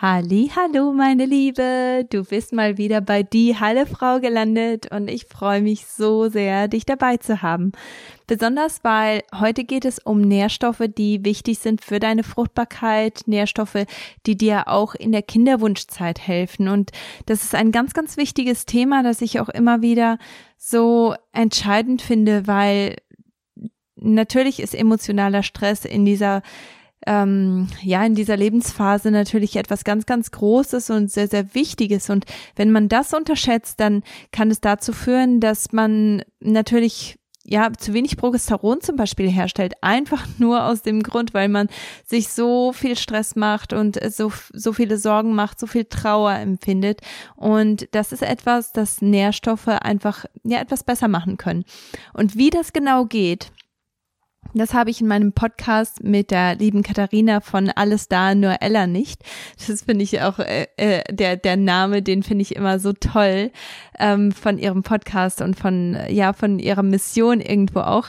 Halli, 0.00 0.52
hallo 0.54 0.92
meine 0.92 1.26
Liebe, 1.26 2.06
du 2.08 2.22
bist 2.22 2.52
mal 2.52 2.78
wieder 2.78 3.00
bei 3.00 3.24
die 3.24 3.58
Halle 3.58 3.84
Frau 3.84 4.20
gelandet 4.20 4.92
und 4.92 5.08
ich 5.10 5.26
freue 5.26 5.60
mich 5.60 5.86
so 5.86 6.28
sehr, 6.28 6.68
dich 6.68 6.86
dabei 6.86 7.16
zu 7.16 7.42
haben. 7.42 7.72
Besonders 8.28 8.84
weil 8.84 9.24
heute 9.34 9.64
geht 9.64 9.84
es 9.84 9.98
um 9.98 10.20
Nährstoffe, 10.20 10.84
die 10.96 11.24
wichtig 11.24 11.58
sind 11.58 11.84
für 11.84 11.98
deine 11.98 12.22
Fruchtbarkeit, 12.22 13.22
Nährstoffe, 13.26 13.86
die 14.24 14.36
dir 14.36 14.68
auch 14.68 14.94
in 14.94 15.10
der 15.10 15.22
Kinderwunschzeit 15.22 16.20
helfen. 16.20 16.68
Und 16.68 16.92
das 17.26 17.42
ist 17.42 17.56
ein 17.56 17.72
ganz, 17.72 17.92
ganz 17.92 18.16
wichtiges 18.16 18.66
Thema, 18.66 19.02
das 19.02 19.20
ich 19.20 19.40
auch 19.40 19.48
immer 19.48 19.82
wieder 19.82 20.18
so 20.56 21.16
entscheidend 21.32 22.02
finde, 22.02 22.46
weil 22.46 22.98
natürlich 23.96 24.60
ist 24.60 24.76
emotionaler 24.76 25.42
Stress 25.42 25.84
in 25.84 26.04
dieser 26.04 26.42
ähm, 27.06 27.68
ja 27.82 28.04
in 28.04 28.14
dieser 28.14 28.36
Lebensphase 28.36 29.10
natürlich 29.10 29.56
etwas 29.56 29.84
ganz, 29.84 30.06
ganz 30.06 30.30
Großes 30.30 30.90
und 30.90 31.10
sehr, 31.10 31.28
sehr 31.28 31.54
Wichtiges. 31.54 32.10
Und 32.10 32.24
wenn 32.56 32.70
man 32.70 32.88
das 32.88 33.14
unterschätzt, 33.14 33.80
dann 33.80 34.02
kann 34.32 34.50
es 34.50 34.60
dazu 34.60 34.92
führen, 34.92 35.40
dass 35.40 35.72
man 35.72 36.22
natürlich 36.40 37.18
ja, 37.50 37.72
zu 37.72 37.94
wenig 37.94 38.18
Progesteron 38.18 38.82
zum 38.82 38.96
Beispiel 38.96 39.30
herstellt, 39.30 39.72
einfach 39.80 40.26
nur 40.38 40.66
aus 40.66 40.82
dem 40.82 41.02
Grund, 41.02 41.32
weil 41.32 41.48
man 41.48 41.68
sich 42.04 42.28
so 42.28 42.72
viel 42.74 42.96
Stress 42.96 43.36
macht 43.36 43.72
und 43.72 43.98
so, 44.12 44.30
so 44.52 44.74
viele 44.74 44.98
Sorgen 44.98 45.34
macht, 45.34 45.58
so 45.58 45.66
viel 45.66 45.86
Trauer 45.86 46.32
empfindet. 46.32 47.00
Und 47.36 47.88
das 47.92 48.12
ist 48.12 48.22
etwas, 48.22 48.72
das 48.72 49.00
Nährstoffe 49.00 49.68
einfach, 49.68 50.26
ja, 50.44 50.60
etwas 50.60 50.84
besser 50.84 51.08
machen 51.08 51.38
können. 51.38 51.64
Und 52.12 52.36
wie 52.36 52.50
das 52.50 52.74
genau 52.74 53.06
geht, 53.06 53.50
das 54.54 54.72
habe 54.72 54.90
ich 54.90 55.00
in 55.00 55.06
meinem 55.06 55.32
Podcast 55.32 56.02
mit 56.02 56.30
der 56.30 56.54
lieben 56.54 56.82
Katharina 56.82 57.40
von 57.40 57.70
Alles 57.70 58.08
da, 58.08 58.34
nur 58.34 58.56
Ella 58.60 58.86
nicht. 58.86 59.22
Das 59.66 59.82
finde 59.82 60.04
ich 60.04 60.22
auch, 60.22 60.38
äh, 60.38 60.66
äh, 60.76 61.02
der, 61.12 61.36
der 61.36 61.56
Name, 61.56 62.02
den 62.02 62.22
finde 62.22 62.42
ich 62.42 62.56
immer 62.56 62.78
so 62.78 62.92
toll 62.92 63.50
ähm, 63.98 64.32
von 64.32 64.58
ihrem 64.58 64.82
Podcast 64.82 65.42
und 65.42 65.58
von, 65.58 65.98
ja, 66.08 66.32
von 66.32 66.58
ihrer 66.58 66.82
Mission 66.82 67.40
irgendwo 67.40 67.80
auch. 67.80 68.08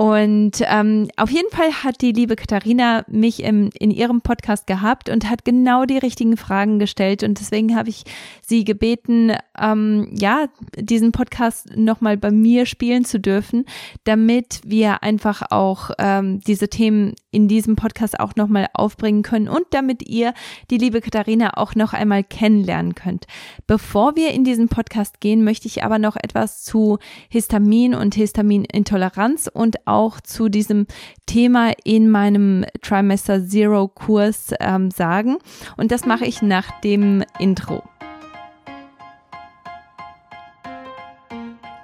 Und 0.00 0.62
ähm, 0.62 1.10
auf 1.18 1.28
jeden 1.28 1.50
Fall 1.50 1.70
hat 1.84 2.00
die 2.00 2.12
liebe 2.12 2.34
Katharina 2.34 3.04
mich 3.06 3.42
im, 3.42 3.68
in 3.78 3.90
ihrem 3.90 4.22
Podcast 4.22 4.66
gehabt 4.66 5.10
und 5.10 5.28
hat 5.28 5.44
genau 5.44 5.84
die 5.84 5.98
richtigen 5.98 6.38
Fragen 6.38 6.78
gestellt. 6.78 7.22
Und 7.22 7.38
deswegen 7.38 7.76
habe 7.76 7.90
ich 7.90 8.04
sie 8.40 8.64
gebeten, 8.64 9.34
ähm, 9.60 10.10
ja, 10.18 10.46
diesen 10.74 11.12
Podcast 11.12 11.76
nochmal 11.76 12.16
bei 12.16 12.30
mir 12.30 12.64
spielen 12.64 13.04
zu 13.04 13.20
dürfen, 13.20 13.66
damit 14.04 14.62
wir 14.64 15.02
einfach 15.02 15.42
auch 15.50 15.90
ähm, 15.98 16.40
diese 16.46 16.68
Themen 16.68 17.14
in 17.30 17.48
diesem 17.48 17.76
Podcast 17.76 18.18
auch 18.18 18.36
nochmal 18.36 18.68
aufbringen 18.74 19.22
können 19.22 19.48
und 19.48 19.64
damit 19.70 20.08
ihr 20.08 20.34
die 20.70 20.78
liebe 20.78 21.00
Katharina 21.00 21.56
auch 21.56 21.74
noch 21.74 21.92
einmal 21.92 22.24
kennenlernen 22.24 22.94
könnt. 22.94 23.26
Bevor 23.66 24.16
wir 24.16 24.32
in 24.32 24.44
diesen 24.44 24.68
Podcast 24.68 25.20
gehen, 25.20 25.44
möchte 25.44 25.68
ich 25.68 25.84
aber 25.84 25.98
noch 25.98 26.16
etwas 26.16 26.62
zu 26.62 26.98
Histamin 27.28 27.94
und 27.94 28.14
Histaminintoleranz 28.14 29.50
und 29.52 29.86
auch 29.86 30.20
zu 30.20 30.48
diesem 30.48 30.86
Thema 31.26 31.72
in 31.84 32.10
meinem 32.10 32.64
Trimester 32.82 33.46
Zero 33.46 33.88
Kurs 33.88 34.52
ähm, 34.60 34.90
sagen. 34.90 35.38
Und 35.76 35.92
das 35.92 36.06
mache 36.06 36.26
ich 36.26 36.42
nach 36.42 36.80
dem 36.80 37.22
Intro. 37.38 37.82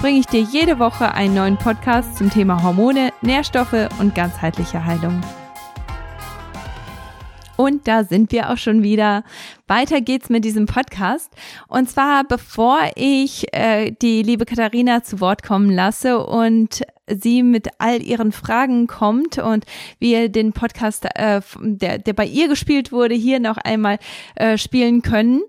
bringe 0.00 0.20
ich 0.20 0.26
dir 0.26 0.40
jede 0.40 0.78
Woche 0.78 1.12
einen 1.12 1.34
neuen 1.34 1.56
Podcast 1.56 2.16
zum 2.16 2.30
Thema 2.30 2.62
Hormone, 2.62 3.12
Nährstoffe 3.20 3.88
und 3.98 4.14
ganzheitliche 4.14 4.84
Heilung. 4.84 5.20
Und 7.56 7.88
da 7.88 8.04
sind 8.04 8.30
wir 8.30 8.50
auch 8.50 8.58
schon 8.58 8.82
wieder. 8.84 9.24
Weiter 9.68 10.00
geht's 10.00 10.30
mit 10.30 10.44
diesem 10.44 10.66
Podcast. 10.66 11.30
Und 11.68 11.90
zwar, 11.90 12.24
bevor 12.24 12.78
ich 12.96 13.52
äh, 13.52 13.92
die 14.02 14.22
liebe 14.22 14.46
Katharina 14.46 15.02
zu 15.02 15.20
Wort 15.20 15.42
kommen 15.42 15.70
lasse 15.70 16.24
und 16.24 16.82
sie 17.06 17.42
mit 17.42 17.68
all 17.78 18.02
ihren 18.02 18.32
Fragen 18.32 18.86
kommt 18.86 19.38
und 19.38 19.64
wir 19.98 20.28
den 20.28 20.52
Podcast, 20.52 21.06
äh, 21.14 21.40
der, 21.60 21.98
der 21.98 22.12
bei 22.12 22.26
ihr 22.26 22.48
gespielt 22.48 22.92
wurde, 22.92 23.14
hier 23.14 23.40
noch 23.40 23.56
einmal 23.56 23.98
äh, 24.36 24.58
spielen 24.58 25.02
können, 25.02 25.42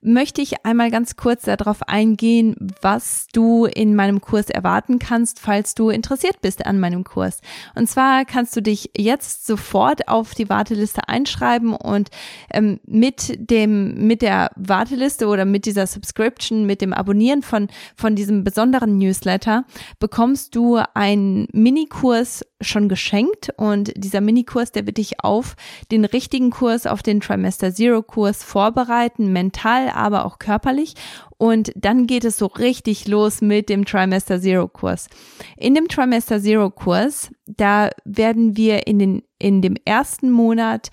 möchte 0.00 0.40
ich 0.40 0.64
einmal 0.64 0.90
ganz 0.90 1.16
kurz 1.16 1.42
darauf 1.42 1.82
eingehen, 1.88 2.54
was 2.80 3.26
du 3.32 3.66
in 3.66 3.94
meinem 3.94 4.20
Kurs 4.20 4.48
erwarten 4.48 4.98
kannst, 4.98 5.40
falls 5.40 5.74
du 5.74 5.90
interessiert 5.90 6.40
bist 6.40 6.64
an 6.66 6.78
meinem 6.78 7.04
Kurs. 7.04 7.40
Und 7.74 7.88
zwar 7.88 8.24
kannst 8.24 8.54
du 8.56 8.62
dich 8.62 8.90
jetzt 8.96 9.46
sofort 9.46 10.08
auf 10.08 10.34
die 10.34 10.48
Warteliste 10.48 11.08
einschreiben 11.08 11.74
und 11.74 12.10
ähm, 12.52 12.80
mit 12.86 13.34
dem, 13.58 14.06
mit 14.06 14.22
der 14.22 14.50
Warteliste 14.56 15.26
oder 15.26 15.44
mit 15.44 15.66
dieser 15.66 15.86
Subscription, 15.86 16.64
mit 16.64 16.80
dem 16.80 16.92
Abonnieren 16.92 17.42
von, 17.42 17.68
von 17.96 18.14
diesem 18.14 18.44
besonderen 18.44 18.98
Newsletter 18.98 19.64
bekommst 19.98 20.54
du 20.54 20.78
einen 20.94 21.48
Minikurs 21.52 22.44
schon 22.60 22.88
geschenkt 22.88 23.50
und 23.56 23.92
dieser 23.96 24.20
Minikurs, 24.20 24.72
der 24.72 24.86
wird 24.86 24.96
dich 24.98 25.22
auf 25.22 25.56
den 25.90 26.04
richtigen 26.04 26.50
Kurs, 26.50 26.86
auf 26.86 27.02
den 27.02 27.20
Trimester 27.20 27.72
Zero 27.72 28.02
Kurs 28.02 28.42
vorbereiten, 28.42 29.32
mental, 29.32 29.90
aber 29.90 30.24
auch 30.24 30.38
körperlich. 30.38 30.94
Und 31.36 31.72
dann 31.76 32.08
geht 32.08 32.24
es 32.24 32.36
so 32.36 32.46
richtig 32.46 33.06
los 33.06 33.40
mit 33.40 33.68
dem 33.68 33.84
Trimester 33.84 34.40
Zero 34.40 34.66
Kurs. 34.66 35.08
In 35.56 35.74
dem 35.74 35.86
Trimester 35.86 36.40
Zero 36.40 36.70
Kurs, 36.70 37.30
da 37.46 37.90
werden 38.04 38.56
wir 38.56 38.88
in 38.88 38.98
den, 38.98 39.22
in 39.38 39.62
dem 39.62 39.76
ersten 39.84 40.30
Monat 40.30 40.90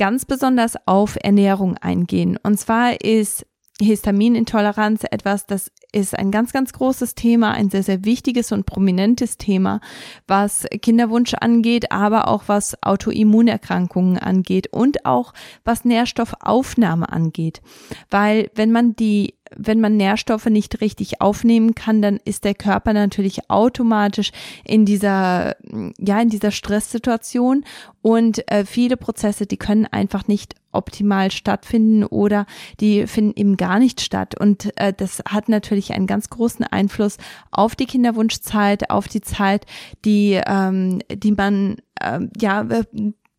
ganz 0.00 0.24
besonders 0.24 0.76
auf 0.86 1.18
Ernährung 1.22 1.76
eingehen. 1.76 2.38
Und 2.42 2.58
zwar 2.58 3.02
ist 3.02 3.44
Histaminintoleranz 3.82 5.04
etwas, 5.10 5.44
das 5.44 5.70
ist 5.92 6.18
ein 6.18 6.30
ganz, 6.30 6.54
ganz 6.54 6.72
großes 6.72 7.14
Thema, 7.14 7.50
ein 7.52 7.68
sehr, 7.68 7.82
sehr 7.82 8.02
wichtiges 8.06 8.50
und 8.50 8.64
prominentes 8.64 9.36
Thema, 9.36 9.80
was 10.26 10.66
Kinderwunsch 10.80 11.34
angeht, 11.34 11.92
aber 11.92 12.28
auch 12.28 12.44
was 12.46 12.82
Autoimmunerkrankungen 12.82 14.16
angeht 14.16 14.68
und 14.72 15.04
auch 15.04 15.34
was 15.64 15.84
Nährstoffaufnahme 15.84 17.12
angeht. 17.12 17.60
Weil 18.08 18.50
wenn 18.54 18.72
man 18.72 18.96
die 18.96 19.34
wenn 19.56 19.80
man 19.80 19.96
Nährstoffe 19.96 20.46
nicht 20.46 20.80
richtig 20.80 21.20
aufnehmen 21.20 21.74
kann, 21.74 22.02
dann 22.02 22.18
ist 22.24 22.44
der 22.44 22.54
Körper 22.54 22.92
natürlich 22.92 23.50
automatisch 23.50 24.30
in 24.64 24.84
dieser, 24.84 25.56
ja, 25.98 26.20
in 26.20 26.28
dieser 26.28 26.50
Stresssituation 26.50 27.64
und 28.02 28.50
äh, 28.50 28.64
viele 28.64 28.96
Prozesse, 28.96 29.46
die 29.46 29.56
können 29.56 29.86
einfach 29.86 30.28
nicht 30.28 30.54
optimal 30.72 31.30
stattfinden 31.30 32.04
oder 32.04 32.46
die 32.78 33.06
finden 33.06 33.32
eben 33.34 33.56
gar 33.56 33.78
nicht 33.78 34.00
statt. 34.00 34.38
Und 34.38 34.70
äh, 34.76 34.92
das 34.96 35.22
hat 35.28 35.48
natürlich 35.48 35.92
einen 35.92 36.06
ganz 36.06 36.30
großen 36.30 36.64
Einfluss 36.64 37.16
auf 37.50 37.74
die 37.74 37.86
Kinderwunschzeit, 37.86 38.90
auf 38.90 39.08
die 39.08 39.20
Zeit, 39.20 39.66
die, 40.04 40.40
ähm, 40.46 41.00
die 41.12 41.32
man 41.32 41.78
äh, 42.00 42.20
ja 42.40 42.66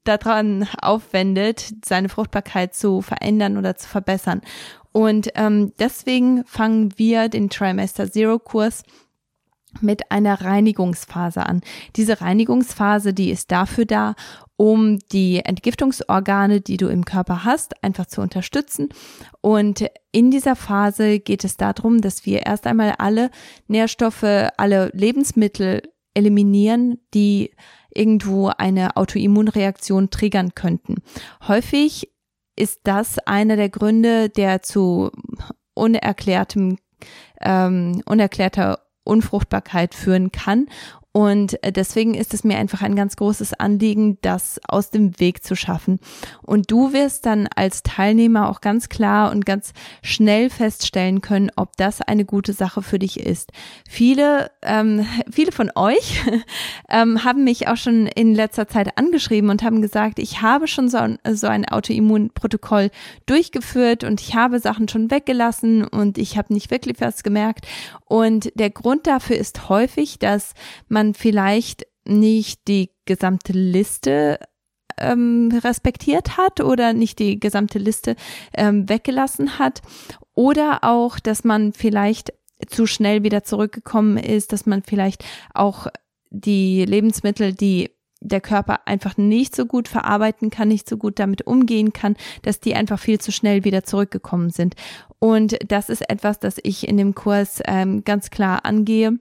daran 0.03 0.67
aufwendet, 0.81 1.73
seine 1.85 2.09
Fruchtbarkeit 2.09 2.73
zu 2.73 3.01
verändern 3.01 3.57
oder 3.57 3.75
zu 3.75 3.87
verbessern. 3.87 4.41
Und 4.91 5.29
ähm, 5.35 5.73
deswegen 5.79 6.43
fangen 6.45 6.93
wir 6.97 7.29
den 7.29 7.49
Trimester 7.49 8.11
Zero 8.11 8.39
Kurs 8.39 8.83
mit 9.79 10.11
einer 10.11 10.41
Reinigungsphase 10.41 11.45
an. 11.45 11.61
Diese 11.95 12.19
Reinigungsphase, 12.19 13.13
die 13.13 13.29
ist 13.29 13.51
dafür 13.51 13.85
da, 13.85 14.15
um 14.57 14.99
die 15.11 15.39
Entgiftungsorgane, 15.39 16.61
die 16.61 16.77
du 16.77 16.87
im 16.87 17.05
Körper 17.05 17.45
hast, 17.45 17.81
einfach 17.83 18.05
zu 18.05 18.21
unterstützen. 18.21 18.89
Und 19.39 19.85
in 20.11 20.29
dieser 20.29 20.55
Phase 20.55 21.19
geht 21.19 21.43
es 21.45 21.57
darum, 21.57 22.01
dass 22.01 22.25
wir 22.25 22.45
erst 22.45 22.67
einmal 22.67 22.95
alle 22.97 23.31
Nährstoffe, 23.67 24.23
alle 24.57 24.91
Lebensmittel 24.93 25.81
eliminieren, 26.13 26.99
die 27.13 27.51
irgendwo 27.93 28.51
eine 28.57 28.97
Autoimmunreaktion 28.97 30.09
triggern 30.09 30.53
könnten. 30.53 30.97
Häufig 31.47 32.10
ist 32.61 32.81
das 32.83 33.17
einer 33.17 33.55
der 33.55 33.69
Gründe, 33.69 34.29
der 34.29 34.61
zu 34.61 35.09
unerklärtem, 35.73 36.77
ähm, 37.41 38.03
unerklärter 38.05 38.79
Unfruchtbarkeit 39.03 39.95
führen 39.95 40.31
kann. 40.31 40.67
Und 41.13 41.61
äh, 41.61 41.73
deswegen 41.73 42.13
ist 42.13 42.33
es 42.33 42.45
mir 42.45 42.57
einfach 42.57 42.81
ein 42.81 42.95
ganz 42.95 43.17
großes 43.17 43.53
Anliegen, 43.53 44.17
das 44.21 44.61
aus 44.65 44.91
dem 44.91 45.19
Weg 45.19 45.43
zu 45.43 45.55
schaffen. 45.55 45.99
Und 46.41 46.71
du 46.71 46.93
wirst 46.93 47.25
dann 47.25 47.49
als 47.53 47.83
Teilnehmer 47.83 48.49
auch 48.49 48.61
ganz 48.61 48.87
klar 48.87 49.31
und 49.31 49.45
ganz 49.45 49.73
schnell 50.03 50.49
feststellen 50.49 51.19
können, 51.19 51.51
ob 51.57 51.75
das 51.75 52.01
eine 52.01 52.23
gute 52.23 52.53
Sache 52.53 52.81
für 52.81 52.97
dich 52.97 53.19
ist. 53.19 53.51
Viele, 53.89 54.51
ähm, 54.61 55.05
viele 55.31 55.51
von 55.51 55.69
euch 55.75 56.21
ähm, 56.89 57.25
haben 57.25 57.43
mich 57.43 57.67
auch 57.67 57.77
schon 57.77 58.07
in 58.07 58.33
letzter 58.33 58.69
Zeit 58.69 58.97
angeschrieben 58.97 59.49
und 59.49 59.63
haben 59.63 59.81
gesagt, 59.81 60.17
ich 60.17 60.41
habe 60.41 60.67
schon 60.67 60.87
so 60.87 60.97
ein, 60.97 61.19
so 61.33 61.47
ein 61.47 61.67
Autoimmunprotokoll 61.67 62.89
durchgeführt 63.25 64.05
und 64.05 64.21
ich 64.21 64.35
habe 64.35 64.59
Sachen 64.59 64.87
schon 64.87 65.11
weggelassen 65.11 65.83
und 65.85 66.17
ich 66.17 66.37
habe 66.37 66.53
nicht 66.53 66.71
wirklich 66.71 67.01
was 67.01 67.23
gemerkt. 67.23 67.67
Und 68.05 68.51
der 68.55 68.69
Grund 68.69 69.07
dafür 69.07 69.37
ist 69.37 69.69
häufig, 69.69 70.19
dass 70.19 70.53
man 70.87 71.00
vielleicht 71.13 71.85
nicht 72.05 72.67
die 72.67 72.91
gesamte 73.05 73.53
Liste 73.53 74.39
ähm, 74.97 75.49
respektiert 75.63 76.37
hat 76.37 76.61
oder 76.61 76.93
nicht 76.93 77.19
die 77.19 77.39
gesamte 77.39 77.79
Liste 77.79 78.15
ähm, 78.53 78.87
weggelassen 78.87 79.59
hat 79.59 79.81
oder 80.33 80.83
auch, 80.83 81.19
dass 81.19 81.43
man 81.43 81.73
vielleicht 81.73 82.33
zu 82.67 82.85
schnell 82.85 83.23
wieder 83.23 83.43
zurückgekommen 83.43 84.17
ist, 84.17 84.53
dass 84.53 84.65
man 84.65 84.83
vielleicht 84.83 85.25
auch 85.53 85.87
die 86.29 86.85
Lebensmittel, 86.85 87.53
die 87.53 87.91
der 88.21 88.39
Körper 88.39 88.87
einfach 88.87 89.17
nicht 89.17 89.55
so 89.55 89.65
gut 89.65 89.87
verarbeiten 89.87 90.51
kann, 90.51 90.67
nicht 90.67 90.87
so 90.87 90.97
gut 90.97 91.17
damit 91.17 91.47
umgehen 91.47 91.91
kann, 91.91 92.15
dass 92.43 92.59
die 92.59 92.75
einfach 92.75 92.99
viel 92.99 93.19
zu 93.19 93.31
schnell 93.31 93.63
wieder 93.63 93.83
zurückgekommen 93.83 94.51
sind. 94.51 94.75
Und 95.17 95.57
das 95.67 95.89
ist 95.89 96.07
etwas, 96.07 96.39
das 96.39 96.57
ich 96.61 96.87
in 96.87 96.97
dem 96.97 97.15
Kurs 97.15 97.61
ähm, 97.65 98.03
ganz 98.03 98.29
klar 98.29 98.63
angehe. 98.63 99.19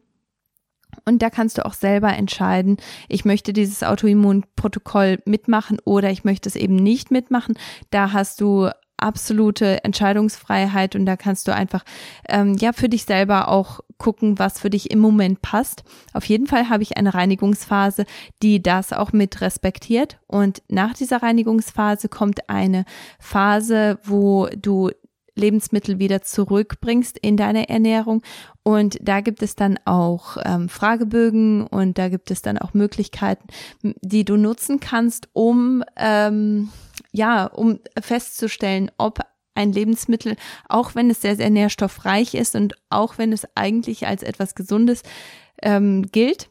Und 1.04 1.22
da 1.22 1.30
kannst 1.30 1.58
du 1.58 1.66
auch 1.66 1.74
selber 1.74 2.12
entscheiden, 2.14 2.76
ich 3.08 3.24
möchte 3.24 3.52
dieses 3.52 3.82
Autoimmunprotokoll 3.82 5.18
mitmachen 5.24 5.78
oder 5.84 6.10
ich 6.10 6.24
möchte 6.24 6.48
es 6.48 6.56
eben 6.56 6.76
nicht 6.76 7.10
mitmachen. 7.10 7.54
Da 7.90 8.12
hast 8.12 8.40
du 8.40 8.70
absolute 9.00 9.82
Entscheidungsfreiheit 9.84 10.94
und 10.94 11.06
da 11.06 11.16
kannst 11.16 11.48
du 11.48 11.54
einfach 11.54 11.84
ähm, 12.28 12.56
ja 12.58 12.72
für 12.72 12.88
dich 12.88 13.04
selber 13.04 13.48
auch 13.48 13.80
gucken, 13.98 14.38
was 14.38 14.60
für 14.60 14.70
dich 14.70 14.90
im 14.90 14.98
Moment 14.98 15.42
passt. 15.42 15.84
Auf 16.12 16.24
jeden 16.24 16.46
Fall 16.46 16.68
habe 16.68 16.82
ich 16.82 16.96
eine 16.96 17.14
Reinigungsphase, 17.14 18.04
die 18.42 18.62
das 18.62 18.92
auch 18.92 19.12
mit 19.12 19.40
respektiert 19.40 20.18
und 20.26 20.62
nach 20.68 20.94
dieser 20.94 21.22
Reinigungsphase 21.22 22.08
kommt 22.08 22.48
eine 22.48 22.84
Phase, 23.18 23.98
wo 24.04 24.48
du 24.56 24.90
Lebensmittel 25.34 25.98
wieder 25.98 26.22
zurückbringst 26.22 27.18
in 27.18 27.36
deine 27.36 27.68
Ernährung. 27.68 28.22
Und 28.70 28.98
da 29.02 29.20
gibt 29.20 29.42
es 29.42 29.56
dann 29.56 29.80
auch 29.84 30.36
ähm, 30.44 30.68
Fragebögen 30.68 31.66
und 31.66 31.98
da 31.98 32.08
gibt 32.08 32.30
es 32.30 32.40
dann 32.40 32.56
auch 32.56 32.72
Möglichkeiten, 32.72 33.48
die 33.82 34.24
du 34.24 34.36
nutzen 34.36 34.78
kannst, 34.78 35.28
um 35.32 35.82
ähm, 35.96 36.68
ja, 37.10 37.46
um 37.46 37.80
festzustellen, 38.00 38.92
ob 38.96 39.18
ein 39.56 39.72
Lebensmittel, 39.72 40.36
auch 40.68 40.94
wenn 40.94 41.10
es 41.10 41.20
sehr, 41.20 41.34
sehr 41.34 41.50
nährstoffreich 41.50 42.34
ist 42.34 42.54
und 42.54 42.74
auch 42.90 43.18
wenn 43.18 43.32
es 43.32 43.44
eigentlich 43.56 44.06
als 44.06 44.22
etwas 44.22 44.54
Gesundes 44.54 45.02
ähm, 45.62 46.06
gilt, 46.12 46.48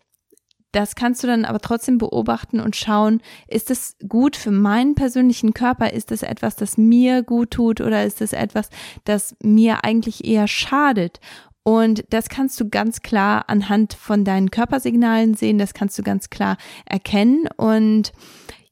das 0.72 0.96
kannst 0.96 1.24
du 1.24 1.28
dann 1.28 1.46
aber 1.46 1.60
trotzdem 1.60 1.98
beobachten 1.98 2.60
und 2.60 2.76
schauen, 2.76 3.22
ist 3.48 3.72
es 3.72 3.96
gut 4.08 4.36
für 4.36 4.52
meinen 4.52 4.94
persönlichen 4.94 5.54
Körper? 5.54 5.94
Ist 5.94 6.12
es 6.12 6.22
etwas, 6.22 6.56
das 6.56 6.78
mir 6.78 7.24
gut 7.24 7.52
tut 7.52 7.82
oder 7.82 8.04
ist 8.04 8.22
es 8.22 8.34
etwas, 8.34 8.70
das 9.04 9.36
mir 9.42 9.84
eigentlich 9.84 10.26
eher 10.26 10.48
schadet? 10.48 11.20
Und 11.70 12.04
das 12.10 12.30
kannst 12.30 12.60
du 12.60 12.68
ganz 12.68 13.04
klar 13.04 13.44
anhand 13.48 13.94
von 13.94 14.26
deinen 14.26 14.50
Körpersignalen 14.50 15.36
sehen, 15.36 15.60
das 15.60 15.76
kannst 15.76 16.00
du 16.00 16.02
ganz 16.02 16.32
klar 16.32 16.58
erkennen. 16.88 17.48
Und 17.58 18.12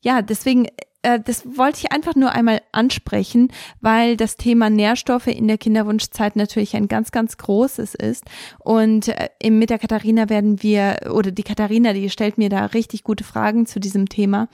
ja, 0.01 0.23
deswegen 0.23 0.65
äh, 1.03 1.19
das 1.23 1.45
wollte 1.45 1.81
ich 1.83 1.91
einfach 1.91 2.15
nur 2.15 2.31
einmal 2.31 2.59
ansprechen, 2.71 3.51
weil 3.81 4.17
das 4.17 4.35
Thema 4.35 4.71
Nährstoffe 4.71 5.27
in 5.27 5.47
der 5.47 5.59
Kinderwunschzeit 5.59 6.35
natürlich 6.35 6.75
ein 6.75 6.87
ganz, 6.87 7.11
ganz 7.11 7.37
großes 7.37 7.93
ist. 7.93 8.23
Und 8.57 9.09
äh, 9.09 9.51
mit 9.51 9.69
der 9.69 9.77
Katharina 9.77 10.31
werden 10.31 10.63
wir, 10.63 11.11
oder 11.13 11.29
die 11.29 11.43
Katharina, 11.43 11.93
die 11.93 12.09
stellt 12.09 12.39
mir 12.39 12.49
da 12.49 12.65
richtig 12.65 13.03
gute 13.03 13.23
Fragen 13.23 13.67
zu 13.67 13.79
diesem 13.79 14.09
Thema. 14.09 14.47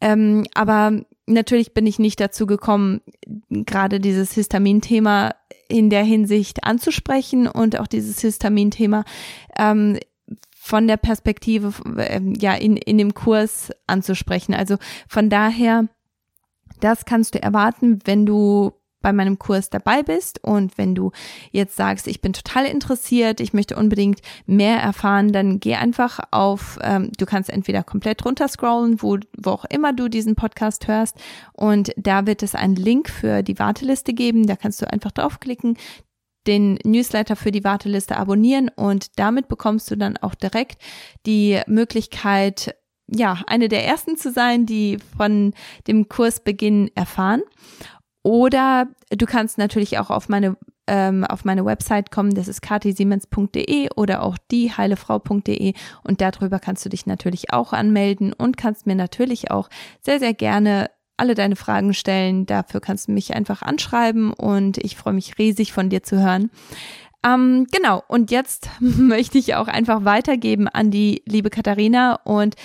Ähm, 0.00 0.46
aber 0.54 1.02
natürlich 1.30 1.72
bin 1.74 1.86
ich 1.86 1.98
nicht 1.98 2.20
dazu 2.20 2.46
gekommen, 2.46 3.00
gerade 3.48 4.00
dieses 4.00 4.32
Histamin-Thema 4.32 5.34
in 5.68 5.90
der 5.90 6.04
Hinsicht 6.04 6.64
anzusprechen 6.64 7.46
und 7.46 7.78
auch 7.78 7.86
dieses 7.86 8.20
Histamin-Thema 8.20 9.04
ähm, 9.56 9.98
von 10.52 10.86
der 10.86 10.96
Perspektive, 10.96 11.72
äh, 11.96 12.20
ja, 12.38 12.54
in, 12.54 12.76
in 12.76 12.98
dem 12.98 13.14
Kurs 13.14 13.70
anzusprechen. 13.86 14.54
Also 14.54 14.76
von 15.08 15.30
daher, 15.30 15.88
das 16.80 17.04
kannst 17.04 17.34
du 17.34 17.42
erwarten, 17.42 18.00
wenn 18.04 18.26
du 18.26 18.72
bei 19.00 19.12
meinem 19.12 19.38
Kurs 19.38 19.70
dabei 19.70 20.02
bist. 20.02 20.42
Und 20.42 20.76
wenn 20.78 20.94
du 20.94 21.12
jetzt 21.50 21.76
sagst, 21.76 22.06
ich 22.06 22.20
bin 22.20 22.32
total 22.32 22.66
interessiert, 22.66 23.40
ich 23.40 23.52
möchte 23.52 23.76
unbedingt 23.76 24.20
mehr 24.46 24.78
erfahren, 24.78 25.32
dann 25.32 25.60
geh 25.60 25.74
einfach 25.74 26.20
auf, 26.30 26.78
ähm, 26.82 27.10
du 27.16 27.26
kannst 27.26 27.50
entweder 27.50 27.82
komplett 27.82 28.24
runterscrollen, 28.24 29.02
wo, 29.02 29.18
wo 29.36 29.50
auch 29.50 29.64
immer 29.66 29.92
du 29.92 30.08
diesen 30.08 30.34
Podcast 30.34 30.88
hörst. 30.88 31.16
Und 31.52 31.92
da 31.96 32.26
wird 32.26 32.42
es 32.42 32.54
einen 32.54 32.76
Link 32.76 33.08
für 33.10 33.42
die 33.42 33.58
Warteliste 33.58 34.12
geben, 34.12 34.46
da 34.46 34.56
kannst 34.56 34.82
du 34.82 34.90
einfach 34.90 35.12
draufklicken, 35.12 35.76
den 36.46 36.78
Newsletter 36.84 37.36
für 37.36 37.50
die 37.50 37.64
Warteliste 37.64 38.16
abonnieren. 38.16 38.70
Und 38.74 39.18
damit 39.18 39.48
bekommst 39.48 39.90
du 39.90 39.96
dann 39.96 40.16
auch 40.16 40.34
direkt 40.34 40.80
die 41.26 41.60
Möglichkeit, 41.66 42.74
ja, 43.12 43.42
eine 43.46 43.68
der 43.68 43.84
ersten 43.84 44.16
zu 44.16 44.30
sein, 44.30 44.66
die 44.66 44.98
von 45.16 45.52
dem 45.86 46.08
Kursbeginn 46.08 46.90
erfahren. 46.94 47.42
Oder 48.22 48.88
du 49.10 49.26
kannst 49.26 49.58
natürlich 49.58 49.98
auch 49.98 50.10
auf 50.10 50.28
meine 50.28 50.56
ähm, 50.86 51.24
auf 51.24 51.44
meine 51.44 51.64
Website 51.64 52.10
kommen, 52.10 52.34
das 52.34 52.48
ist 52.48 52.62
katisiemens.de 52.62 53.90
oder 53.94 54.22
auch 54.22 54.36
dieheilefrau.de 54.50 55.74
und 56.02 56.20
darüber 56.20 56.58
kannst 56.58 56.84
du 56.84 56.88
dich 56.88 57.06
natürlich 57.06 57.52
auch 57.52 57.72
anmelden 57.72 58.32
und 58.32 58.56
kannst 58.56 58.86
mir 58.86 58.96
natürlich 58.96 59.52
auch 59.52 59.68
sehr, 60.00 60.18
sehr 60.18 60.34
gerne 60.34 60.90
alle 61.16 61.34
deine 61.34 61.54
Fragen 61.54 61.94
stellen. 61.94 62.46
Dafür 62.46 62.80
kannst 62.80 63.06
du 63.06 63.12
mich 63.12 63.34
einfach 63.34 63.62
anschreiben 63.62 64.32
und 64.32 64.78
ich 64.78 64.96
freue 64.96 65.12
mich 65.12 65.38
riesig 65.38 65.72
von 65.72 65.90
dir 65.90 66.02
zu 66.02 66.20
hören. 66.20 66.50
Ähm, 67.24 67.66
genau, 67.70 68.02
und 68.08 68.30
jetzt 68.30 68.68
möchte 68.80 69.38
ich 69.38 69.54
auch 69.54 69.68
einfach 69.68 70.04
weitergeben 70.04 70.68
an 70.68 70.90
die 70.90 71.22
liebe 71.26 71.50
Katharina 71.50 72.14
und 72.24 72.56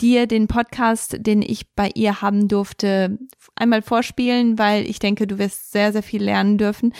dir 0.00 0.26
den 0.26 0.48
Podcast, 0.48 1.16
den 1.20 1.42
ich 1.42 1.74
bei 1.74 1.90
ihr 1.94 2.22
haben 2.22 2.48
durfte, 2.48 3.18
einmal 3.54 3.82
vorspielen, 3.82 4.58
weil 4.58 4.88
ich 4.88 4.98
denke, 4.98 5.26
du 5.26 5.38
wirst 5.38 5.72
sehr, 5.72 5.92
sehr 5.92 6.02
viel 6.02 6.22
lernen 6.22 6.58
dürfen. 6.58 6.92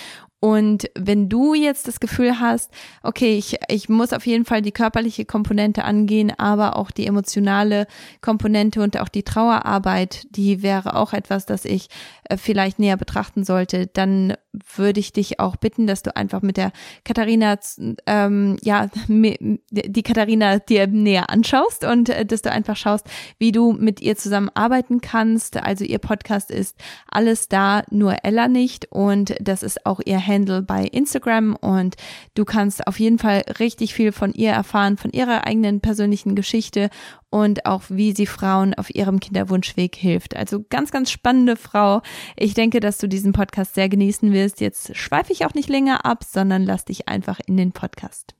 Und 0.44 0.90
wenn 0.98 1.28
du 1.28 1.54
jetzt 1.54 1.86
das 1.86 2.00
Gefühl 2.00 2.40
hast, 2.40 2.72
okay, 3.04 3.38
ich, 3.38 3.58
ich 3.68 3.88
muss 3.88 4.12
auf 4.12 4.26
jeden 4.26 4.44
Fall 4.44 4.60
die 4.60 4.72
körperliche 4.72 5.24
Komponente 5.24 5.84
angehen, 5.84 6.32
aber 6.36 6.76
auch 6.76 6.90
die 6.90 7.06
emotionale 7.06 7.86
Komponente 8.20 8.82
und 8.82 8.98
auch 8.98 9.08
die 9.08 9.22
Trauerarbeit, 9.22 10.26
die 10.30 10.60
wäre 10.62 10.96
auch 10.96 11.12
etwas, 11.12 11.46
das 11.46 11.64
ich 11.64 11.88
äh, 12.24 12.36
vielleicht 12.36 12.80
näher 12.80 12.96
betrachten 12.96 13.44
sollte, 13.44 13.86
dann 13.86 14.34
würde 14.74 15.00
ich 15.00 15.12
dich 15.12 15.40
auch 15.40 15.56
bitten, 15.56 15.86
dass 15.86 16.02
du 16.02 16.14
einfach 16.14 16.42
mit 16.42 16.56
der 16.56 16.72
Katharina, 17.04 17.58
ähm, 18.06 18.58
ja, 18.62 18.88
die 19.08 20.02
Katharina 20.02 20.58
dir 20.58 20.86
näher 20.86 21.30
anschaust 21.30 21.84
und 21.84 22.08
äh, 22.10 22.26
dass 22.26 22.42
du 22.42 22.50
einfach 22.50 22.76
schaust, 22.76 23.06
wie 23.38 23.52
du 23.52 23.72
mit 23.72 24.00
ihr 24.00 24.16
zusammen 24.16 24.50
arbeiten 24.54 25.00
kannst. 25.00 25.56
Also 25.56 25.84
ihr 25.84 25.98
Podcast 25.98 26.50
ist 26.50 26.76
alles 27.08 27.48
da, 27.48 27.82
nur 27.90 28.24
Ella 28.24 28.48
nicht. 28.48 28.90
Und 28.90 29.34
das 29.40 29.62
ist 29.62 29.86
auch 29.86 30.00
ihr 30.04 30.24
Handle 30.24 30.62
bei 30.62 30.84
Instagram. 30.84 31.56
Und 31.56 31.96
du 32.34 32.44
kannst 32.44 32.86
auf 32.86 33.00
jeden 33.00 33.18
Fall 33.18 33.44
richtig 33.58 33.94
viel 33.94 34.12
von 34.12 34.32
ihr 34.32 34.50
erfahren, 34.50 34.96
von 34.98 35.12
ihrer 35.12 35.46
eigenen 35.46 35.80
persönlichen 35.80 36.34
Geschichte 36.34 36.90
und 37.32 37.64
auch 37.64 37.84
wie 37.88 38.12
sie 38.12 38.26
Frauen 38.26 38.74
auf 38.74 38.94
ihrem 38.94 39.18
Kinderwunschweg 39.18 39.96
hilft. 39.96 40.36
Also 40.36 40.64
ganz, 40.68 40.90
ganz 40.90 41.10
spannende 41.10 41.56
Frau. 41.56 42.02
Ich 42.36 42.52
denke, 42.54 42.78
dass 42.78 42.98
du 42.98 43.08
diesen 43.08 43.32
Podcast 43.32 43.74
sehr 43.74 43.88
genießen 43.88 44.32
wirst. 44.32 44.60
Jetzt 44.60 44.94
schweife 44.94 45.32
ich 45.32 45.46
auch 45.46 45.54
nicht 45.54 45.70
länger 45.70 46.04
ab, 46.04 46.24
sondern 46.24 46.62
lass 46.62 46.84
dich 46.84 47.08
einfach 47.08 47.40
in 47.46 47.56
den 47.56 47.72
Podcast. 47.72 48.34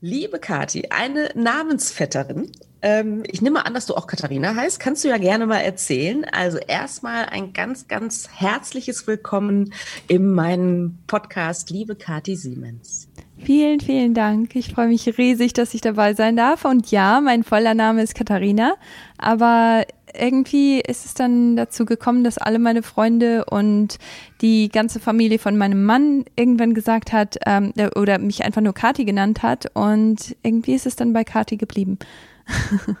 Liebe 0.00 0.38
Kati, 0.38 0.88
eine 0.90 1.30
Namensvetterin. 1.34 2.50
Ähm, 2.82 3.22
ich 3.26 3.40
nehme 3.40 3.64
an, 3.64 3.72
dass 3.72 3.86
du 3.86 3.94
auch 3.94 4.06
Katharina 4.06 4.54
heißt. 4.54 4.80
Kannst 4.80 5.04
du 5.04 5.08
ja 5.08 5.16
gerne 5.16 5.46
mal 5.46 5.60
erzählen. 5.60 6.26
Also 6.26 6.58
erstmal 6.58 7.26
ein 7.26 7.52
ganz, 7.52 7.86
ganz 7.86 8.28
herzliches 8.30 9.06
Willkommen 9.06 9.72
in 10.08 10.32
meinem 10.32 10.98
Podcast, 11.06 11.70
liebe 11.70 11.94
Kati 11.94 12.36
Siemens. 12.36 13.08
Vielen, 13.44 13.78
vielen 13.80 14.14
Dank. 14.14 14.56
Ich 14.56 14.72
freue 14.72 14.88
mich 14.88 15.18
riesig, 15.18 15.52
dass 15.52 15.74
ich 15.74 15.82
dabei 15.82 16.14
sein 16.14 16.34
darf. 16.34 16.64
Und 16.64 16.90
ja, 16.90 17.20
mein 17.20 17.44
voller 17.44 17.74
Name 17.74 18.02
ist 18.02 18.14
Katharina, 18.14 18.76
aber 19.18 19.84
irgendwie 20.18 20.80
ist 20.80 21.04
es 21.04 21.12
dann 21.12 21.54
dazu 21.54 21.84
gekommen, 21.84 22.24
dass 22.24 22.38
alle 22.38 22.58
meine 22.58 22.82
Freunde 22.82 23.44
und 23.44 23.98
die 24.40 24.70
ganze 24.70 24.98
Familie 24.98 25.38
von 25.38 25.58
meinem 25.58 25.84
Mann 25.84 26.24
irgendwann 26.36 26.72
gesagt 26.72 27.12
hat 27.12 27.36
ähm, 27.44 27.74
oder 27.96 28.18
mich 28.18 28.44
einfach 28.44 28.62
nur 28.62 28.72
Kati 28.72 29.04
genannt 29.04 29.42
hat 29.42 29.70
und 29.74 30.36
irgendwie 30.42 30.74
ist 30.74 30.86
es 30.86 30.96
dann 30.96 31.12
bei 31.12 31.24
Kati 31.24 31.58
geblieben. 31.58 31.98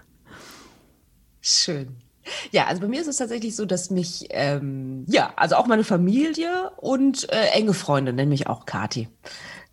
Schön. 1.40 1.96
Ja, 2.50 2.66
also 2.66 2.82
bei 2.82 2.88
mir 2.88 3.00
ist 3.00 3.06
es 3.06 3.16
tatsächlich 3.16 3.54
so, 3.56 3.64
dass 3.64 3.90
mich, 3.90 4.26
ähm, 4.30 5.04
ja, 5.08 5.32
also 5.36 5.56
auch 5.56 5.66
meine 5.66 5.84
Familie 5.84 6.70
und 6.76 7.30
äh, 7.30 7.48
enge 7.52 7.74
Freunde 7.74 8.12
nennen 8.12 8.30
mich 8.30 8.46
auch 8.46 8.66
Kati. 8.66 9.08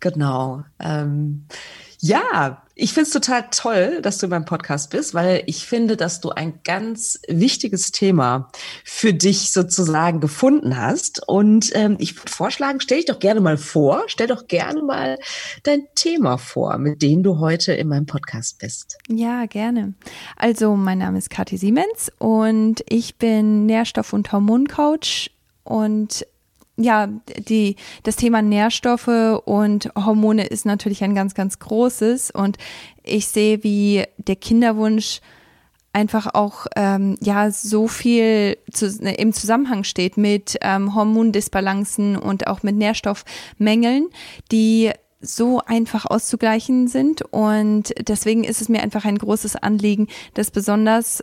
Genau. 0.02 0.64
Ähm, 0.80 1.46
ja, 2.00 2.64
ich 2.74 2.92
finde 2.92 3.06
es 3.06 3.12
total 3.12 3.46
toll, 3.52 4.00
dass 4.02 4.18
du 4.18 4.26
in 4.26 4.30
meinem 4.30 4.44
Podcast 4.44 4.90
bist, 4.90 5.14
weil 5.14 5.44
ich 5.46 5.64
finde, 5.64 5.96
dass 5.96 6.20
du 6.20 6.30
ein 6.30 6.58
ganz 6.64 7.20
wichtiges 7.28 7.92
Thema 7.92 8.50
für 8.84 9.14
dich 9.14 9.52
sozusagen 9.52 10.18
gefunden 10.18 10.76
hast. 10.76 11.22
Und 11.28 11.70
ähm, 11.74 11.96
ich 12.00 12.18
würde 12.18 12.32
vorschlagen, 12.32 12.80
stell 12.80 12.96
dich 12.96 13.06
doch 13.06 13.20
gerne 13.20 13.40
mal 13.40 13.56
vor, 13.56 14.02
stell 14.08 14.26
doch 14.26 14.48
gerne 14.48 14.82
mal 14.82 15.18
dein 15.62 15.86
Thema 15.94 16.36
vor, 16.38 16.76
mit 16.78 17.00
dem 17.00 17.22
du 17.22 17.38
heute 17.38 17.72
in 17.72 17.86
meinem 17.86 18.06
Podcast 18.06 18.58
bist. 18.58 18.98
Ja, 19.08 19.46
gerne. 19.46 19.94
Also, 20.36 20.74
mein 20.74 20.98
Name 20.98 21.18
ist 21.18 21.30
Kathi 21.30 21.56
Siemens 21.56 22.10
und 22.18 22.82
ich 22.88 23.18
bin 23.18 23.66
Nährstoff- 23.66 24.12
und 24.12 24.32
Hormoncoach 24.32 25.30
und 25.62 26.26
ja, 26.76 27.08
die, 27.48 27.76
das 28.02 28.16
Thema 28.16 28.40
Nährstoffe 28.40 29.42
und 29.44 29.90
Hormone 29.94 30.46
ist 30.46 30.64
natürlich 30.64 31.04
ein 31.04 31.14
ganz, 31.14 31.34
ganz 31.34 31.58
großes. 31.58 32.30
Und 32.30 32.56
ich 33.02 33.28
sehe, 33.28 33.62
wie 33.62 34.04
der 34.16 34.36
Kinderwunsch 34.36 35.20
einfach 35.92 36.34
auch 36.34 36.66
ähm, 36.74 37.16
ja 37.20 37.50
so 37.50 37.86
viel 37.86 38.56
zu, 38.72 38.86
im 38.86 39.32
Zusammenhang 39.32 39.84
steht 39.84 40.16
mit 40.16 40.58
ähm, 40.62 40.94
Hormondisbalancen 40.94 42.16
und 42.16 42.46
auch 42.46 42.62
mit 42.62 42.76
Nährstoffmängeln, 42.76 44.08
die 44.50 44.90
so 45.20 45.60
einfach 45.60 46.06
auszugleichen 46.06 46.88
sind. 46.88 47.22
Und 47.30 47.94
deswegen 48.08 48.44
ist 48.44 48.60
es 48.60 48.68
mir 48.68 48.82
einfach 48.82 49.04
ein 49.04 49.18
großes 49.18 49.56
Anliegen, 49.56 50.08
dass 50.34 50.50
besonders 50.50 51.22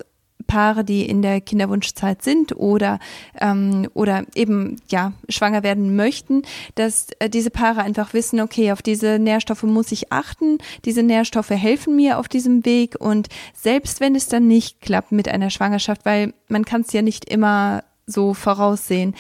Paare, 0.49 0.83
die 0.83 1.07
in 1.07 1.21
der 1.21 1.39
Kinderwunschzeit 1.41 2.23
sind 2.23 2.57
oder, 2.57 2.99
ähm, 3.39 3.87
oder 3.93 4.25
eben 4.33 4.77
ja 4.89 5.13
schwanger 5.29 5.61
werden 5.61 5.95
möchten, 5.95 6.41
dass 6.75 7.07
äh, 7.19 7.29
diese 7.29 7.51
Paare 7.51 7.83
einfach 7.83 8.13
wissen, 8.13 8.41
okay, 8.41 8.71
auf 8.71 8.81
diese 8.81 9.19
Nährstoffe 9.19 9.63
muss 9.63 9.91
ich 9.91 10.11
achten, 10.11 10.57
diese 10.85 11.03
Nährstoffe 11.03 11.51
helfen 11.51 11.95
mir 11.95 12.17
auf 12.17 12.27
diesem 12.27 12.65
Weg 12.65 12.95
und 12.99 13.27
selbst 13.53 14.01
wenn 14.01 14.15
es 14.15 14.27
dann 14.27 14.47
nicht 14.47 14.81
klappt 14.81 15.11
mit 15.11 15.29
einer 15.29 15.51
Schwangerschaft, 15.51 16.03
weil 16.03 16.33
man 16.47 16.65
kann 16.65 16.81
es 16.81 16.91
ja 16.93 17.03
nicht 17.03 17.29
immer 17.29 17.83
so 18.07 18.33
voraussehen, 18.33 19.13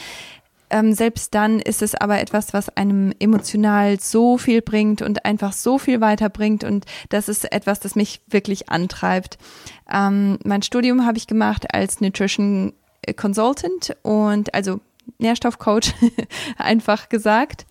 ähm, 0.69 0.93
selbst 0.93 1.33
dann 1.33 1.59
ist 1.59 1.81
es 1.81 1.95
aber 1.95 2.19
etwas, 2.19 2.53
was 2.53 2.69
einem 2.69 3.13
emotional 3.19 3.99
so 3.99 4.37
viel 4.37 4.61
bringt 4.61 5.01
und 5.01 5.25
einfach 5.25 5.53
so 5.53 5.77
viel 5.77 6.01
weiterbringt. 6.01 6.63
Und 6.63 6.85
das 7.09 7.29
ist 7.29 7.51
etwas, 7.51 7.79
das 7.79 7.95
mich 7.95 8.21
wirklich 8.27 8.69
antreibt. 8.69 9.37
Ähm, 9.91 10.39
mein 10.43 10.61
Studium 10.61 11.05
habe 11.05 11.17
ich 11.17 11.27
gemacht 11.27 11.73
als 11.73 12.01
Nutrition 12.01 12.73
Consultant 13.15 13.95
und 14.03 14.53
also 14.53 14.79
Nährstoffcoach, 15.17 15.93
einfach 16.57 17.09
gesagt 17.09 17.65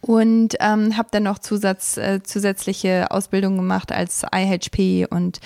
und 0.00 0.56
ähm, 0.60 0.96
habe 0.96 1.08
dann 1.10 1.24
noch 1.24 1.38
Zusatz, 1.38 1.96
äh, 1.96 2.22
zusätzliche 2.22 3.10
Ausbildung 3.10 3.56
gemacht 3.56 3.92
als 3.92 4.24
IHP 4.34 5.06
und 5.10 5.40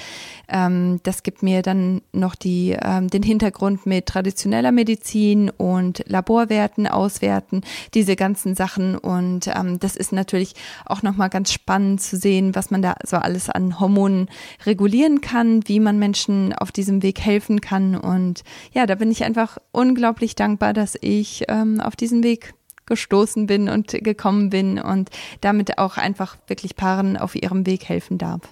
ähm, 0.52 1.00
das 1.02 1.23
gibt 1.23 1.42
mir 1.42 1.62
dann 1.62 2.02
noch 2.12 2.35
die, 2.35 2.76
ähm, 2.80 3.09
den 3.09 3.23
Hintergrund 3.23 3.87
mit 3.87 4.06
traditioneller 4.06 4.71
Medizin 4.71 5.50
und 5.50 6.04
Laborwerten 6.06 6.87
auswerten, 6.87 7.62
diese 7.94 8.16
ganzen 8.16 8.54
Sachen. 8.54 8.97
Und 8.97 9.49
ähm, 9.49 9.80
das 9.80 9.97
ist 9.97 10.12
natürlich 10.12 10.54
auch 10.85 11.02
nochmal 11.02 11.30
ganz 11.30 11.52
spannend 11.52 12.02
zu 12.02 12.16
sehen, 12.16 12.54
was 12.54 12.71
man 12.71 12.82
da 12.82 12.94
so 13.04 13.16
alles 13.16 13.49
an 13.49 13.80
Hormonen 13.80 14.28
regulieren 14.66 15.23
kann, 15.23 15.66
wie 15.66 15.80
man 15.80 15.99
Menschen 15.99 16.52
auf 16.52 16.71
diesem 16.71 17.02
Weg 17.02 17.21
helfen 17.21 17.62
kann. 17.62 17.97
Und 17.97 18.42
ja, 18.73 18.87
da 18.87 18.94
bin 18.94 19.11
ich 19.11 19.25
einfach 19.25 19.56
unglaublich 19.73 20.35
dankbar, 20.35 20.75
dass 20.75 20.99
ich 21.00 21.44
ähm, 21.49 21.80
auf 21.80 21.97
diesem 21.97 22.23
Weg 22.23 22.52
gestoßen 22.86 23.46
bin 23.46 23.68
und 23.68 23.88
gekommen 23.88 24.50
bin 24.50 24.78
und 24.78 25.10
damit 25.40 25.78
auch 25.78 25.96
einfach 25.96 26.36
wirklich 26.46 26.76
Paaren 26.76 27.16
auf 27.16 27.34
ihrem 27.34 27.66
Weg 27.66 27.88
helfen 27.88 28.18
darf. 28.18 28.42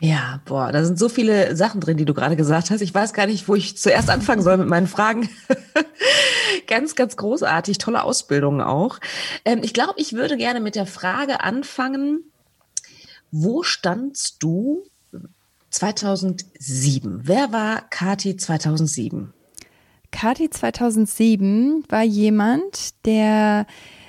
Ja, 0.00 0.40
boah, 0.44 0.72
da 0.72 0.84
sind 0.84 0.98
so 0.98 1.08
viele 1.08 1.56
Sachen 1.56 1.80
drin, 1.80 1.96
die 1.96 2.04
du 2.04 2.14
gerade 2.14 2.36
gesagt 2.36 2.70
hast. 2.70 2.80
Ich 2.80 2.92
weiß 2.92 3.12
gar 3.12 3.26
nicht, 3.26 3.48
wo 3.48 3.54
ich 3.54 3.76
zuerst 3.76 4.10
anfangen 4.10 4.42
soll 4.42 4.56
mit 4.56 4.68
meinen 4.68 4.86
Fragen. 4.86 5.28
ganz, 6.66 6.94
ganz 6.94 7.16
großartig, 7.16 7.78
tolle 7.78 8.02
Ausbildung 8.02 8.60
auch. 8.60 8.98
Ähm, 9.44 9.60
ich 9.62 9.72
glaube, 9.72 9.94
ich 9.96 10.12
würde 10.12 10.36
gerne 10.36 10.60
mit 10.60 10.74
der 10.74 10.86
Frage 10.86 11.40
anfangen, 11.42 12.24
wo 13.30 13.62
standst 13.62 14.42
du 14.42 14.84
2007? 15.70 17.20
Wer 17.24 17.52
war 17.52 17.82
Kati 17.90 18.36
2007? 18.36 19.33
Kati 20.14 20.48
2007 20.48 21.84
war 21.88 22.04
jemand, 22.04 23.04
der 23.04 23.66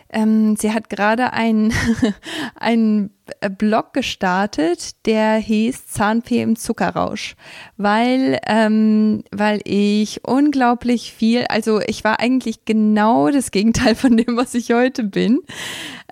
ähm, 0.10 0.56
sie 0.56 0.72
hat 0.72 0.90
gerade 0.90 1.34
einen, 1.34 1.74
einen 2.56 3.12
Blog 3.58 3.94
gestartet, 3.94 5.06
der 5.06 5.36
hieß 5.38 5.88
Zahnfee 5.88 6.42
im 6.42 6.56
Zuckerrausch, 6.56 7.36
weil, 7.76 8.40
ähm, 8.46 9.24
weil 9.32 9.62
ich 9.64 10.24
unglaublich 10.24 11.12
viel, 11.12 11.46
also 11.50 11.82
ich 11.82 12.04
war 12.04 12.20
eigentlich 12.20 12.66
genau 12.66 13.30
das 13.30 13.52
Gegenteil 13.52 13.96
von 13.96 14.16
dem, 14.16 14.38
was 14.38 14.54
ich 14.54 14.72
heute 14.72 15.04
bin. 15.04 15.42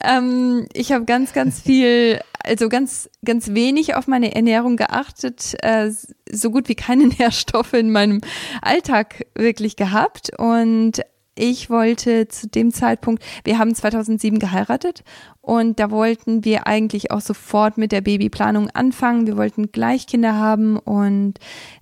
Ähm, 0.04 0.68
ich 0.74 0.92
habe 0.92 1.06
ganz, 1.06 1.34
ganz 1.34 1.62
viel, 1.62 2.20
also 2.44 2.68
ganz, 2.68 3.10
ganz 3.24 3.54
wenig 3.54 3.96
auf 3.96 4.08
meine 4.08 4.36
Ernährung 4.36 4.76
geachtet, 4.76 5.56
äh, 5.62 5.92
so 6.32 6.50
gut 6.50 6.68
wie 6.68 6.76
keine 6.76 7.08
Nährstoffe 7.20 7.74
in 7.74 7.92
meinem 7.92 8.22
Alltag 8.62 9.28
wirklich 9.36 9.76
gehabt 9.76 10.32
und 10.38 11.02
ich 11.36 11.70
wollte 11.70 12.28
zu 12.28 12.48
dem 12.48 12.72
Zeitpunkt, 12.72 13.24
wir 13.44 13.58
haben 13.58 13.74
2007 13.74 14.38
geheiratet 14.40 15.04
und 15.42 15.80
da 15.80 15.90
wollten 15.92 16.46
wir 16.46 16.68
eigentlich 16.68 17.12
auch 17.12 17.22
sofort 17.22 17.78
mit 17.78 17.92
der 17.92 18.02
Babyplanung 18.02 18.70
anfangen. 18.70 19.28
Wir 19.28 19.36
wollten 19.36 19.72
gleich 19.72 20.08
Kinder 20.08 20.36
haben 20.36 20.78
und 20.78 21.40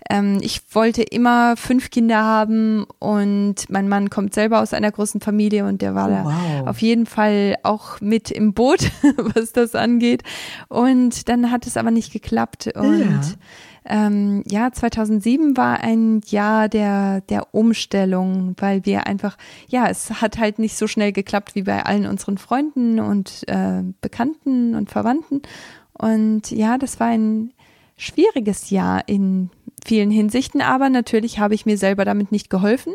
ähm, 0.09 0.39
ich 0.41 0.61
wollte 0.71 1.03
immer 1.03 1.57
fünf 1.57 1.91
Kinder 1.91 2.23
haben 2.23 2.85
und 2.99 3.69
mein 3.69 3.89
Mann 3.89 4.09
kommt 4.09 4.33
selber 4.33 4.61
aus 4.61 4.73
einer 4.73 4.91
großen 4.91 5.21
Familie 5.21 5.65
und 5.65 5.81
der 5.81 5.95
war 5.95 6.07
oh, 6.07 6.25
wow. 6.25 6.63
da 6.63 6.69
auf 6.69 6.81
jeden 6.81 7.05
Fall 7.05 7.57
auch 7.63 7.99
mit 7.99 8.31
im 8.31 8.53
Boot, 8.53 8.89
was 9.35 9.51
das 9.51 9.75
angeht. 9.75 10.23
Und 10.69 11.27
dann 11.29 11.51
hat 11.51 11.67
es 11.67 11.77
aber 11.77 11.91
nicht 11.91 12.13
geklappt 12.13 12.71
und 12.75 12.99
ja 12.99 13.21
ähm, 13.85 14.43
ja, 14.47 14.71
2007 14.71 15.57
war 15.57 15.79
ein 15.79 16.21
Jahr 16.27 16.69
der, 16.69 17.21
der 17.21 17.53
Umstellung, 17.53 18.55
weil 18.59 18.85
wir 18.85 19.07
einfach, 19.07 19.37
ja, 19.67 19.87
es 19.87 20.21
hat 20.21 20.37
halt 20.37 20.59
nicht 20.59 20.77
so 20.77 20.87
schnell 20.87 21.11
geklappt 21.11 21.55
wie 21.55 21.63
bei 21.63 21.83
allen 21.83 22.05
unseren 22.05 22.37
Freunden 22.37 22.99
und 22.99 23.43
äh, 23.47 23.81
Bekannten 24.01 24.75
und 24.75 24.91
Verwandten. 24.91 25.41
Und 25.93 26.51
ja, 26.51 26.77
das 26.77 26.99
war 26.99 27.07
ein 27.07 27.53
schwieriges 27.97 28.69
Jahr 28.69 29.07
in 29.07 29.49
vielen 29.83 30.11
Hinsichten, 30.11 30.61
aber 30.61 30.89
natürlich 30.89 31.39
habe 31.39 31.55
ich 31.55 31.65
mir 31.65 31.77
selber 31.77 32.05
damit 32.05 32.31
nicht 32.31 32.49
geholfen, 32.51 32.93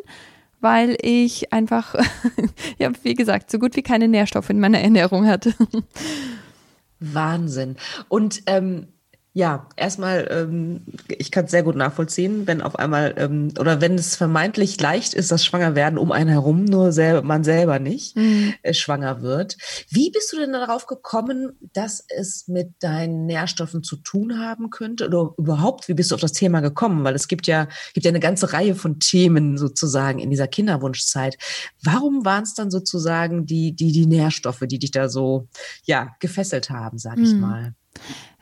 weil 0.61 0.97
ich 1.03 1.53
einfach, 1.53 1.97
ja, 2.79 2.91
wie 3.03 3.15
gesagt, 3.15 3.51
so 3.51 3.59
gut 3.59 3.75
wie 3.75 3.83
keine 3.83 4.07
Nährstoffe 4.07 4.51
in 4.51 4.61
meiner 4.61 4.81
Ernährung 4.81 5.27
hatte. 5.27 5.53
Wahnsinn. 7.01 7.77
Und 8.09 8.43
ähm, 8.47 8.89
ja, 9.37 9.69
erstmal, 9.77 10.27
ähm, 10.31 10.81
ich 11.09 11.31
kann 11.31 11.45
es 11.45 11.51
sehr 11.51 11.63
gut 11.63 11.77
nachvollziehen, 11.77 12.47
wenn 12.47 12.63
auf 12.63 12.79
einmal 12.79 13.13
ähm, 13.19 13.53
oder 13.61 13.83
wenn 13.83 13.97
es 13.97 14.17
vermeintlich 14.17 14.81
leicht 14.81 15.13
ist, 15.13 15.31
das 15.31 15.45
Schwangerwerden 15.45 15.99
um 15.99 16.11
einen 16.11 16.31
herum, 16.31 16.65
nur 16.65 16.91
sel 16.91 17.21
man 17.21 17.45
selber 17.45 17.79
nicht 17.79 18.17
mhm. 18.17 18.55
äh, 18.63 18.73
schwanger 18.73 19.21
wird. 19.21 19.59
Wie 19.91 20.11
bist 20.11 20.33
du 20.33 20.39
denn 20.39 20.55
darauf 20.55 20.87
gekommen, 20.87 21.53
dass 21.75 22.03
es 22.09 22.49
mit 22.49 22.77
deinen 22.79 23.27
Nährstoffen 23.27 23.83
zu 23.83 23.97
tun 23.97 24.39
haben 24.39 24.71
könnte? 24.71 25.07
Oder 25.07 25.35
überhaupt, 25.37 25.87
wie 25.89 25.95
bist 25.95 26.13
du 26.13 26.15
auf 26.15 26.23
das 26.23 26.33
Thema 26.33 26.61
gekommen? 26.61 27.05
Weil 27.05 27.15
es 27.15 27.29
gibt 27.29 27.47
ja, 27.47 27.69
gibt 27.93 28.07
ja 28.07 28.13
eine 28.13 28.21
ganze 28.21 28.55
Reihe 28.55 28.75
von 28.75 29.01
Themen 29.01 29.59
sozusagen 29.59 30.19
in 30.19 30.31
dieser 30.31 30.49
Kinderwunschzeit. 30.49 31.37
Warum 31.83 32.25
waren 32.25 32.45
es 32.45 32.55
dann 32.55 32.71
sozusagen 32.71 33.45
die, 33.45 33.77
die, 33.77 33.93
die 33.93 34.07
Nährstoffe, 34.07 34.63
die 34.63 34.79
dich 34.79 34.93
da 34.93 35.11
so 35.11 35.47
ja 35.85 36.17
gefesselt 36.21 36.71
haben, 36.71 36.97
sag 36.97 37.19
ich 37.19 37.35
mhm. 37.35 37.41
mal? 37.41 37.75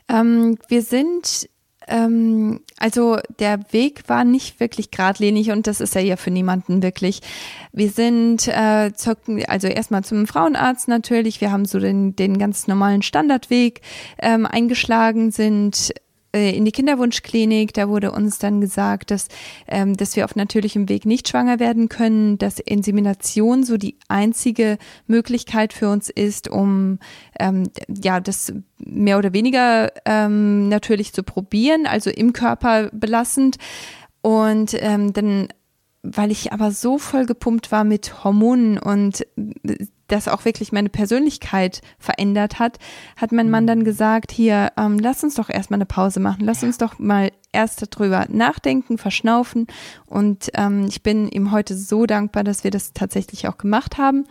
Ähm, 0.09 0.57
wir 0.67 0.81
sind 0.81 1.49
ähm, 1.87 2.61
also 2.77 3.17
der 3.39 3.59
Weg 3.71 4.07
war 4.07 4.23
nicht 4.23 4.59
wirklich 4.59 4.91
geradlinig 4.91 5.51
und 5.51 5.67
das 5.67 5.81
ist 5.81 5.95
ja 5.95 6.01
ja 6.01 6.15
für 6.15 6.31
niemanden 6.31 6.81
wirklich. 6.81 7.21
Wir 7.71 7.89
sind 7.89 8.47
äh, 8.47 8.91
also 9.47 9.67
erstmal 9.67 10.03
zum 10.03 10.27
Frauenarzt 10.27 10.87
natürlich. 10.87 11.41
Wir 11.41 11.51
haben 11.51 11.65
so 11.65 11.79
den, 11.79 12.15
den 12.15 12.37
ganz 12.37 12.67
normalen 12.67 13.01
Standardweg 13.01 13.81
ähm, 14.19 14.45
eingeschlagen, 14.45 15.31
sind 15.31 15.93
äh, 16.35 16.51
in 16.55 16.65
die 16.65 16.71
Kinderwunschklinik. 16.71 17.73
Da 17.73 17.87
wurde 17.87 18.11
uns 18.11 18.37
dann 18.37 18.59
gesagt, 18.59 19.09
dass, 19.09 19.29
ähm, 19.67 19.95
dass 19.95 20.15
wir 20.15 20.25
auf 20.25 20.35
natürlichem 20.35 20.89
Weg 20.89 21.05
nicht 21.05 21.29
schwanger 21.29 21.59
werden 21.59 21.87
können, 21.87 22.37
dass 22.37 22.59
Insemination 22.59 23.63
so 23.63 23.77
die 23.77 23.95
einzige 24.09 24.77
Möglichkeit 25.07 25.71
für 25.71 25.89
uns 25.89 26.09
ist, 26.09 26.49
um 26.49 26.99
ähm, 27.39 27.69
ja 27.87 28.19
das 28.19 28.53
mehr 28.77 29.17
oder 29.17 29.33
weniger 29.33 29.91
ähm, 30.05 30.67
natürlich 30.67 31.13
zu 31.13 31.23
probieren, 31.23 31.87
also 31.87 32.09
im 32.09 32.33
Körper 32.33 32.89
belastend. 32.91 33.55
Und 34.21 34.75
ähm, 34.79 35.13
dann 35.13 35.47
weil 36.07 36.29
ich 36.29 36.53
aber 36.53 36.69
so 36.69 36.99
voll 36.99 37.25
gepumpt 37.25 37.71
war 37.71 37.83
mit 37.83 38.23
Hormonen 38.23 38.77
und 38.77 39.25
das 40.07 40.27
auch 40.27 40.45
wirklich 40.45 40.71
meine 40.71 40.89
Persönlichkeit 40.89 41.81
verändert 41.97 42.59
hat, 42.59 42.77
hat 43.15 43.31
mein 43.31 43.49
Mann 43.49 43.67
dann 43.67 43.79
mhm. 43.79 43.85
gesagt, 43.85 44.31
hier, 44.31 44.71
ähm, 44.77 44.99
lass 44.99 45.23
uns 45.23 45.35
doch 45.35 45.49
erstmal 45.49 45.77
eine 45.77 45.85
Pause 45.85 46.19
machen, 46.19 46.43
lass 46.43 46.63
uns 46.63 46.77
doch 46.77 46.99
mal 46.99 47.31
erst 47.51 47.87
darüber 47.95 48.25
nachdenken, 48.29 48.97
verschnaufen. 48.97 49.67
Und 50.05 50.51
ähm, 50.53 50.85
ich 50.87 51.01
bin 51.01 51.29
ihm 51.29 51.51
heute 51.51 51.75
so 51.75 52.05
dankbar, 52.05 52.43
dass 52.43 52.63
wir 52.63 52.71
das 52.71 52.93
tatsächlich 52.93 53.47
auch 53.47 53.57
gemacht 53.57 53.97
haben, 53.97 54.25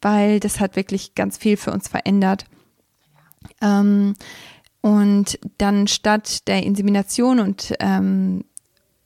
weil 0.00 0.40
das 0.40 0.60
hat 0.60 0.76
wirklich 0.76 1.14
ganz 1.14 1.36
viel 1.36 1.56
für 1.56 1.72
uns 1.72 1.88
verändert. 1.88 2.44
Ähm, 3.60 4.14
und 4.80 5.38
dann 5.58 5.88
statt 5.88 6.46
der 6.46 6.62
Insemination 6.62 7.40
und 7.40 7.74
ähm, 7.80 8.44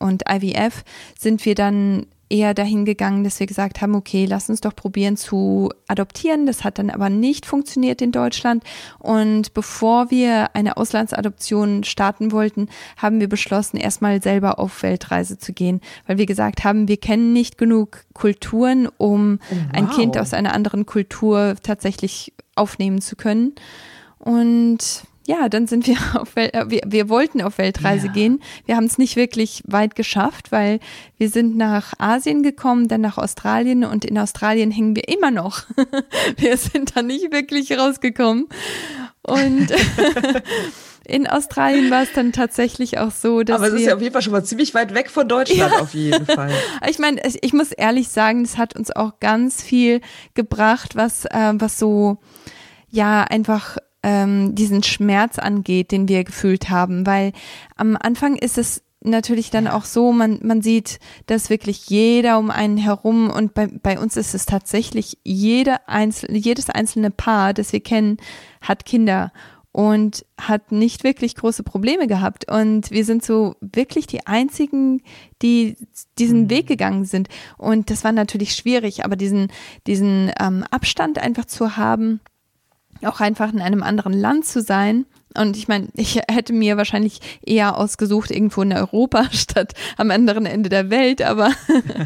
und 0.02 0.24
IVF 0.28 0.82
sind 1.16 1.44
wir 1.46 1.54
dann 1.54 2.06
eher 2.32 2.54
dahin 2.54 2.86
gegangen, 2.86 3.24
dass 3.24 3.38
wir 3.38 3.46
gesagt 3.46 3.82
haben, 3.82 3.94
okay, 3.94 4.24
lass 4.24 4.48
uns 4.48 4.62
doch 4.62 4.74
probieren 4.74 5.18
zu 5.18 5.70
adoptieren. 5.86 6.46
Das 6.46 6.64
hat 6.64 6.78
dann 6.78 6.88
aber 6.88 7.10
nicht 7.10 7.44
funktioniert 7.44 8.00
in 8.00 8.10
Deutschland. 8.10 8.64
Und 8.98 9.52
bevor 9.52 10.10
wir 10.10 10.56
eine 10.56 10.78
Auslandsadoption 10.78 11.84
starten 11.84 12.32
wollten, 12.32 12.68
haben 12.96 13.20
wir 13.20 13.28
beschlossen, 13.28 13.76
erstmal 13.76 14.22
selber 14.22 14.58
auf 14.58 14.82
Weltreise 14.82 15.38
zu 15.38 15.52
gehen, 15.52 15.82
weil 16.06 16.16
wir 16.16 16.26
gesagt 16.26 16.64
haben, 16.64 16.88
wir 16.88 16.96
kennen 16.96 17.34
nicht 17.34 17.58
genug 17.58 18.04
Kulturen, 18.14 18.88
um 18.96 19.38
oh, 19.50 19.54
wow. 19.54 19.58
ein 19.74 19.90
Kind 19.90 20.16
aus 20.16 20.32
einer 20.32 20.54
anderen 20.54 20.86
Kultur 20.86 21.56
tatsächlich 21.62 22.32
aufnehmen 22.56 23.02
zu 23.02 23.14
können. 23.14 23.52
Und 24.18 25.04
ja, 25.32 25.48
dann 25.48 25.66
sind 25.66 25.86
wir 25.86 25.96
auf 26.20 26.36
Wel 26.36 26.50
äh, 26.52 26.68
wir, 26.68 26.82
wir 26.86 27.08
wollten 27.08 27.40
auf 27.40 27.58
Weltreise 27.58 28.08
ja. 28.08 28.12
gehen. 28.12 28.42
Wir 28.66 28.76
haben 28.76 28.84
es 28.84 28.98
nicht 28.98 29.16
wirklich 29.16 29.62
weit 29.66 29.94
geschafft, 29.94 30.52
weil 30.52 30.80
wir 31.16 31.28
sind 31.28 31.56
nach 31.56 31.94
Asien 31.98 32.42
gekommen, 32.42 32.88
dann 32.88 33.00
nach 33.00 33.18
Australien 33.18 33.84
und 33.84 34.04
in 34.04 34.18
Australien 34.18 34.70
hängen 34.70 34.94
wir 34.94 35.08
immer 35.08 35.30
noch. 35.30 35.64
wir 36.36 36.56
sind 36.56 36.96
da 36.96 37.02
nicht 37.02 37.32
wirklich 37.32 37.76
rausgekommen. 37.76 38.48
Und 39.22 39.68
in 41.06 41.26
Australien 41.26 41.90
war 41.90 42.02
es 42.02 42.12
dann 42.12 42.32
tatsächlich 42.32 42.98
auch 42.98 43.12
so, 43.12 43.42
dass. 43.42 43.56
Aber 43.56 43.68
es 43.68 43.74
ist 43.74 43.86
ja 43.86 43.94
auf 43.94 44.02
jeden 44.02 44.12
Fall 44.12 44.22
schon 44.22 44.32
mal 44.32 44.44
ziemlich 44.44 44.74
weit 44.74 44.94
weg 44.94 45.10
von 45.10 45.28
Deutschland, 45.28 45.72
ja. 45.72 45.80
auf 45.80 45.94
jeden 45.94 46.26
Fall. 46.26 46.50
Ich 46.88 46.98
meine, 46.98 47.22
ich 47.40 47.52
muss 47.52 47.72
ehrlich 47.72 48.08
sagen, 48.08 48.42
es 48.42 48.58
hat 48.58 48.76
uns 48.76 48.90
auch 48.90 49.20
ganz 49.20 49.62
viel 49.62 50.00
gebracht, 50.34 50.96
was, 50.96 51.24
äh, 51.26 51.52
was 51.54 51.78
so, 51.78 52.18
ja, 52.90 53.22
einfach 53.22 53.78
ähm, 54.02 54.54
diesen 54.54 54.82
Schmerz 54.82 55.38
angeht, 55.38 55.92
den 55.92 56.08
wir 56.08 56.24
gefühlt 56.24 56.70
haben, 56.70 57.06
weil 57.06 57.32
am 57.76 57.96
Anfang 58.00 58.36
ist 58.36 58.58
es 58.58 58.82
natürlich 59.04 59.50
dann 59.50 59.66
auch 59.66 59.84
so, 59.84 60.12
man, 60.12 60.38
man 60.42 60.62
sieht, 60.62 60.98
dass 61.26 61.50
wirklich 61.50 61.88
jeder 61.88 62.38
um 62.38 62.50
einen 62.50 62.76
herum 62.76 63.30
und 63.30 63.54
bei, 63.54 63.66
bei 63.66 63.98
uns 63.98 64.16
ist 64.16 64.34
es 64.34 64.46
tatsächlich 64.46 65.18
jede 65.24 65.88
einzelne, 65.88 66.38
jedes 66.38 66.70
einzelne 66.70 67.10
Paar, 67.10 67.52
das 67.54 67.72
wir 67.72 67.80
kennen, 67.80 68.18
hat 68.60 68.84
Kinder 68.84 69.32
und 69.72 70.26
hat 70.38 70.70
nicht 70.70 71.02
wirklich 71.02 71.34
große 71.34 71.62
Probleme 71.62 72.06
gehabt. 72.06 72.50
Und 72.50 72.90
wir 72.90 73.06
sind 73.06 73.24
so 73.24 73.56
wirklich 73.60 74.06
die 74.06 74.26
einzigen, 74.26 75.02
die 75.40 75.76
diesen 76.18 76.42
mhm. 76.42 76.50
Weg 76.50 76.66
gegangen 76.66 77.06
sind. 77.06 77.28
Und 77.56 77.90
das 77.90 78.04
war 78.04 78.12
natürlich 78.12 78.54
schwierig, 78.54 79.04
aber 79.04 79.16
diesen, 79.16 79.48
diesen 79.86 80.30
ähm, 80.38 80.64
Abstand 80.70 81.18
einfach 81.18 81.46
zu 81.46 81.78
haben, 81.78 82.20
auch 83.06 83.20
einfach 83.20 83.52
in 83.52 83.60
einem 83.60 83.82
anderen 83.82 84.12
Land 84.12 84.46
zu 84.46 84.60
sein. 84.60 85.06
Und 85.34 85.56
ich 85.56 85.66
meine, 85.66 85.88
ich 85.94 86.20
hätte 86.30 86.52
mir 86.52 86.76
wahrscheinlich 86.76 87.20
eher 87.44 87.78
ausgesucht, 87.78 88.30
irgendwo 88.30 88.62
in 88.62 88.72
Europa 88.72 89.28
statt 89.32 89.72
am 89.96 90.10
anderen 90.10 90.46
Ende 90.46 90.68
der 90.68 90.90
Welt, 90.90 91.22
aber 91.22 91.50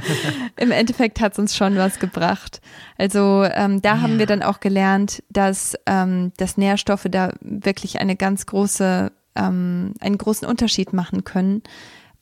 im 0.57 0.71
Endeffekt 0.71 1.21
hat 1.21 1.33
es 1.33 1.39
uns 1.39 1.57
schon 1.57 1.77
was 1.77 1.99
gebracht. 1.99 2.61
Also 2.99 3.45
ähm, 3.45 3.83
da 3.83 3.97
ja. 3.97 4.01
haben 4.03 4.19
wir 4.19 4.27
dann 4.27 4.43
auch 4.43 4.61
gelernt, 4.61 5.23
dass, 5.31 5.75
ähm, 5.87 6.33
dass 6.37 6.57
Nährstoffe 6.57 7.07
da 7.11 7.33
wirklich 7.41 8.01
eine 8.01 8.17
ganz 8.17 8.47
große, 8.47 9.11
ähm, 9.35 9.95
einen 10.01 10.19
großen 10.19 10.47
Unterschied 10.47 10.93
machen 10.93 11.25
können. 11.25 11.63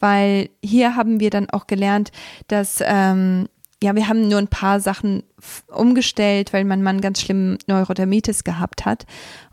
Weil 0.00 0.50
hier 0.62 0.96
haben 0.96 1.20
wir 1.20 1.30
dann 1.30 1.48
auch 1.50 1.66
gelernt, 1.66 2.10
dass 2.48 2.82
ähm, 2.84 3.48
ja, 3.84 3.94
wir 3.94 4.08
haben 4.08 4.28
nur 4.28 4.38
ein 4.38 4.48
paar 4.48 4.80
Sachen 4.80 5.24
umgestellt, 5.68 6.54
weil 6.54 6.64
mein 6.64 6.82
Mann 6.82 7.02
ganz 7.02 7.20
schlimm 7.20 7.58
Neurodermitis 7.66 8.42
gehabt 8.42 8.86
hat. 8.86 9.04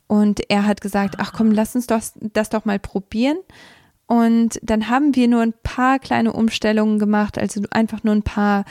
Und 0.07 0.49
er 0.49 0.65
hat 0.65 0.79
gesagt, 0.79 1.15
ach 1.17 1.33
komm, 1.33 1.51
lass 1.51 1.75
uns 1.75 1.85
das, 1.85 2.13
das 2.15 2.47
doch 2.47 2.63
mal 2.63 2.79
probieren. 2.79 3.39
Und 4.07 4.57
dann 4.63 4.87
haben 4.89 5.15
wir 5.15 5.27
nur 5.27 5.41
ein 5.41 5.53
paar 5.63 5.99
kleine 5.99 6.31
Umstellungen 6.31 6.97
gemacht, 6.97 7.37
also 7.37 7.61
einfach 7.71 8.05
nur 8.05 8.15
ein 8.15 8.23
paar 8.23 8.63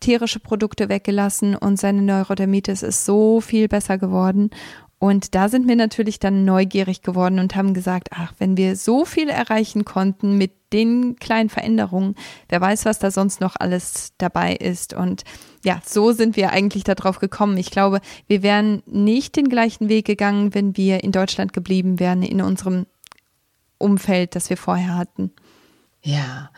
tierische 0.00 0.38
Produkte 0.38 0.90
weggelassen 0.90 1.56
und 1.56 1.78
seine 1.78 2.02
Neurodermitis 2.02 2.82
ist 2.82 3.06
so 3.06 3.40
viel 3.40 3.68
besser 3.68 3.96
geworden. 3.96 4.50
Und 4.98 5.34
da 5.34 5.50
sind 5.50 5.68
wir 5.68 5.76
natürlich 5.76 6.18
dann 6.18 6.46
neugierig 6.46 7.02
geworden 7.02 7.38
und 7.38 7.54
haben 7.54 7.74
gesagt, 7.74 8.08
ach, 8.12 8.32
wenn 8.38 8.56
wir 8.56 8.76
so 8.76 9.04
viel 9.04 9.28
erreichen 9.28 9.84
konnten 9.84 10.38
mit 10.38 10.52
den 10.72 11.16
kleinen 11.16 11.50
Veränderungen, 11.50 12.14
wer 12.48 12.62
weiß, 12.62 12.86
was 12.86 12.98
da 12.98 13.10
sonst 13.10 13.40
noch 13.40 13.56
alles 13.58 14.14
dabei 14.16 14.54
ist. 14.54 14.94
Und 14.94 15.24
ja, 15.64 15.82
so 15.84 16.12
sind 16.12 16.36
wir 16.36 16.50
eigentlich 16.50 16.84
darauf 16.84 17.18
gekommen. 17.18 17.58
Ich 17.58 17.70
glaube, 17.70 18.00
wir 18.26 18.42
wären 18.42 18.82
nicht 18.86 19.36
den 19.36 19.50
gleichen 19.50 19.90
Weg 19.90 20.06
gegangen, 20.06 20.54
wenn 20.54 20.76
wir 20.78 21.04
in 21.04 21.12
Deutschland 21.12 21.52
geblieben 21.52 22.00
wären, 22.00 22.22
in 22.22 22.40
unserem 22.40 22.86
Umfeld, 23.78 24.34
das 24.34 24.48
wir 24.48 24.56
vorher 24.56 24.96
hatten. 24.96 25.30
Ja, 26.06 26.52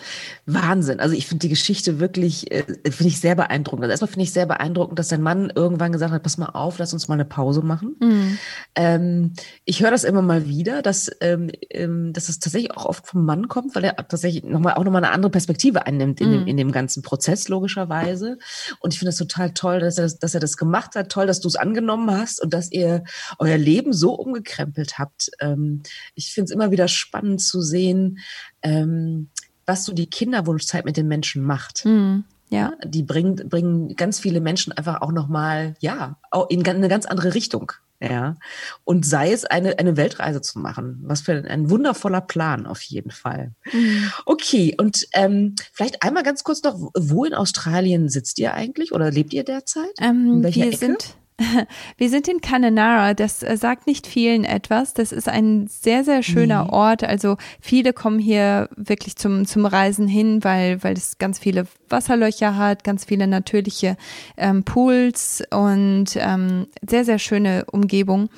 Wahnsinn. 0.44 1.00
Also 1.00 1.14
ich 1.14 1.26
finde 1.26 1.40
die 1.40 1.48
Geschichte 1.48 2.00
wirklich, 2.00 2.52
äh, 2.52 2.64
finde 2.90 3.08
ich 3.08 3.18
sehr 3.18 3.34
beeindruckend. 3.34 3.84
Also 3.84 3.92
erstmal 3.92 4.10
finde 4.10 4.24
ich 4.24 4.32
sehr 4.34 4.44
beeindruckend, 4.44 4.98
dass 4.98 5.08
dein 5.08 5.22
Mann 5.22 5.50
irgendwann 5.54 5.90
gesagt 5.90 6.12
hat, 6.12 6.22
pass 6.22 6.36
mal 6.36 6.50
auf, 6.50 6.78
lass 6.78 6.92
uns 6.92 7.08
mal 7.08 7.14
eine 7.14 7.24
Pause 7.24 7.62
machen. 7.62 7.96
Mhm. 7.98 8.38
Ähm, 8.74 9.32
ich 9.64 9.82
höre 9.82 9.90
das 9.90 10.04
immer 10.04 10.20
mal 10.20 10.46
wieder, 10.48 10.82
dass, 10.82 11.10
ähm, 11.22 11.50
ähm, 11.70 12.12
dass 12.12 12.28
es 12.28 12.40
tatsächlich 12.40 12.72
auch 12.72 12.84
oft 12.84 13.06
vom 13.06 13.24
Mann 13.24 13.48
kommt, 13.48 13.74
weil 13.74 13.84
er 13.84 13.96
tatsächlich 13.96 14.44
nochmal 14.44 14.74
auch 14.74 14.84
nochmal 14.84 15.02
eine 15.02 15.14
andere 15.14 15.30
Perspektive 15.30 15.86
einnimmt 15.86 16.20
in, 16.20 16.28
mhm. 16.28 16.32
dem, 16.32 16.46
in 16.46 16.56
dem 16.58 16.70
ganzen 16.70 17.02
Prozess, 17.02 17.48
logischerweise. 17.48 18.36
Und 18.80 18.92
ich 18.92 18.98
finde 18.98 19.10
es 19.10 19.16
total 19.16 19.54
toll, 19.54 19.80
dass 19.80 19.96
er 19.96 20.04
das, 20.04 20.18
dass 20.18 20.34
er 20.34 20.40
das 20.40 20.58
gemacht 20.58 20.94
hat. 20.94 21.08
Toll, 21.08 21.26
dass 21.26 21.40
du 21.40 21.48
es 21.48 21.56
angenommen 21.56 22.10
hast 22.10 22.42
und 22.42 22.52
dass 22.52 22.70
ihr 22.70 23.02
euer 23.38 23.56
Leben 23.56 23.94
so 23.94 24.12
umgekrempelt 24.12 24.98
habt. 24.98 25.30
Ähm, 25.40 25.82
ich 26.14 26.34
finde 26.34 26.50
es 26.50 26.50
immer 26.50 26.70
wieder 26.70 26.86
spannend 26.86 27.40
zu 27.40 27.62
sehen, 27.62 28.18
ähm, 28.62 29.28
was 29.66 29.84
so 29.84 29.92
die 29.92 30.08
Kinderwunschzeit 30.08 30.84
mit 30.84 30.96
den 30.96 31.08
Menschen 31.08 31.42
macht. 31.42 31.84
Mhm. 31.84 32.24
Ja. 32.50 32.72
Die 32.84 33.02
bringt, 33.02 33.48
bringen 33.50 33.94
ganz 33.94 34.18
viele 34.18 34.40
Menschen 34.40 34.72
einfach 34.72 35.02
auch 35.02 35.12
nochmal, 35.12 35.74
ja, 35.80 36.16
in 36.48 36.66
eine 36.66 36.88
ganz 36.88 37.04
andere 37.04 37.34
Richtung. 37.34 37.72
Ja. 38.00 38.36
Und 38.84 39.04
sei 39.04 39.32
es 39.32 39.44
eine, 39.44 39.78
eine 39.78 39.96
Weltreise 39.96 40.40
zu 40.40 40.58
machen. 40.60 41.00
Was 41.02 41.20
für 41.22 41.32
ein, 41.32 41.46
ein 41.46 41.70
wundervoller 41.70 42.20
Plan 42.20 42.66
auf 42.66 42.80
jeden 42.82 43.10
Fall. 43.10 43.52
Mhm. 43.72 44.12
Okay. 44.24 44.74
Und 44.78 45.06
ähm, 45.12 45.56
vielleicht 45.72 46.02
einmal 46.02 46.22
ganz 46.22 46.44
kurz 46.44 46.62
noch, 46.62 46.78
wo 46.96 47.24
in 47.24 47.34
Australien 47.34 48.08
sitzt 48.08 48.38
ihr 48.38 48.54
eigentlich 48.54 48.92
oder 48.92 49.10
lebt 49.10 49.34
ihr 49.34 49.44
derzeit? 49.44 49.90
Ähm, 50.00 50.42
wir 50.42 50.68
Ecke? 50.68 50.76
sind 50.76 51.16
wir 51.96 52.10
sind 52.10 52.26
in 52.26 52.40
Cananara, 52.40 53.14
das 53.14 53.42
äh, 53.42 53.56
sagt 53.56 53.86
nicht 53.86 54.06
vielen 54.06 54.44
etwas. 54.44 54.94
Das 54.94 55.12
ist 55.12 55.28
ein 55.28 55.68
sehr, 55.68 56.02
sehr 56.02 56.22
schöner 56.22 56.64
nee. 56.64 56.70
Ort. 56.70 57.04
Also 57.04 57.36
viele 57.60 57.92
kommen 57.92 58.18
hier 58.18 58.68
wirklich 58.76 59.16
zum, 59.16 59.46
zum 59.46 59.64
Reisen 59.64 60.08
hin, 60.08 60.42
weil, 60.42 60.82
weil 60.82 60.94
es 60.94 61.18
ganz 61.18 61.38
viele 61.38 61.66
Wasserlöcher 61.88 62.56
hat, 62.56 62.82
ganz 62.82 63.04
viele 63.04 63.26
natürliche 63.26 63.96
ähm, 64.36 64.64
Pools 64.64 65.42
und 65.50 66.06
ähm, 66.16 66.66
sehr, 66.86 67.04
sehr 67.04 67.18
schöne 67.18 67.66
Umgebung. 67.70 68.30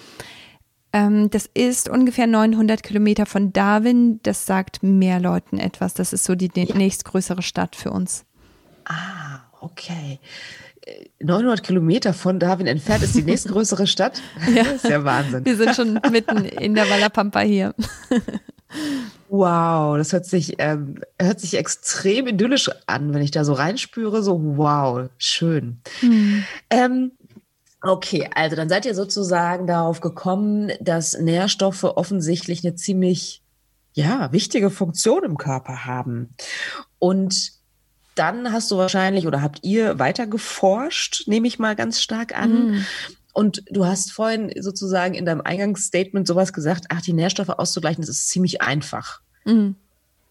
Ähm, 0.92 1.30
das 1.30 1.48
ist 1.54 1.88
ungefähr 1.88 2.26
900 2.26 2.82
Kilometer 2.82 3.24
von 3.24 3.52
Darwin. 3.52 4.20
Das 4.24 4.44
sagt 4.44 4.82
mehr 4.82 5.20
Leuten 5.20 5.58
etwas. 5.58 5.94
Das 5.94 6.12
ist 6.12 6.24
so 6.24 6.34
die 6.34 6.50
ja. 6.54 6.76
nächstgrößere 6.76 7.42
Stadt 7.42 7.76
für 7.76 7.92
uns. 7.92 8.24
Ah, 8.84 9.40
okay. 9.60 10.18
900 11.20 11.62
Kilometer 11.62 12.14
von 12.14 12.38
Darwin 12.38 12.66
entfernt 12.66 13.02
ist 13.02 13.14
die 13.14 13.22
nächstgrößere 13.22 13.86
Stadt. 13.86 14.20
ja. 14.54 14.64
Das 14.64 14.84
ist 14.84 14.88
ja 14.88 15.04
Wahnsinn. 15.04 15.44
Wir 15.44 15.56
sind 15.56 15.74
schon 15.74 16.00
mitten 16.10 16.44
in 16.44 16.74
der 16.74 16.88
Wallapampa 16.88 17.40
hier. 17.40 17.74
Wow, 19.28 19.96
das 19.96 20.12
hört 20.12 20.26
sich, 20.26 20.54
ähm, 20.58 21.00
hört 21.20 21.38
sich 21.40 21.56
extrem 21.56 22.26
idyllisch 22.26 22.70
an, 22.86 23.14
wenn 23.14 23.22
ich 23.22 23.30
da 23.30 23.44
so 23.44 23.52
reinspüre. 23.52 24.22
So, 24.22 24.40
wow, 24.56 25.08
schön. 25.18 25.80
Hm. 26.00 26.44
Ähm, 26.68 27.12
okay, 27.80 28.28
also 28.34 28.56
dann 28.56 28.68
seid 28.68 28.86
ihr 28.86 28.94
sozusagen 28.94 29.66
darauf 29.66 30.00
gekommen, 30.00 30.72
dass 30.80 31.16
Nährstoffe 31.16 31.84
offensichtlich 31.84 32.64
eine 32.64 32.74
ziemlich, 32.74 33.42
ja, 33.92 34.32
wichtige 34.32 34.70
Funktion 34.70 35.22
im 35.22 35.36
Körper 35.36 35.84
haben. 35.84 36.34
Und 36.98 37.59
dann 38.14 38.52
hast 38.52 38.70
du 38.70 38.76
wahrscheinlich 38.76 39.26
oder 39.26 39.42
habt 39.42 39.60
ihr 39.62 39.98
weiter 39.98 40.26
geforscht, 40.26 41.26
nehme 41.26 41.46
ich 41.46 41.58
mal 41.58 41.76
ganz 41.76 42.00
stark 42.00 42.36
an. 42.36 42.70
Mm. 42.70 42.86
Und 43.32 43.62
du 43.70 43.86
hast 43.86 44.12
vorhin 44.12 44.52
sozusagen 44.60 45.14
in 45.14 45.24
deinem 45.24 45.40
Eingangsstatement 45.40 46.26
sowas 46.26 46.52
gesagt, 46.52 46.86
ach, 46.88 47.00
die 47.00 47.12
Nährstoffe 47.12 47.48
auszugleichen, 47.50 48.02
das 48.02 48.10
ist 48.10 48.28
ziemlich 48.28 48.60
einfach. 48.60 49.20
Mhm. 49.44 49.76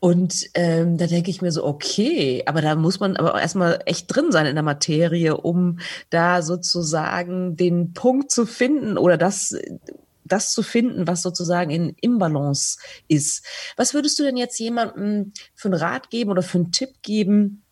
Und 0.01 0.45
ähm, 0.53 0.97
da 0.97 1.07
denke 1.07 1.29
ich 1.29 1.41
mir 1.41 1.51
so, 1.51 1.65
okay, 1.65 2.43
aber 2.45 2.61
da 2.61 2.75
muss 2.75 3.01
man 3.01 3.17
aber 3.17 3.39
erstmal 3.39 3.81
echt 3.85 4.05
drin 4.07 4.31
sein 4.31 4.45
in 4.45 4.55
der 4.55 4.63
Materie, 4.63 5.35
um 5.35 5.79
da 6.09 6.41
sozusagen 6.41 7.57
den 7.57 7.93
Punkt 7.93 8.31
zu 8.31 8.45
finden 8.45 8.97
oder 8.97 9.17
das, 9.17 9.57
das 10.23 10.53
zu 10.53 10.63
finden, 10.63 11.05
was 11.05 11.21
sozusagen 11.21 11.69
in 11.69 11.95
Imbalance 11.99 12.79
ist. 13.09 13.45
Was 13.75 13.93
würdest 13.93 14.17
du 14.19 14.23
denn 14.23 14.37
jetzt 14.37 14.57
jemandem 14.57 15.33
für 15.53 15.67
einen 15.67 15.81
Rat 15.81 16.09
geben 16.09 16.31
oder 16.31 16.43
für 16.43 16.59
einen 16.59 16.71
Tipp 16.71 17.01
geben, 17.01 17.63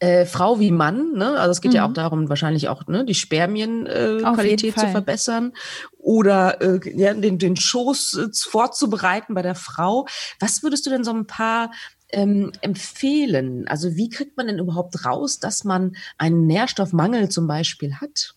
äh, 0.00 0.26
Frau 0.26 0.60
wie 0.60 0.70
Mann, 0.70 1.12
ne? 1.14 1.38
Also 1.38 1.52
es 1.52 1.60
geht 1.60 1.72
mhm. 1.72 1.76
ja 1.76 1.84
auch 1.84 1.90
mhm. 1.90 1.94
darum, 1.94 2.28
wahrscheinlich 2.28 2.68
auch 2.68 2.86
ne, 2.86 3.04
die 3.04 3.14
Spermienqualität 3.14 4.76
äh, 4.76 4.80
zu 4.80 4.88
verbessern 4.88 5.52
oder 5.98 6.60
äh, 6.60 6.80
ja, 6.94 7.14
den, 7.14 7.38
den 7.38 7.56
Schoß 7.56 8.14
äh, 8.14 8.26
vorzubereiten 8.32 9.34
bei 9.34 9.42
der 9.42 9.54
Frau. 9.54 10.06
Was 10.40 10.62
würdest 10.62 10.86
du 10.86 10.90
denn 10.90 11.04
so 11.04 11.12
ein 11.12 11.26
paar 11.26 11.70
ähm, 12.10 12.52
empfehlen? 12.60 13.66
Also 13.68 13.96
wie 13.96 14.08
kriegt 14.08 14.36
man 14.36 14.46
denn 14.46 14.58
überhaupt 14.58 15.04
raus, 15.04 15.38
dass 15.38 15.64
man 15.64 15.96
einen 16.18 16.46
Nährstoffmangel 16.46 17.28
zum 17.28 17.46
Beispiel 17.46 17.96
hat? 17.96 18.34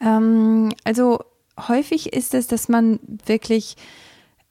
Ähm, 0.00 0.72
also 0.84 1.20
häufig 1.68 2.12
ist 2.12 2.34
es, 2.34 2.46
dass 2.46 2.68
man 2.68 3.00
wirklich 3.26 3.76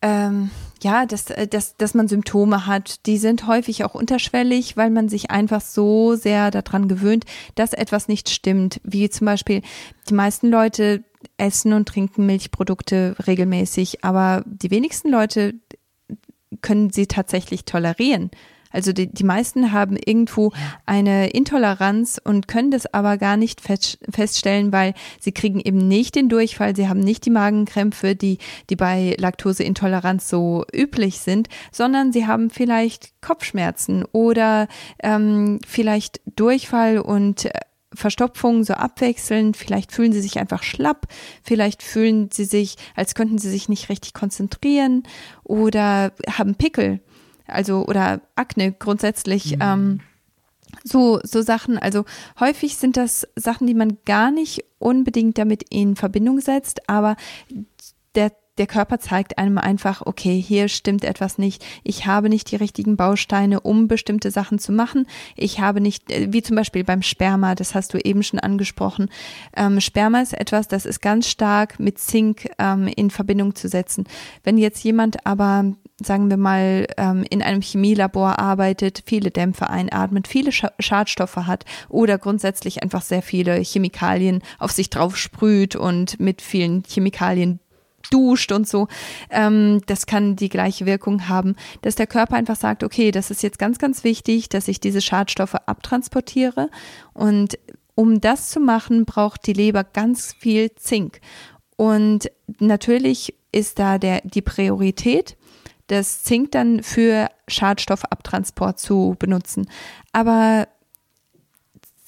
ähm, 0.01 0.51
ja, 0.81 1.05
dass, 1.05 1.29
äh, 1.29 1.47
dass, 1.47 1.77
dass 1.77 1.93
man 1.93 2.07
Symptome 2.07 2.65
hat. 2.65 3.05
Die 3.05 3.17
sind 3.17 3.47
häufig 3.47 3.83
auch 3.83 3.95
unterschwellig, 3.95 4.77
weil 4.77 4.89
man 4.89 5.09
sich 5.09 5.31
einfach 5.31 5.61
so 5.61 6.15
sehr 6.15 6.51
daran 6.51 6.87
gewöhnt, 6.87 7.25
dass 7.55 7.73
etwas 7.73 8.07
nicht 8.07 8.29
stimmt. 8.29 8.79
Wie 8.83 9.09
zum 9.09 9.25
Beispiel, 9.25 9.61
die 10.09 10.13
meisten 10.13 10.49
Leute 10.49 11.03
essen 11.37 11.73
und 11.73 11.87
trinken 11.87 12.25
Milchprodukte 12.25 13.15
regelmäßig, 13.25 14.03
aber 14.03 14.43
die 14.45 14.71
wenigsten 14.71 15.09
Leute 15.09 15.55
können 16.61 16.89
sie 16.89 17.07
tatsächlich 17.07 17.65
tolerieren. 17.65 18.31
Also 18.71 18.93
die, 18.93 19.11
die 19.11 19.23
meisten 19.23 19.71
haben 19.71 19.97
irgendwo 19.97 20.51
eine 20.85 21.29
Intoleranz 21.29 22.19
und 22.23 22.47
können 22.47 22.71
das 22.71 22.93
aber 22.93 23.17
gar 23.17 23.37
nicht 23.37 23.61
feststellen, 23.61 24.71
weil 24.71 24.93
sie 25.19 25.31
kriegen 25.31 25.59
eben 25.59 25.87
nicht 25.87 26.15
den 26.15 26.29
Durchfall, 26.29 26.75
sie 26.75 26.87
haben 26.87 26.99
nicht 26.99 27.25
die 27.25 27.31
Magenkrämpfe, 27.31 28.15
die, 28.15 28.37
die 28.69 28.75
bei 28.75 29.15
Laktoseintoleranz 29.17 30.29
so 30.29 30.65
üblich 30.73 31.19
sind, 31.19 31.49
sondern 31.71 32.11
sie 32.11 32.27
haben 32.27 32.49
vielleicht 32.49 33.21
Kopfschmerzen 33.21 34.05
oder 34.11 34.67
ähm, 35.01 35.59
vielleicht 35.67 36.21
Durchfall 36.35 36.99
und 36.99 37.45
äh, 37.45 37.51
Verstopfung 37.93 38.63
so 38.63 38.73
abwechselnd, 38.73 39.57
vielleicht 39.57 39.91
fühlen 39.91 40.13
sie 40.13 40.21
sich 40.21 40.39
einfach 40.39 40.61
schlapp, 40.61 41.07
vielleicht 41.41 41.81
fühlen 41.81 42.29
sie 42.31 42.45
sich, 42.45 42.75
als 42.95 43.15
könnten 43.15 43.39
sie 43.39 43.49
sich 43.49 43.67
nicht 43.67 43.89
richtig 43.89 44.13
konzentrieren 44.13 45.03
oder 45.43 46.13
haben 46.37 46.53
Pickel 46.53 46.99
also 47.51 47.85
oder 47.85 48.21
Akne 48.35 48.71
grundsätzlich. 48.71 49.55
Mhm. 49.55 49.61
Ähm, 49.61 49.99
so, 50.83 51.19
so 51.23 51.41
Sachen, 51.41 51.77
also 51.77 52.05
häufig 52.39 52.77
sind 52.77 52.95
das 52.95 53.27
Sachen, 53.35 53.67
die 53.67 53.73
man 53.73 53.97
gar 54.05 54.31
nicht 54.31 54.63
unbedingt 54.77 55.37
damit 55.37 55.63
in 55.69 55.95
Verbindung 55.95 56.41
setzt, 56.41 56.87
aber 56.87 57.15
der 58.15 58.31
der 58.59 58.67
Körper 58.67 58.99
zeigt 58.99 59.37
einem 59.37 59.57
einfach, 59.57 60.01
okay, 60.05 60.39
hier 60.39 60.67
stimmt 60.67 61.05
etwas 61.05 61.37
nicht. 61.37 61.65
Ich 61.83 62.05
habe 62.05 62.29
nicht 62.29 62.51
die 62.51 62.57
richtigen 62.57 62.97
Bausteine, 62.97 63.61
um 63.61 63.87
bestimmte 63.87 64.31
Sachen 64.31 64.59
zu 64.59 64.71
machen. 64.71 65.07
Ich 65.35 65.59
habe 65.59 65.81
nicht, 65.81 66.11
äh, 66.11 66.27
wie 66.31 66.43
zum 66.43 66.57
Beispiel 66.57 66.83
beim 66.83 67.01
Sperma, 67.01 67.55
das 67.55 67.73
hast 67.73 67.93
du 67.93 67.97
eben 67.97 68.21
schon 68.21 68.39
angesprochen. 68.39 69.09
Ähm, 69.55 69.79
Sperma 69.79 70.21
ist 70.21 70.33
etwas, 70.33 70.67
das 70.67 70.85
ist 70.85 71.01
ganz 71.01 71.27
stark 71.27 71.79
mit 71.79 71.99
Zink 71.99 72.49
ähm, 72.59 72.87
in 72.87 73.09
Verbindung 73.09 73.55
zu 73.55 73.69
setzen. 73.69 74.03
Wenn 74.43 74.57
jetzt 74.57 74.83
jemand 74.83 75.25
aber 75.25 75.73
sagen 76.01 76.29
wir 76.29 76.37
mal, 76.37 76.87
ähm, 76.97 77.25
in 77.29 77.41
einem 77.41 77.61
Chemielabor 77.61 78.39
arbeitet, 78.39 79.03
viele 79.05 79.31
Dämpfe 79.31 79.69
einatmet, 79.69 80.29
viele 80.29 80.51
Schadstoffe 80.53 81.35
hat 81.35 81.65
oder 81.89 82.17
grundsätzlich 82.17 82.83
einfach 82.83 83.01
sehr 83.01 83.21
viele 83.21 83.55
Chemikalien 83.55 84.41
auf 84.59 84.71
sich 84.71 84.89
drauf 84.89 85.17
sprüht 85.17 85.75
und 85.75 86.17
mit 86.19 86.41
vielen 86.41 86.83
Chemikalien 86.87 87.59
duscht 88.11 88.51
und 88.51 88.67
so, 88.67 88.87
ähm, 89.29 89.81
das 89.85 90.05
kann 90.05 90.35
die 90.35 90.49
gleiche 90.49 90.85
Wirkung 90.85 91.27
haben, 91.27 91.55
dass 91.81 91.95
der 91.95 92.07
Körper 92.07 92.35
einfach 92.35 92.55
sagt, 92.55 92.83
okay, 92.83 93.11
das 93.11 93.31
ist 93.31 93.43
jetzt 93.43 93.59
ganz, 93.59 93.79
ganz 93.79 94.03
wichtig, 94.03 94.49
dass 94.49 94.67
ich 94.67 94.79
diese 94.79 95.01
Schadstoffe 95.01 95.55
abtransportiere 95.55 96.69
und 97.13 97.57
um 97.95 98.21
das 98.21 98.49
zu 98.49 98.61
machen, 98.61 99.03
braucht 99.03 99.45
die 99.45 99.51
Leber 99.51 99.83
ganz 99.83 100.31
viel 100.31 100.73
Zink. 100.75 101.19
Und 101.75 102.31
natürlich 102.59 103.35
ist 103.51 103.77
da 103.77 103.97
der, 103.97 104.21
die 104.23 104.41
Priorität, 104.41 105.35
das 105.87 106.23
Zink 106.23 106.51
dann 106.53 106.81
für 106.81 107.29
Schadstoffabtransport 107.49 108.79
zu 108.79 109.15
benutzen. 109.19 109.69
Aber 110.13 110.67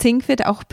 Zink 0.02 0.28
wird 0.28 0.48
auch 0.48 0.64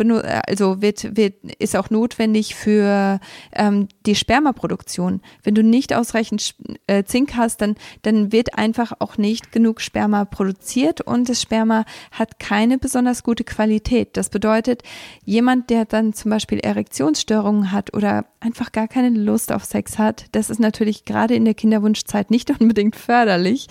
also 0.47 0.81
wird, 0.81 1.14
wird, 1.14 1.35
ist 1.59 1.77
auch 1.77 1.91
notwendig 1.91 2.55
für 2.55 3.21
ähm, 3.53 3.88
die 4.07 4.14
Spermaproduktion. 4.14 5.21
Wenn 5.43 5.55
du 5.55 5.62
nicht 5.62 5.95
ausreichend 5.95 6.55
äh, 6.87 7.05
Zink 7.05 7.37
hast, 7.37 7.61
dann, 7.61 7.75
dann 8.01 8.33
wird 8.33 8.57
einfach 8.57 8.93
auch 9.01 9.19
nicht 9.19 9.53
genug 9.53 9.83
Sperma 9.83 10.25
produziert 10.25 11.03
und 11.03 11.29
das 11.29 11.43
Sperma 11.43 11.85
hat 12.11 12.38
keine 12.38 12.79
besonders 12.79 13.23
gute 13.23 13.45
Qualität. 13.45 14.17
Das 14.17 14.31
bedeutet, 14.31 14.83
jemand, 15.27 15.69
der 15.69 15.85
dann 15.85 16.14
zum 16.14 16.31
Beispiel 16.31 16.61
Erektionsstörungen 16.61 17.71
hat 17.71 17.93
oder 17.95 18.25
einfach 18.41 18.73
gar 18.73 18.88
keine 18.88 19.11
Lust 19.11 19.53
auf 19.53 19.67
Sex 19.67 19.99
hat, 19.99 20.25
das 20.33 20.49
ist 20.49 20.59
natürlich 20.61 21.05
gerade 21.05 21.35
in 21.35 21.45
der 21.45 21.55
Kinderwunschzeit 21.55 22.31
nicht 22.31 22.51
unbedingt 22.61 22.97
förderlich. 22.97 23.69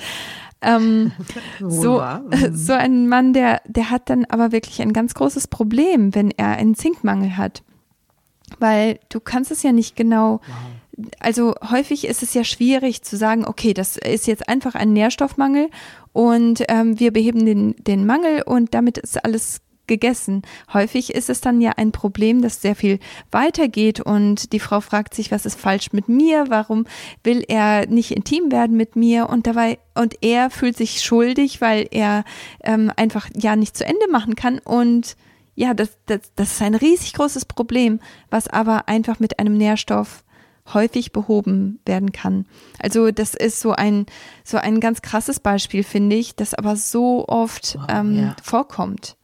Ähm, 0.61 1.11
so, 1.59 2.01
mhm. 2.01 2.55
so 2.55 2.73
ein 2.73 3.07
Mann, 3.07 3.33
der, 3.33 3.61
der 3.65 3.89
hat 3.89 4.09
dann 4.09 4.25
aber 4.25 4.51
wirklich 4.51 4.81
ein 4.81 4.93
ganz 4.93 5.13
großes 5.13 5.47
Problem, 5.47 6.15
wenn 6.15 6.31
er 6.31 6.49
einen 6.49 6.75
Zinkmangel 6.75 7.37
hat. 7.37 7.63
Weil 8.59 8.99
du 9.09 9.19
kannst 9.19 9.51
es 9.51 9.61
ja 9.61 9.71
nicht 9.71 9.95
genau, 9.95 10.39
also 11.19 11.53
häufig 11.69 12.07
ist 12.07 12.23
es 12.23 12.33
ja 12.33 12.43
schwierig 12.43 13.03
zu 13.03 13.17
sagen, 13.17 13.45
okay, 13.45 13.73
das 13.73 13.97
ist 13.97 14.25
jetzt 14.25 14.47
einfach 14.47 14.73
ein 14.73 14.93
Nährstoffmangel 14.93 15.69
und 16.13 16.63
ähm, 16.69 16.99
wir 16.99 17.11
beheben 17.11 17.45
den, 17.45 17.75
den 17.77 18.05
Mangel 18.05 18.41
und 18.41 18.73
damit 18.73 18.97
ist 18.97 19.23
alles 19.23 19.61
gegessen. 19.87 20.41
Häufig 20.73 21.13
ist 21.13 21.29
es 21.29 21.41
dann 21.41 21.61
ja 21.61 21.71
ein 21.77 21.91
Problem, 21.91 22.41
das 22.41 22.61
sehr 22.61 22.75
viel 22.75 22.99
weitergeht 23.31 23.99
und 23.99 24.53
die 24.53 24.59
Frau 24.59 24.81
fragt 24.81 25.13
sich, 25.13 25.31
was 25.31 25.45
ist 25.45 25.59
falsch 25.59 25.93
mit 25.93 26.09
mir? 26.09 26.45
Warum 26.49 26.85
will 27.23 27.43
er 27.47 27.87
nicht 27.87 28.11
intim 28.11 28.51
werden 28.51 28.77
mit 28.77 28.95
mir? 28.95 29.29
Und 29.29 29.47
dabei 29.47 29.79
und 29.95 30.15
er 30.21 30.49
fühlt 30.49 30.77
sich 30.77 31.01
schuldig, 31.01 31.61
weil 31.61 31.87
er 31.91 32.23
ähm, 32.63 32.91
einfach 32.95 33.29
ja 33.35 33.55
nicht 33.55 33.75
zu 33.75 33.85
Ende 33.85 34.07
machen 34.11 34.35
kann 34.35 34.59
und 34.59 35.15
ja, 35.55 35.73
das, 35.73 35.97
das, 36.05 36.31
das 36.35 36.51
ist 36.51 36.61
ein 36.61 36.75
riesig 36.75 37.13
großes 37.13 37.45
Problem, 37.45 37.99
was 38.29 38.47
aber 38.47 38.87
einfach 38.87 39.19
mit 39.19 39.39
einem 39.39 39.57
Nährstoff 39.57 40.23
häufig 40.73 41.11
behoben 41.11 41.79
werden 41.85 42.11
kann. 42.11 42.45
Also 42.79 43.11
das 43.11 43.33
ist 43.33 43.59
so 43.59 43.71
ein 43.71 44.05
so 44.43 44.57
ein 44.57 44.79
ganz 44.79 45.01
krasses 45.01 45.39
Beispiel, 45.39 45.83
finde 45.83 46.15
ich, 46.15 46.35
das 46.35 46.53
aber 46.53 46.75
so 46.75 47.27
oft 47.27 47.77
ähm, 47.89 48.17
ja. 48.17 48.35
vorkommt. 48.43 49.17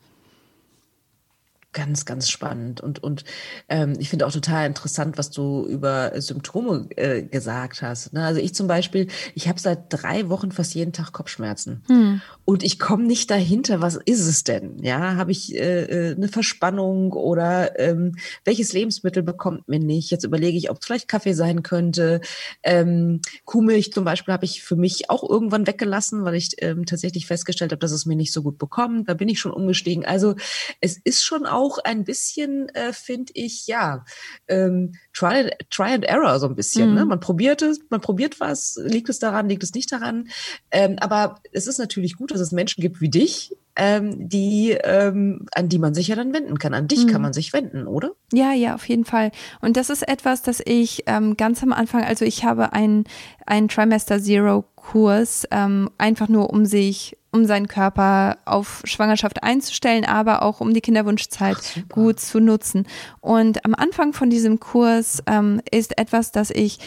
Ganz, 1.74 2.06
ganz 2.06 2.30
spannend. 2.30 2.82
Und, 2.82 3.02
und 3.02 3.24
ähm, 3.68 3.96
ich 3.98 4.10
finde 4.10 4.28
auch 4.28 4.32
total 4.32 4.68
interessant, 4.68 5.18
was 5.18 5.32
du 5.32 5.66
über 5.66 6.12
Symptome 6.22 6.88
äh, 6.96 7.24
gesagt 7.24 7.82
hast. 7.82 8.14
Ne? 8.14 8.24
Also 8.24 8.40
ich 8.40 8.54
zum 8.54 8.68
Beispiel, 8.68 9.08
ich 9.34 9.48
habe 9.48 9.60
seit 9.60 9.86
drei 9.90 10.30
Wochen 10.30 10.52
fast 10.52 10.76
jeden 10.76 10.94
Tag 10.94 11.12
Kopfschmerzen. 11.12 11.84
Hm. 11.88 12.22
Und 12.46 12.64
ich 12.64 12.78
komme 12.78 13.06
nicht 13.06 13.32
dahinter, 13.32 13.82
was 13.82 13.96
ist 13.96 14.28
es 14.28 14.44
denn? 14.44 14.84
Ja, 14.84 15.16
habe 15.16 15.32
ich 15.32 15.56
äh, 15.56 16.12
äh, 16.12 16.16
eine 16.16 16.28
Verspannung 16.28 17.14
oder 17.14 17.80
ähm, 17.80 18.18
welches 18.46 18.72
Lebensmittel 18.74 19.24
bekommt 19.24 19.68
mir 19.68 19.80
nicht? 19.80 20.12
Jetzt 20.12 20.26
überlege 20.26 20.58
ich, 20.58 20.70
ob 20.70 20.78
es 20.80 20.86
vielleicht 20.86 21.08
Kaffee 21.08 21.34
sein 21.34 21.64
könnte. 21.64 22.22
Ähm, 22.62 23.22
Kuhmilch 23.46 23.92
zum 23.94 24.06
Beispiel 24.06 24.34
habe 24.34 24.46
ich 24.46 24.62
für 24.62 24.76
mich 24.76 25.10
auch 25.10 25.28
irgendwann 25.28 25.66
weggelassen, 25.66 26.24
weil 26.24 26.36
ich 26.36 26.50
ähm, 26.60 26.86
tatsächlich 26.86 27.26
festgestellt 27.26 27.72
habe, 27.72 27.80
dass 27.80 27.92
es 27.92 28.06
mir 28.06 28.16
nicht 28.16 28.32
so 28.32 28.44
gut 28.44 28.60
bekommt. 28.60 29.10
Da 29.10 29.16
bin 29.16 29.28
ich 29.28 29.40
schon 29.40 29.52
umgestiegen. 29.52 30.06
Also 30.06 30.36
es 30.82 30.98
ist 31.04 31.24
schon 31.24 31.48
auch 31.48 31.63
auch 31.64 31.78
ein 31.80 32.04
bisschen, 32.04 32.68
äh, 32.70 32.92
finde 32.92 33.32
ich, 33.36 33.68
ja, 33.68 34.04
ähm, 34.48 34.94
try, 35.14 35.50
try 35.70 35.94
and 35.94 36.04
error 36.04 36.40
so 36.40 36.48
ein 36.48 36.56
bisschen. 36.56 36.90
Mhm. 36.90 36.96
Ne? 36.96 37.06
Man 37.06 37.20
probiert 37.20 37.62
es, 37.62 37.80
man 37.90 38.02
probiert 38.02 38.40
was, 38.40 38.78
liegt 38.84 39.10
es 39.10 39.20
daran, 39.20 39.48
liegt 39.48 39.64
es 39.64 39.74
nicht 39.74 39.92
daran. 39.92 40.28
Ähm, 40.72 40.98
aber 41.00 41.40
es 41.54 41.68
ist 41.68 41.78
natürlich 41.78 42.18
gut, 42.18 42.32
dass 42.32 42.42
es 42.42 42.52
Menschen 42.52 42.82
gibt 42.82 43.00
wie 43.00 43.10
dich, 43.10 43.56
ähm, 43.76 44.28
die, 44.28 44.72
ähm, 44.84 45.46
an 45.54 45.70
die 45.70 45.80
man 45.80 45.94
sich 45.94 46.10
ja 46.10 46.16
dann 46.16 46.34
wenden 46.34 46.60
kann. 46.60 46.74
An 46.74 46.88
dich 46.88 47.06
mhm. 47.06 47.12
kann 47.12 47.22
man 47.22 47.34
sich 47.34 47.54
wenden, 47.54 47.88
oder? 47.88 48.12
Ja, 48.34 48.52
ja, 48.52 48.76
auf 48.76 48.88
jeden 48.90 49.06
Fall. 49.06 49.32
Und 49.62 49.78
das 49.78 49.90
ist 49.90 50.08
etwas, 50.08 50.42
das 50.42 50.62
ich 50.66 51.04
ähm, 51.08 51.38
ganz 51.38 51.64
am 51.64 51.72
Anfang, 51.72 52.04
also 52.04 52.26
ich 52.26 52.44
habe 52.44 52.74
einen, 52.74 53.06
einen 53.46 53.70
Trimester 53.70 54.22
Zero 54.22 54.66
Kurs, 54.84 55.48
ähm, 55.50 55.90
einfach 55.98 56.28
nur 56.28 56.50
um 56.52 56.66
sich, 56.66 57.18
um 57.32 57.46
seinen 57.46 57.68
Körper 57.68 58.38
auf 58.46 58.82
Schwangerschaft 58.84 59.42
einzustellen, 59.42 60.06
aber 60.06 60.44
auch 60.44 60.60
um 60.60 60.74
die 60.74 60.82
Kinderwunschzeit 60.82 61.58
Ach, 61.58 61.90
gut 61.90 62.20
zu 62.20 62.40
nutzen. 62.40 62.86
Und 63.22 63.66
am 63.66 63.74
Anfang 63.74 64.14
von 64.14 64.30
diesem 64.30 64.60
Kurs 64.60 65.24
ähm, 65.26 65.62
ist 65.72 65.98
etwas, 65.98 66.32
das 66.32 66.52
ich 66.52 66.80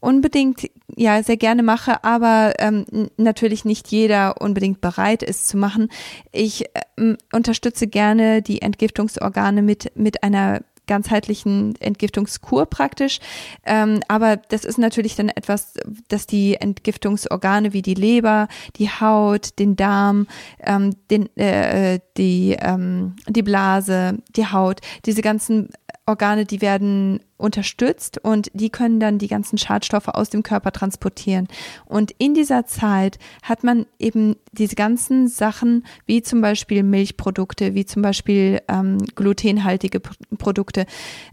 unbedingt 0.00 0.70
ja 0.96 1.22
sehr 1.22 1.36
gerne 1.36 1.62
mache, 1.62 2.02
aber 2.02 2.54
ähm, 2.58 2.84
natürlich 3.16 3.64
nicht 3.64 3.88
jeder 3.88 4.40
unbedingt 4.40 4.80
bereit 4.80 5.22
ist 5.22 5.48
zu 5.48 5.56
machen. 5.56 5.88
Ich 6.32 6.64
ähm, 6.96 7.16
unterstütze 7.32 7.86
gerne 7.86 8.42
die 8.42 8.62
Entgiftungsorgane 8.62 9.62
mit 9.62 9.92
mit 9.96 10.22
einer 10.22 10.60
ganzheitlichen 10.86 11.74
Entgiftungskur 11.80 12.66
praktisch. 12.66 13.20
Ähm, 13.64 14.00
aber 14.08 14.36
das 14.36 14.64
ist 14.64 14.78
natürlich 14.78 15.16
dann 15.16 15.28
etwas, 15.28 15.74
dass 16.08 16.26
die 16.26 16.56
Entgiftungsorgane 16.56 17.72
wie 17.72 17.82
die 17.82 17.94
Leber, 17.94 18.48
die 18.76 18.88
Haut, 18.88 19.58
den 19.58 19.76
Darm, 19.76 20.26
ähm, 20.60 20.94
den, 21.10 21.34
äh, 21.36 22.00
die, 22.16 22.56
ähm, 22.60 23.16
die 23.28 23.42
Blase, 23.42 24.18
die 24.36 24.46
Haut, 24.46 24.80
diese 25.04 25.22
ganzen 25.22 25.70
Organe, 26.06 26.44
die 26.44 26.60
werden 26.60 27.20
unterstützt 27.38 28.18
und 28.22 28.50
die 28.52 28.70
können 28.70 29.00
dann 29.00 29.18
die 29.18 29.28
ganzen 29.28 29.56
Schadstoffe 29.56 30.08
aus 30.08 30.28
dem 30.28 30.42
Körper 30.42 30.70
transportieren. 30.70 31.48
Und 31.86 32.12
in 32.18 32.34
dieser 32.34 32.66
Zeit 32.66 33.18
hat 33.42 33.64
man 33.64 33.86
eben 33.98 34.36
diese 34.52 34.76
ganzen 34.76 35.28
Sachen, 35.28 35.86
wie 36.04 36.22
zum 36.22 36.40
Beispiel 36.40 36.82
Milchprodukte, 36.82 37.74
wie 37.74 37.86
zum 37.86 38.02
Beispiel 38.02 38.60
ähm, 38.68 38.98
glutenhaltige 39.14 40.00
Produkte 40.00 40.86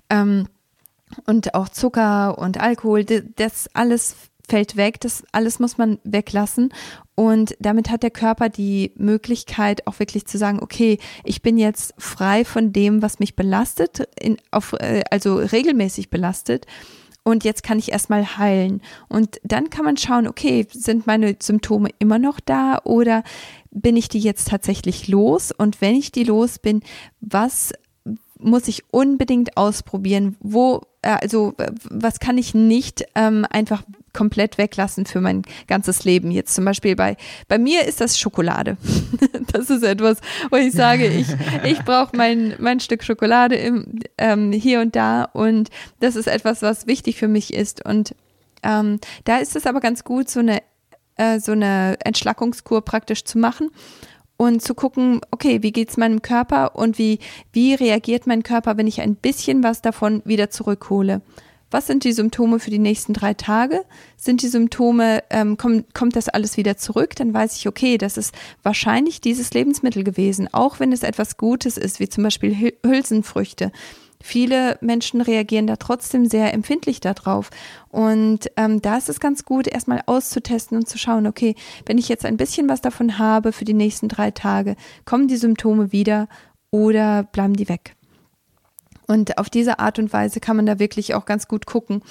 ähm, 0.09 0.47
und 1.25 1.53
auch 1.53 1.67
Zucker 1.67 2.37
und 2.37 2.59
Alkohol, 2.59 3.03
das 3.03 3.69
alles 3.73 4.30
fällt 4.47 4.75
weg, 4.75 4.99
das 4.99 5.23
alles 5.31 5.59
muss 5.59 5.77
man 5.77 5.99
weglassen. 6.03 6.73
Und 7.15 7.55
damit 7.59 7.89
hat 7.89 8.03
der 8.03 8.11
Körper 8.11 8.49
die 8.49 8.93
Möglichkeit, 8.95 9.85
auch 9.87 9.99
wirklich 9.99 10.25
zu 10.25 10.37
sagen, 10.37 10.59
okay, 10.61 10.97
ich 11.23 11.41
bin 11.41 11.57
jetzt 11.57 11.93
frei 11.97 12.45
von 12.45 12.73
dem, 12.73 13.01
was 13.01 13.19
mich 13.19 13.35
belastet, 13.35 14.07
in, 14.19 14.37
auf, 14.51 14.73
äh, 14.73 15.03
also 15.11 15.35
regelmäßig 15.35 16.09
belastet. 16.09 16.65
Und 17.23 17.43
jetzt 17.43 17.61
kann 17.61 17.77
ich 17.77 17.91
erstmal 17.91 18.37
heilen. 18.37 18.81
Und 19.07 19.39
dann 19.43 19.69
kann 19.69 19.85
man 19.85 19.97
schauen, 19.97 20.27
okay, 20.27 20.65
sind 20.71 21.05
meine 21.05 21.35
Symptome 21.39 21.89
immer 21.99 22.17
noch 22.17 22.39
da 22.39 22.79
oder 22.83 23.23
bin 23.69 23.95
ich 23.95 24.09
die 24.09 24.19
jetzt 24.19 24.47
tatsächlich 24.47 25.07
los? 25.07 25.51
Und 25.55 25.81
wenn 25.81 25.95
ich 25.95 26.11
die 26.11 26.23
los 26.23 26.57
bin, 26.57 26.81
was 27.19 27.73
muss 28.39 28.67
ich 28.67 28.83
unbedingt 28.91 29.55
ausprobieren? 29.55 30.35
Wo, 30.39 30.81
äh, 31.03 31.17
also 31.21 31.53
was 31.89 32.19
kann 32.19 32.39
ich 32.39 32.55
nicht 32.55 33.05
ähm, 33.15 33.45
einfach 33.49 33.83
komplett 34.13 34.57
weglassen 34.57 35.05
für 35.05 35.21
mein 35.21 35.43
ganzes 35.67 36.03
Leben? 36.03 36.31
Jetzt 36.31 36.55
zum 36.55 36.65
Beispiel 36.65 36.95
bei 36.95 37.17
bei 37.47 37.57
mir 37.57 37.85
ist 37.85 38.01
das 38.01 38.19
Schokolade. 38.19 38.77
das 39.51 39.69
ist 39.69 39.83
etwas, 39.83 40.17
wo 40.49 40.57
ich 40.57 40.73
sage, 40.73 41.07
ich 41.07 41.27
ich 41.63 41.79
brauche 41.83 42.15
mein 42.15 42.55
mein 42.59 42.79
Stück 42.79 43.03
Schokolade 43.03 43.55
im, 43.55 43.99
ähm, 44.17 44.51
hier 44.51 44.81
und 44.81 44.95
da 44.95 45.23
und 45.23 45.69
das 45.99 46.15
ist 46.15 46.27
etwas, 46.27 46.61
was 46.61 46.87
wichtig 46.87 47.17
für 47.17 47.27
mich 47.27 47.53
ist 47.53 47.85
und 47.85 48.15
ähm, 48.63 48.99
da 49.23 49.37
ist 49.37 49.55
es 49.55 49.65
aber 49.65 49.79
ganz 49.79 50.03
gut, 50.03 50.29
so 50.29 50.39
eine 50.39 50.61
äh, 51.15 51.39
so 51.39 51.51
eine 51.51 51.97
Entschlackungskur 52.03 52.81
praktisch 52.83 53.23
zu 53.25 53.37
machen 53.37 53.69
und 54.41 54.63
zu 54.63 54.73
gucken, 54.73 55.21
okay, 55.29 55.61
wie 55.61 55.71
geht's 55.71 55.97
meinem 55.97 56.23
Körper 56.23 56.75
und 56.75 56.97
wie, 56.97 57.19
wie 57.53 57.75
reagiert 57.75 58.25
mein 58.25 58.41
Körper, 58.41 58.75
wenn 58.75 58.87
ich 58.87 58.99
ein 58.99 59.15
bisschen 59.15 59.61
was 59.61 59.83
davon 59.83 60.23
wieder 60.25 60.49
zurückhole. 60.49 61.21
Was 61.71 61.87
sind 61.87 62.03
die 62.03 62.11
Symptome 62.11 62.59
für 62.59 62.69
die 62.69 62.79
nächsten 62.79 63.13
drei 63.13 63.33
Tage? 63.33 63.85
Sind 64.17 64.41
die 64.41 64.49
Symptome, 64.49 65.23
ähm, 65.29 65.55
kommt, 65.55 65.93
kommt 65.93 66.17
das 66.17 66.27
alles 66.27 66.57
wieder 66.57 66.75
zurück? 66.77 67.15
Dann 67.15 67.33
weiß 67.33 67.55
ich, 67.55 67.67
okay, 67.67 67.97
das 67.97 68.17
ist 68.17 68.35
wahrscheinlich 68.61 69.21
dieses 69.21 69.53
Lebensmittel 69.53 70.03
gewesen, 70.03 70.49
auch 70.53 70.81
wenn 70.81 70.91
es 70.91 71.01
etwas 71.01 71.37
Gutes 71.37 71.77
ist, 71.77 72.01
wie 72.01 72.09
zum 72.09 72.25
Beispiel 72.25 72.73
Hülsenfrüchte. 72.85 73.71
Viele 74.21 74.77
Menschen 74.81 75.21
reagieren 75.21 75.65
da 75.65 75.77
trotzdem 75.77 76.25
sehr 76.25 76.53
empfindlich 76.53 76.99
darauf. 76.99 77.49
Und 77.89 78.51
ähm, 78.57 78.81
da 78.81 78.97
ist 78.97 79.09
es 79.09 79.19
ganz 79.19 79.45
gut, 79.45 79.67
erstmal 79.67 80.01
auszutesten 80.05 80.77
und 80.77 80.87
zu 80.87 80.97
schauen, 80.97 81.25
okay, 81.25 81.55
wenn 81.85 81.97
ich 81.97 82.09
jetzt 82.09 82.25
ein 82.25 82.37
bisschen 82.37 82.69
was 82.69 82.81
davon 82.81 83.17
habe 83.17 83.51
für 83.51 83.65
die 83.65 83.73
nächsten 83.73 84.09
drei 84.09 84.29
Tage, 84.31 84.75
kommen 85.05 85.27
die 85.27 85.37
Symptome 85.37 85.91
wieder 85.91 86.27
oder 86.69 87.23
bleiben 87.23 87.55
die 87.55 87.69
weg? 87.69 87.95
Und 89.11 89.37
auf 89.37 89.49
diese 89.49 89.79
Art 89.79 89.99
und 89.99 90.13
Weise 90.13 90.39
kann 90.39 90.55
man 90.55 90.65
da 90.65 90.79
wirklich 90.79 91.13
auch 91.15 91.25
ganz 91.25 91.49
gut 91.49 91.65
gucken, 91.65 92.01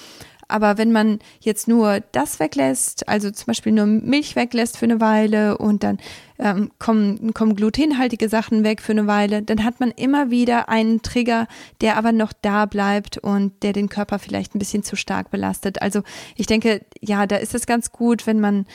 aber 0.47 0.77
wenn 0.77 0.91
man 0.91 1.19
jetzt 1.39 1.67
nur 1.67 2.01
das 2.11 2.39
weglässt, 2.39 3.07
also 3.07 3.31
zum 3.31 3.45
Beispiel 3.47 3.71
nur 3.71 3.85
Milch 3.85 4.35
weglässt 4.35 4.77
für 4.77 4.85
eine 4.85 4.99
Weile 4.99 5.57
und 5.57 5.83
dann 5.83 5.97
ähm, 6.37 6.71
kommen, 6.77 7.33
kommen 7.33 7.55
glutenhaltige 7.55 8.27
Sachen 8.27 8.63
weg 8.63 8.81
für 8.81 8.91
eine 8.91 9.07
Weile, 9.07 9.41
dann 9.41 9.63
hat 9.63 9.79
man 9.79 9.91
immer 9.91 10.29
wieder 10.29 10.67
einen 10.67 11.01
Trigger, 11.01 11.47
der 11.79 11.97
aber 11.97 12.11
noch 12.11 12.33
da 12.33 12.65
bleibt 12.65 13.17
und 13.17 13.63
der 13.63 13.73
den 13.73 13.89
Körper 13.89 14.19
vielleicht 14.19 14.53
ein 14.53 14.59
bisschen 14.59 14.83
zu 14.83 14.95
stark 14.95 15.31
belastet. 15.31 15.81
Also 15.81 16.03
ich 16.35 16.45
denke, 16.45 16.85
ja, 16.99 17.25
da 17.25 17.37
ist 17.37 17.55
es 17.55 17.65
ganz 17.65 17.91
gut, 17.91 18.27
wenn 18.27 18.41
man 18.41 18.67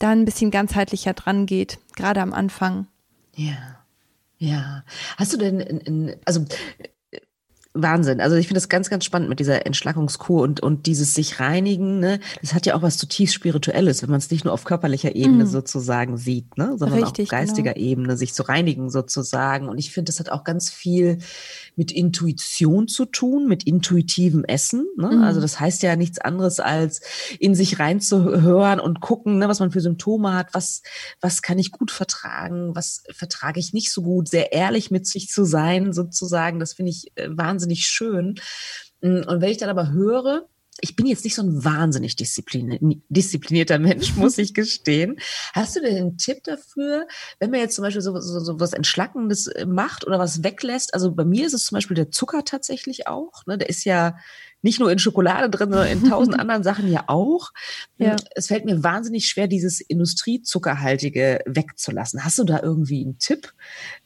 da 0.00 0.10
ein 0.10 0.24
bisschen 0.24 0.50
ganzheitlicher 0.50 1.14
dran 1.14 1.46
geht, 1.46 1.78
gerade 1.96 2.20
am 2.20 2.32
Anfang. 2.32 2.88
Ja. 3.36 3.56
Ja. 4.38 4.82
Hast 5.16 5.32
du 5.32 5.36
denn, 5.36 6.16
also 6.24 6.44
Wahnsinn. 7.72 8.20
Also 8.20 8.34
ich 8.34 8.48
finde 8.48 8.58
das 8.58 8.68
ganz, 8.68 8.90
ganz 8.90 9.04
spannend 9.04 9.28
mit 9.28 9.38
dieser 9.38 9.64
Entschlackungskur 9.64 10.42
und, 10.42 10.60
und 10.60 10.86
dieses 10.86 11.14
sich 11.14 11.38
reinigen. 11.38 12.00
Ne? 12.00 12.18
Das 12.40 12.52
hat 12.52 12.66
ja 12.66 12.74
auch 12.74 12.82
was 12.82 12.98
zutiefst 12.98 13.34
Spirituelles, 13.34 14.02
wenn 14.02 14.10
man 14.10 14.18
es 14.18 14.30
nicht 14.30 14.44
nur 14.44 14.52
auf 14.52 14.64
körperlicher 14.64 15.14
Ebene 15.14 15.44
mm. 15.44 15.46
sozusagen 15.46 16.16
sieht, 16.16 16.58
ne? 16.58 16.74
sondern 16.76 17.04
Richtig, 17.04 17.26
auf 17.26 17.30
geistiger 17.30 17.74
genau. 17.74 17.86
Ebene, 17.86 18.16
sich 18.16 18.34
zu 18.34 18.42
reinigen 18.42 18.90
sozusagen. 18.90 19.68
Und 19.68 19.78
ich 19.78 19.92
finde, 19.92 20.10
das 20.10 20.18
hat 20.18 20.30
auch 20.30 20.42
ganz 20.42 20.70
viel 20.70 21.18
mit 21.80 21.92
Intuition 21.92 22.86
zu 22.86 23.06
tun, 23.06 23.48
mit 23.48 23.64
intuitivem 23.64 24.44
Essen. 24.44 24.86
Ne? 24.96 25.08
Mm. 25.08 25.22
Also 25.22 25.40
das 25.40 25.58
heißt 25.58 25.82
ja 25.82 25.96
nichts 25.96 26.18
anderes 26.18 26.60
als 26.60 27.00
in 27.38 27.54
sich 27.54 27.78
reinzuhören 27.78 28.78
und 28.78 29.00
gucken, 29.00 29.38
ne, 29.38 29.48
was 29.48 29.60
man 29.60 29.70
für 29.70 29.80
Symptome 29.80 30.34
hat, 30.34 30.52
was, 30.52 30.82
was 31.22 31.40
kann 31.40 31.58
ich 31.58 31.70
gut 31.70 31.90
vertragen, 31.90 32.74
was 32.74 33.04
vertrage 33.10 33.58
ich 33.58 33.72
nicht 33.72 33.90
so 33.90 34.02
gut, 34.02 34.28
sehr 34.28 34.52
ehrlich 34.52 34.90
mit 34.90 35.06
sich 35.06 35.28
zu 35.28 35.44
sein 35.44 35.94
sozusagen. 35.94 36.60
Das 36.60 36.74
finde 36.74 36.90
ich 36.90 37.16
äh, 37.16 37.28
wahnsinnig 37.30 37.70
wahnsinnig 37.70 37.86
schön. 37.86 38.34
Mm, 39.00 39.22
und 39.26 39.40
wenn 39.40 39.50
ich 39.50 39.58
dann 39.58 39.70
aber 39.70 39.90
höre, 39.90 40.46
ich 40.80 40.96
bin 40.96 41.06
jetzt 41.06 41.24
nicht 41.24 41.34
so 41.34 41.42
ein 41.42 41.64
wahnsinnig 41.64 42.16
disziplinierter 42.16 43.78
Mensch, 43.78 44.14
muss 44.16 44.38
ich 44.38 44.54
gestehen. 44.54 45.18
Hast 45.52 45.76
du 45.76 45.80
denn 45.80 45.96
einen 45.96 46.18
Tipp 46.18 46.44
dafür, 46.44 47.06
wenn 47.38 47.50
man 47.50 47.60
jetzt 47.60 47.74
zum 47.74 47.82
Beispiel 47.82 48.02
so, 48.02 48.18
so, 48.20 48.40
so 48.40 48.60
was 48.60 48.72
Entschlackendes 48.72 49.46
äh, 49.48 49.66
macht 49.66 50.06
oder 50.06 50.18
was 50.18 50.42
weglässt? 50.42 50.94
Also 50.94 51.12
bei 51.12 51.24
mir 51.24 51.46
ist 51.46 51.54
es 51.54 51.66
zum 51.66 51.76
Beispiel 51.76 51.96
der 51.96 52.10
Zucker 52.10 52.44
tatsächlich 52.44 53.06
auch. 53.06 53.46
Ne? 53.46 53.58
Der 53.58 53.68
ist 53.68 53.84
ja 53.84 54.16
nicht 54.62 54.80
nur 54.80 54.90
in 54.90 54.98
Schokolade 54.98 55.48
drin, 55.50 55.70
sondern 55.70 55.88
in 55.88 56.08
tausend 56.08 56.38
anderen 56.40 56.62
Sachen 56.62 56.90
ja 56.90 57.04
auch. 57.06 57.50
Ja. 57.98 58.16
Es 58.34 58.48
fällt 58.48 58.64
mir 58.64 58.82
wahnsinnig 58.82 59.26
schwer, 59.26 59.46
dieses 59.46 59.80
Industriezuckerhaltige 59.80 61.40
wegzulassen. 61.46 62.24
Hast 62.24 62.38
du 62.38 62.44
da 62.44 62.60
irgendwie 62.62 63.02
einen 63.02 63.18
Tipp, 63.18 63.52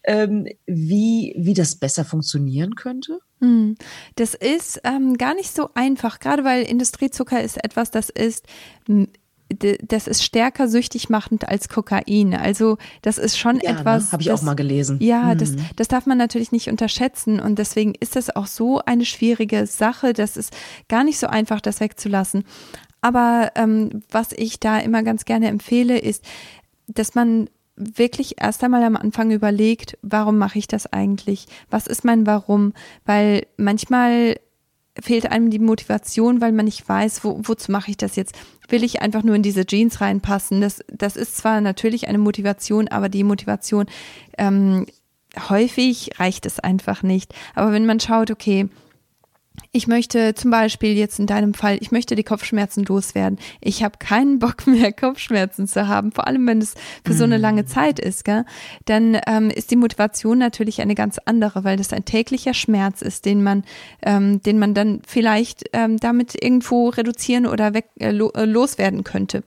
ähm, 0.05 0.47
wie, 0.67 1.35
wie 1.37 1.55
das 1.55 1.77
besser 1.77 2.05
funktionieren 2.05 2.75
könnte? 2.75 3.21
Hm. 3.41 3.77
Das 4.17 4.35
ist 4.35 4.81
ähm, 4.85 5.19
gar 5.19 5.35
nicht 5.35 5.55
so 5.55 5.71
einfach, 5.75 6.19
gerade 6.19 6.45
weil 6.45 6.65
Industriezucker 6.65 7.43
ist 7.43 7.63
etwas, 7.63 7.91
das 7.91 8.09
ist 8.11 8.47
das 9.59 10.07
ist 10.07 10.23
stärker 10.23 10.69
süchtig 10.69 11.09
machend 11.09 11.49
als 11.49 11.69
Kokain. 11.69 12.35
Also 12.35 12.79
das 13.03 13.19
ist 13.19 13.39
schon 13.39 13.61
ja, 13.61 13.73
ne? 13.73 13.79
etwas. 13.79 14.07
Ne? 14.07 14.13
Habe 14.13 14.23
ich 14.23 14.29
das, 14.29 14.41
auch 14.41 14.45
mal 14.45 14.55
gelesen. 14.55 14.99
Ja, 15.01 15.31
hm. 15.31 15.39
das, 15.39 15.53
das 15.77 15.89
darf 15.89 16.07
man 16.07 16.19
natürlich 16.19 16.53
nicht 16.53 16.69
unterschätzen. 16.69 17.41
Und 17.41 17.59
deswegen 17.59 17.95
ist 17.99 18.17
das 18.17 18.35
auch 18.35 18.47
so 18.47 18.81
eine 18.81 19.05
schwierige 19.05 19.67
Sache. 19.67 20.13
Das 20.13 20.37
ist 20.37 20.53
gar 20.89 21.05
nicht 21.05 21.19
so 21.19 21.27
einfach, 21.27 21.61
das 21.61 21.81
wegzulassen. 21.81 22.45
Aber 23.01 23.53
ähm, 23.55 24.03
was 24.11 24.33
ich 24.33 24.61
da 24.61 24.79
immer 24.79 25.03
ganz 25.03 25.25
gerne 25.25 25.49
empfehle, 25.49 25.99
ist, 25.99 26.25
dass 26.87 27.15
man 27.15 27.49
wirklich 27.77 28.41
erst 28.41 28.63
einmal 28.63 28.83
am 28.83 28.97
Anfang 28.97 29.31
überlegt, 29.31 29.99
warum 30.03 30.39
mache 30.39 30.59
ich 30.59 30.69
das 30.69 30.93
eigentlich? 30.93 31.47
Was 31.71 31.87
ist 31.87 32.05
mein 32.05 32.27
Warum? 32.27 32.73
Weil 33.05 33.47
manchmal 33.57 34.37
fehlt 35.01 35.31
einem 35.31 35.51
die 35.51 35.59
Motivation, 35.59 36.41
weil 36.41 36.53
man 36.53 36.67
nicht 36.67 36.89
weiß, 36.89 37.25
wo, 37.25 37.41
wozu 37.43 37.73
mache 37.73 37.91
ich 37.91 37.97
das 37.97 38.17
jetzt? 38.17 38.35
Will 38.69 38.85
ich 38.85 39.03
einfach 39.03 39.23
nur 39.23 39.35
in 39.35 39.43
diese 39.43 39.67
Jeans 39.67 40.01
reinpassen? 40.01 40.61
Das, 40.61 40.85
das 40.89 41.17
ist 41.17 41.37
zwar 41.37 41.61
natürlich 41.61 42.09
eine 42.09 42.19
Motivation, 42.19 42.89
aber 42.89 43.09
die 43.09 43.25
Motivation 43.25 43.87
ähm, 44.39 44.87
häufig 45.49 46.11
reicht 46.19 46.47
es 46.47 46.61
einfach 46.61 47.03
nicht. 47.03 47.35
Aber 47.55 47.73
wenn 47.73 47.87
man 47.87 48.01
schaut, 48.01 48.31
okay, 48.31 48.69
ich 49.75 49.89
möchte 49.89 50.35
zum 50.35 50.53
Beispiel 50.53 50.97
jetzt 50.97 51.19
in 51.19 51.27
deinem 51.27 51.53
Fall, 51.53 51.79
ich 51.81 51.91
möchte 51.91 52.15
die 52.15 52.23
Kopfschmerzen 52.23 52.85
loswerden. 52.85 53.41
Ich 53.61 53.83
habe 53.83 53.99
keinen 53.99 54.39
Bock 54.39 54.67
mehr, 54.69 54.93
Kopfschmerzen 54.93 55.67
zu 55.67 55.89
haben, 55.89 56.13
vor 56.13 56.29
allem 56.29 56.47
wenn 56.47 56.59
es 56.61 56.75
für 57.05 57.13
so 57.13 57.25
eine 57.25 57.39
lange 57.39 57.63
mhm. 57.63 57.67
Zeit 57.67 57.99
ist, 57.99 58.25
gell? 58.25 58.45
dann 58.85 59.19
ähm, 59.27 59.51
ist 59.51 59.73
die 59.73 59.77
Motivation 59.77 60.39
natürlich 60.39 60.81
eine 60.81 60.95
ganz 60.95 61.19
andere, 61.25 61.65
weil 61.65 61.77
das 61.77 61.93
ein 61.93 62.05
täglicher 62.05 62.55
Schmerz 62.55 63.03
ist, 63.03 63.25
den 63.25 63.43
man, 63.43 63.65
ähm, 64.03 64.41
den 64.43 64.61
man 64.61 64.75
dann 64.75 65.03
vielleicht 65.07 65.65
ähm, 65.73 65.97
damit 65.99 66.41
irgendwo 66.41 66.91
reduzieren 66.91 67.45
oder 67.45 67.75
weg, 67.75 67.87
äh, 67.99 68.11
äh 68.11 68.45
loswerden 68.45 69.03
könnte. 69.03 69.43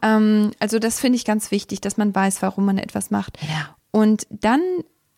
Ähm, 0.00 0.52
also 0.60 0.78
das 0.78 0.98
finde 0.98 1.16
ich 1.16 1.26
ganz 1.26 1.50
wichtig, 1.50 1.82
dass 1.82 1.98
man 1.98 2.14
weiß, 2.14 2.40
warum 2.40 2.64
man 2.64 2.78
etwas 2.78 3.10
macht. 3.10 3.38
Ja. 3.42 3.76
Und 3.90 4.26
dann 4.30 4.62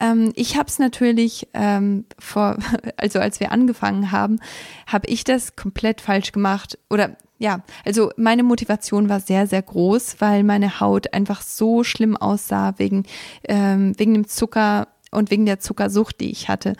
ähm, 0.01 0.33
ich 0.35 0.57
habe 0.57 0.69
es 0.69 0.79
natürlich 0.79 1.49
ähm, 1.55 2.05
vor, 2.19 2.57
also 2.97 3.19
als 3.19 3.41
wir 3.41 3.53
angefangen 3.53 4.13
haben, 4.13 4.41
habe 4.87 5.09
ich 5.09 5.25
das 5.25 5.57
komplett 5.57 6.01
falsch 6.01 6.33
gemacht. 6.33 6.79
Oder 6.91 7.17
ja, 7.39 7.63
also 7.85 8.11
meine 8.17 8.43
Motivation 8.43 9.09
war 9.09 9.21
sehr, 9.21 9.47
sehr 9.47 9.63
groß, 9.63 10.17
weil 10.21 10.45
meine 10.45 10.81
Haut 10.81 11.13
einfach 11.13 11.43
so 11.43 11.85
schlimm 11.85 12.17
aussah 12.17 12.75
wegen, 12.79 13.05
ähm, 13.45 13.93
wegen 13.99 14.15
dem 14.15 14.29
Zucker 14.29 14.89
und 15.11 15.31
wegen 15.31 15.47
der 15.47 15.61
Zuckersucht, 15.61 16.21
die 16.21 16.31
ich 16.31 16.49
hatte. 16.49 16.75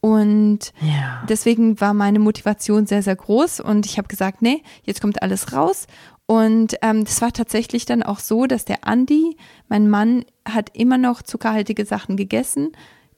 Und 0.00 0.72
ja. 0.80 1.24
deswegen 1.28 1.80
war 1.80 1.94
meine 1.94 2.18
Motivation 2.20 2.86
sehr, 2.86 3.02
sehr 3.02 3.16
groß 3.16 3.60
und 3.60 3.86
ich 3.86 3.98
habe 3.98 4.06
gesagt, 4.06 4.40
nee, 4.40 4.62
jetzt 4.84 5.00
kommt 5.00 5.22
alles 5.22 5.52
raus 5.52 5.86
und 6.26 6.76
ähm, 6.82 7.04
das 7.04 7.22
war 7.22 7.32
tatsächlich 7.32 7.86
dann 7.86 8.02
auch 8.02 8.18
so, 8.18 8.46
dass 8.46 8.64
der 8.64 8.86
Andi, 8.86 9.36
mein 9.68 9.88
Mann, 9.88 10.24
hat 10.46 10.70
immer 10.74 10.98
noch 10.98 11.22
zuckerhaltige 11.22 11.84
Sachen 11.84 12.16
gegessen, 12.16 12.72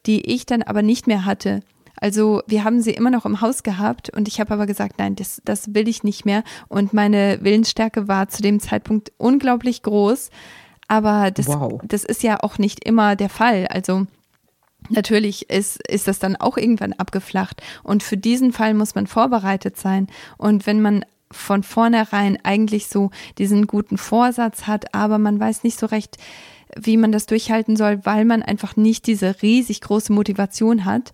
die 0.06 0.32
ich 0.32 0.46
dann 0.46 0.62
aber 0.62 0.82
nicht 0.82 1.06
mehr 1.06 1.24
hatte. 1.24 1.60
Also 2.00 2.42
wir 2.46 2.64
haben 2.64 2.80
sie 2.80 2.92
immer 2.92 3.10
noch 3.10 3.26
im 3.26 3.40
Haus 3.40 3.62
gehabt 3.62 4.10
und 4.10 4.28
ich 4.28 4.40
habe 4.40 4.54
aber 4.54 4.66
gesagt, 4.66 4.98
nein, 4.98 5.16
das, 5.16 5.42
das 5.44 5.74
will 5.74 5.88
ich 5.88 6.04
nicht 6.04 6.24
mehr. 6.24 6.44
Und 6.68 6.92
meine 6.92 7.38
Willensstärke 7.42 8.08
war 8.08 8.28
zu 8.28 8.42
dem 8.42 8.60
Zeitpunkt 8.60 9.10
unglaublich 9.16 9.82
groß. 9.82 10.30
Aber 10.86 11.30
das, 11.30 11.48
wow. 11.48 11.80
das 11.84 12.04
ist 12.04 12.22
ja 12.22 12.40
auch 12.42 12.58
nicht 12.58 12.84
immer 12.84 13.16
der 13.16 13.28
Fall. 13.28 13.66
Also 13.68 14.06
Natürlich 14.90 15.50
ist, 15.50 15.86
ist 15.88 16.08
das 16.08 16.18
dann 16.18 16.36
auch 16.36 16.56
irgendwann 16.56 16.92
abgeflacht. 16.94 17.62
Und 17.82 18.02
für 18.02 18.16
diesen 18.16 18.52
Fall 18.52 18.74
muss 18.74 18.94
man 18.94 19.06
vorbereitet 19.06 19.76
sein. 19.76 20.06
Und 20.38 20.66
wenn 20.66 20.80
man 20.80 21.04
von 21.30 21.62
vornherein 21.62 22.38
eigentlich 22.42 22.88
so 22.88 23.10
diesen 23.38 23.66
guten 23.66 23.98
Vorsatz 23.98 24.66
hat, 24.66 24.94
aber 24.94 25.18
man 25.18 25.38
weiß 25.38 25.64
nicht 25.64 25.78
so 25.78 25.86
recht, 25.86 26.16
wie 26.76 26.96
man 26.96 27.12
das 27.12 27.26
durchhalten 27.26 27.76
soll, 27.76 28.04
weil 28.04 28.24
man 28.24 28.42
einfach 28.42 28.76
nicht 28.76 29.06
diese 29.06 29.42
riesig 29.42 29.80
große 29.80 30.12
Motivation 30.12 30.84
hat, 30.84 31.12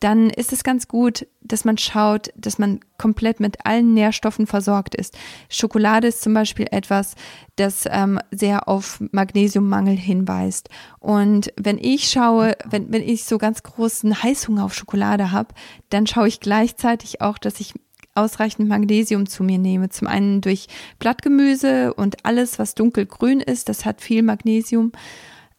dann 0.00 0.30
ist 0.30 0.52
es 0.52 0.64
ganz 0.64 0.88
gut, 0.88 1.26
dass 1.42 1.66
man 1.66 1.76
schaut, 1.76 2.30
dass 2.34 2.58
man 2.58 2.80
komplett 2.96 3.38
mit 3.38 3.66
allen 3.66 3.92
Nährstoffen 3.92 4.46
versorgt 4.46 4.94
ist. 4.94 5.16
Schokolade 5.50 6.08
ist 6.08 6.22
zum 6.22 6.32
Beispiel 6.32 6.66
etwas, 6.70 7.16
das 7.56 7.84
ähm, 7.86 8.18
sehr 8.30 8.66
auf 8.66 9.02
Magnesiummangel 9.12 9.96
hinweist. 9.96 10.70
Und 11.00 11.52
wenn 11.60 11.76
ich 11.76 12.08
schaue, 12.08 12.56
wenn, 12.64 12.90
wenn 12.90 13.02
ich 13.02 13.24
so 13.24 13.36
ganz 13.36 13.62
großen 13.62 14.22
Heißhunger 14.22 14.64
auf 14.64 14.74
Schokolade 14.74 15.32
habe, 15.32 15.54
dann 15.90 16.06
schaue 16.06 16.28
ich 16.28 16.40
gleichzeitig 16.40 17.20
auch, 17.20 17.36
dass 17.36 17.60
ich 17.60 17.74
ausreichend 18.14 18.68
Magnesium 18.68 19.26
zu 19.26 19.42
mir 19.42 19.58
nehme. 19.58 19.88
Zum 19.88 20.06
einen 20.06 20.40
durch 20.40 20.66
Blattgemüse 20.98 21.94
und 21.94 22.24
alles, 22.24 22.58
was 22.58 22.74
dunkelgrün 22.74 23.40
ist, 23.40 23.68
das 23.68 23.84
hat 23.84 24.00
viel 24.00 24.22
Magnesium. 24.22 24.92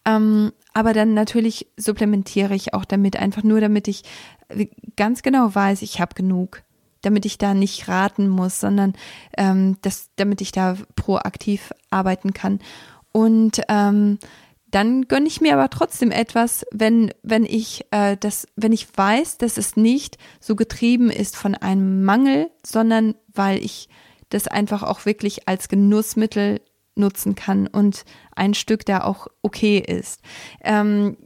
Ähm, 0.05 0.51
aber 0.73 0.93
dann 0.93 1.13
natürlich 1.13 1.67
supplementiere 1.77 2.55
ich 2.55 2.73
auch 2.73 2.85
damit, 2.85 3.17
einfach 3.17 3.43
nur 3.43 3.61
damit 3.61 3.87
ich 3.87 4.03
ganz 4.95 5.21
genau 5.21 5.53
weiß, 5.53 5.81
ich 5.81 5.99
habe 5.99 6.15
genug, 6.15 6.63
damit 7.01 7.25
ich 7.25 7.37
da 7.37 7.53
nicht 7.53 7.87
raten 7.87 8.27
muss, 8.27 8.59
sondern 8.59 8.93
ähm, 9.37 9.77
das, 9.81 10.09
damit 10.15 10.41
ich 10.41 10.51
da 10.51 10.77
proaktiv 10.95 11.71
arbeiten 11.89 12.33
kann. 12.33 12.59
Und 13.11 13.61
ähm, 13.67 14.19
dann 14.71 15.07
gönne 15.07 15.27
ich 15.27 15.41
mir 15.41 15.53
aber 15.53 15.69
trotzdem 15.69 16.11
etwas, 16.11 16.65
wenn, 16.71 17.13
wenn 17.23 17.43
ich 17.43 17.85
äh, 17.91 18.17
das, 18.17 18.47
wenn 18.55 18.71
ich 18.71 18.87
weiß, 18.95 19.37
dass 19.37 19.57
es 19.57 19.75
nicht 19.75 20.17
so 20.39 20.55
getrieben 20.55 21.09
ist 21.09 21.35
von 21.35 21.55
einem 21.55 22.03
Mangel, 22.03 22.49
sondern 22.65 23.15
weil 23.33 23.63
ich 23.63 23.89
das 24.29 24.47
einfach 24.47 24.83
auch 24.83 25.05
wirklich 25.05 25.47
als 25.47 25.67
Genussmittel 25.67 26.61
nutzen 26.95 27.35
kann 27.35 27.67
und 27.67 28.05
ein 28.35 28.53
Stück 28.53 28.85
da 28.85 29.03
auch 29.03 29.27
okay 29.41 29.77
ist. 29.79 30.21
Ähm, 30.61 31.17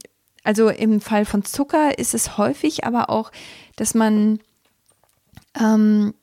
also 0.44 0.68
im 0.68 1.00
Fall 1.00 1.24
von 1.24 1.44
Zucker 1.44 1.98
ist 1.98 2.14
es 2.14 2.38
häufig 2.38 2.84
aber 2.84 3.10
auch, 3.10 3.32
dass 3.76 3.94
man 3.94 4.40
ähm, 5.58 6.14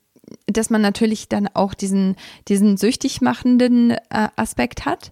dass 0.47 0.69
man 0.69 0.81
natürlich 0.81 1.29
dann 1.29 1.49
auch 1.53 1.73
diesen, 1.73 2.15
diesen 2.47 2.77
süchtig 2.77 3.21
machenden 3.21 3.91
äh, 3.91 4.29
Aspekt 4.35 4.85
hat. 4.85 5.11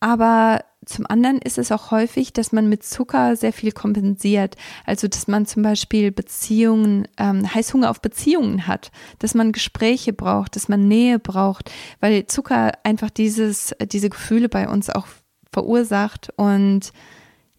Aber 0.00 0.64
zum 0.86 1.06
anderen 1.08 1.38
ist 1.38 1.58
es 1.58 1.72
auch 1.72 1.90
häufig, 1.90 2.32
dass 2.32 2.52
man 2.52 2.68
mit 2.68 2.82
Zucker 2.84 3.36
sehr 3.36 3.52
viel 3.52 3.72
kompensiert. 3.72 4.56
Also, 4.84 5.08
dass 5.08 5.28
man 5.28 5.46
zum 5.46 5.62
Beispiel 5.62 6.12
Beziehungen, 6.12 7.08
ähm, 7.18 7.52
Heißhunger 7.52 7.90
auf 7.90 8.00
Beziehungen 8.00 8.66
hat, 8.66 8.90
dass 9.18 9.34
man 9.34 9.52
Gespräche 9.52 10.12
braucht, 10.12 10.56
dass 10.56 10.68
man 10.68 10.88
Nähe 10.88 11.18
braucht, 11.18 11.70
weil 12.00 12.26
Zucker 12.26 12.72
einfach 12.82 13.10
dieses, 13.10 13.74
diese 13.92 14.10
Gefühle 14.10 14.48
bei 14.48 14.68
uns 14.68 14.90
auch 14.90 15.06
verursacht 15.52 16.32
und 16.36 16.92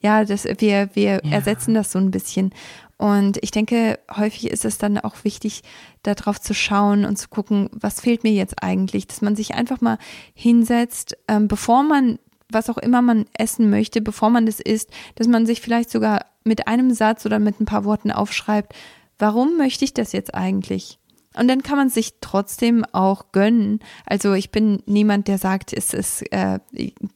ja, 0.02 0.24
das, 0.24 0.46
wir, 0.46 0.90
wir 0.94 1.22
ja. 1.24 1.32
ersetzen 1.32 1.74
das 1.74 1.92
so 1.92 1.98
ein 1.98 2.12
bisschen. 2.12 2.52
Und 2.98 3.38
ich 3.42 3.52
denke, 3.52 4.00
häufig 4.16 4.50
ist 4.52 4.64
es 4.64 4.78
dann 4.78 4.98
auch 4.98 5.24
wichtig, 5.24 5.64
darauf 6.04 6.40
zu 6.40 6.54
schauen 6.54 7.06
und 7.06 7.18
zu 7.18 7.28
gucken, 7.28 7.70
was 7.74 8.02
fehlt 8.02 8.24
mir 8.24 8.32
jetzt 8.32 8.62
eigentlich, 8.64 9.08
dass 9.08 9.22
man 9.22 9.36
sich 9.36 9.56
einfach 9.56 9.82
mal 9.82 9.98
hinsetzt, 10.34 11.18
ähm, 11.28 11.48
bevor 11.48 11.84
man 11.84 12.20
was 12.50 12.70
auch 12.70 12.78
immer 12.78 13.02
man 13.02 13.26
essen 13.34 13.70
möchte, 13.70 14.02
bevor 14.02 14.30
man 14.30 14.46
das 14.46 14.60
isst, 14.60 14.92
dass 15.16 15.28
man 15.28 15.46
sich 15.46 15.62
vielleicht 15.62 15.90
sogar 15.90 16.26
mit 16.44 16.68
einem 16.68 16.94
Satz 16.94 17.26
oder 17.26 17.40
mit 17.40 17.60
ein 17.60 17.66
paar 17.66 17.86
Worten 17.86 18.12
aufschreibt, 18.12 18.74
warum 19.18 19.58
möchte 19.58 19.86
ich 19.86 19.94
das 19.94 20.12
jetzt 20.12 20.34
eigentlich? 20.34 21.00
Und 21.38 21.50
dann 21.50 21.64
kann 21.64 21.78
man 21.78 21.90
sich 21.90 22.16
trotzdem 22.22 22.86
auch 22.94 23.32
gönnen. 23.32 23.80
Also 24.06 24.34
ich 24.34 24.52
bin 24.52 24.82
niemand, 24.86 25.28
der 25.28 25.38
sagt, 25.38 25.74
es 25.74 25.94
ist 25.94 26.22
äh, 26.32 26.60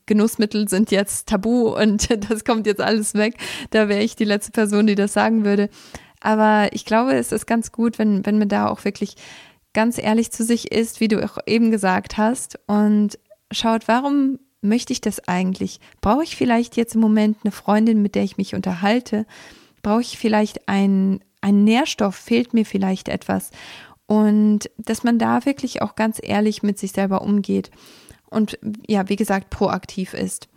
Genussmittel 0.07 0.67
sind 0.67 0.91
jetzt 0.91 1.29
tabu 1.29 1.69
und 1.69 2.09
das 2.29 2.43
kommt 2.43 2.67
jetzt 2.67 2.81
alles 2.81 3.13
weg. 3.13 3.35
Da 3.69 3.87
wäre 3.87 4.03
ich 4.03 4.15
die 4.15 4.25
letzte 4.25 4.51
Person, 4.51 4.87
die 4.87 4.95
das 4.95 5.13
sagen 5.13 5.45
würde. 5.45 5.69
Aber 6.19 6.67
ich 6.73 6.83
glaube, 6.83 7.13
es 7.13 7.31
ist 7.31 7.47
ganz 7.47 7.71
gut, 7.71 7.97
wenn, 7.97 8.25
wenn 8.25 8.37
man 8.37 8.49
da 8.49 8.67
auch 8.67 8.83
wirklich 8.83 9.15
ganz 9.73 9.97
ehrlich 9.97 10.31
zu 10.31 10.43
sich 10.43 10.71
ist, 10.71 10.99
wie 10.99 11.07
du 11.07 11.23
auch 11.23 11.37
eben 11.45 11.71
gesagt 11.71 12.17
hast, 12.17 12.59
und 12.67 13.17
schaut, 13.51 13.87
warum 13.87 14.39
möchte 14.61 14.93
ich 14.93 15.01
das 15.01 15.27
eigentlich? 15.27 15.79
Brauche 16.01 16.23
ich 16.23 16.35
vielleicht 16.35 16.77
jetzt 16.77 16.95
im 16.95 17.01
Moment 17.01 17.37
eine 17.43 17.51
Freundin, 17.51 18.01
mit 18.01 18.15
der 18.15 18.23
ich 18.23 18.37
mich 18.37 18.55
unterhalte? 18.55 19.25
Brauche 19.81 20.01
ich 20.01 20.17
vielleicht 20.17 20.67
einen, 20.67 21.21
einen 21.41 21.63
Nährstoff? 21.63 22.15
Fehlt 22.15 22.53
mir 22.53 22.65
vielleicht 22.65 23.07
etwas? 23.09 23.51
Und 24.05 24.69
dass 24.77 25.03
man 25.03 25.19
da 25.19 25.45
wirklich 25.45 25.81
auch 25.81 25.95
ganz 25.95 26.19
ehrlich 26.21 26.63
mit 26.63 26.79
sich 26.79 26.91
selber 26.91 27.21
umgeht 27.21 27.69
und 28.29 28.57
ja, 28.87 29.07
wie 29.09 29.15
gesagt, 29.15 29.49
proaktiv 29.49 30.13
ist. 30.13 30.47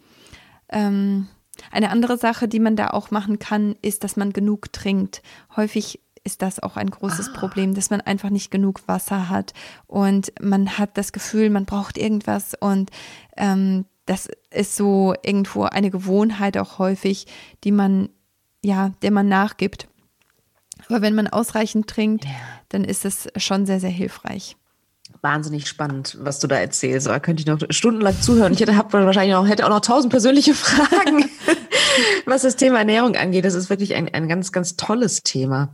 Ähm, 0.68 1.28
eine 1.70 1.90
andere 1.90 2.16
Sache, 2.16 2.48
die 2.48 2.60
man 2.60 2.76
da 2.76 2.88
auch 2.88 3.10
machen 3.10 3.38
kann, 3.38 3.76
ist, 3.82 4.04
dass 4.04 4.16
man 4.16 4.32
genug 4.32 4.72
trinkt. 4.72 5.22
Häufig 5.54 6.00
ist 6.24 6.42
das 6.42 6.60
auch 6.60 6.76
ein 6.76 6.90
großes 6.90 7.30
ah. 7.30 7.38
Problem, 7.38 7.74
dass 7.74 7.90
man 7.90 8.00
einfach 8.00 8.30
nicht 8.30 8.50
genug 8.50 8.86
Wasser 8.86 9.28
hat 9.28 9.52
und 9.86 10.32
man 10.40 10.78
hat 10.78 10.96
das 10.96 11.12
Gefühl, 11.12 11.50
man 11.50 11.64
braucht 11.64 11.98
irgendwas 11.98 12.54
und 12.58 12.90
ähm, 13.36 13.86
das 14.06 14.28
ist 14.50 14.76
so 14.76 15.14
irgendwo 15.22 15.64
eine 15.64 15.90
Gewohnheit 15.90 16.58
auch 16.58 16.78
häufig, 16.78 17.26
die 17.64 17.72
man, 17.72 18.08
ja, 18.64 18.92
der 19.02 19.10
man 19.10 19.28
nachgibt. 19.28 19.88
Aber 20.88 21.02
wenn 21.02 21.14
man 21.14 21.28
ausreichend 21.28 21.86
trinkt, 21.86 22.24
ja. 22.24 22.30
dann 22.68 22.84
ist 22.84 23.04
es 23.04 23.28
schon 23.36 23.66
sehr, 23.66 23.80
sehr 23.80 23.90
hilfreich. 23.90 24.56
Wahnsinnig 25.20 25.68
spannend, 25.68 26.16
was 26.20 26.40
du 26.40 26.48
da 26.48 26.56
erzählst. 26.56 27.06
Da 27.06 27.20
könnte 27.20 27.42
ich 27.42 27.46
noch 27.46 27.60
stundenlang 27.70 28.20
zuhören. 28.20 28.52
Ich 28.52 28.60
hätte 28.60 28.74
wahrscheinlich 28.74 29.36
auch, 29.36 29.46
hätte 29.46 29.64
auch 29.64 29.70
noch 29.70 29.80
tausend 29.80 30.10
persönliche 30.10 30.54
Fragen, 30.54 31.28
was 32.26 32.42
das 32.42 32.56
Thema 32.56 32.78
Ernährung 32.78 33.14
angeht. 33.14 33.44
Das 33.44 33.54
ist 33.54 33.70
wirklich 33.70 33.94
ein, 33.94 34.12
ein 34.12 34.28
ganz, 34.28 34.50
ganz 34.50 34.76
tolles 34.76 35.22
Thema. 35.22 35.72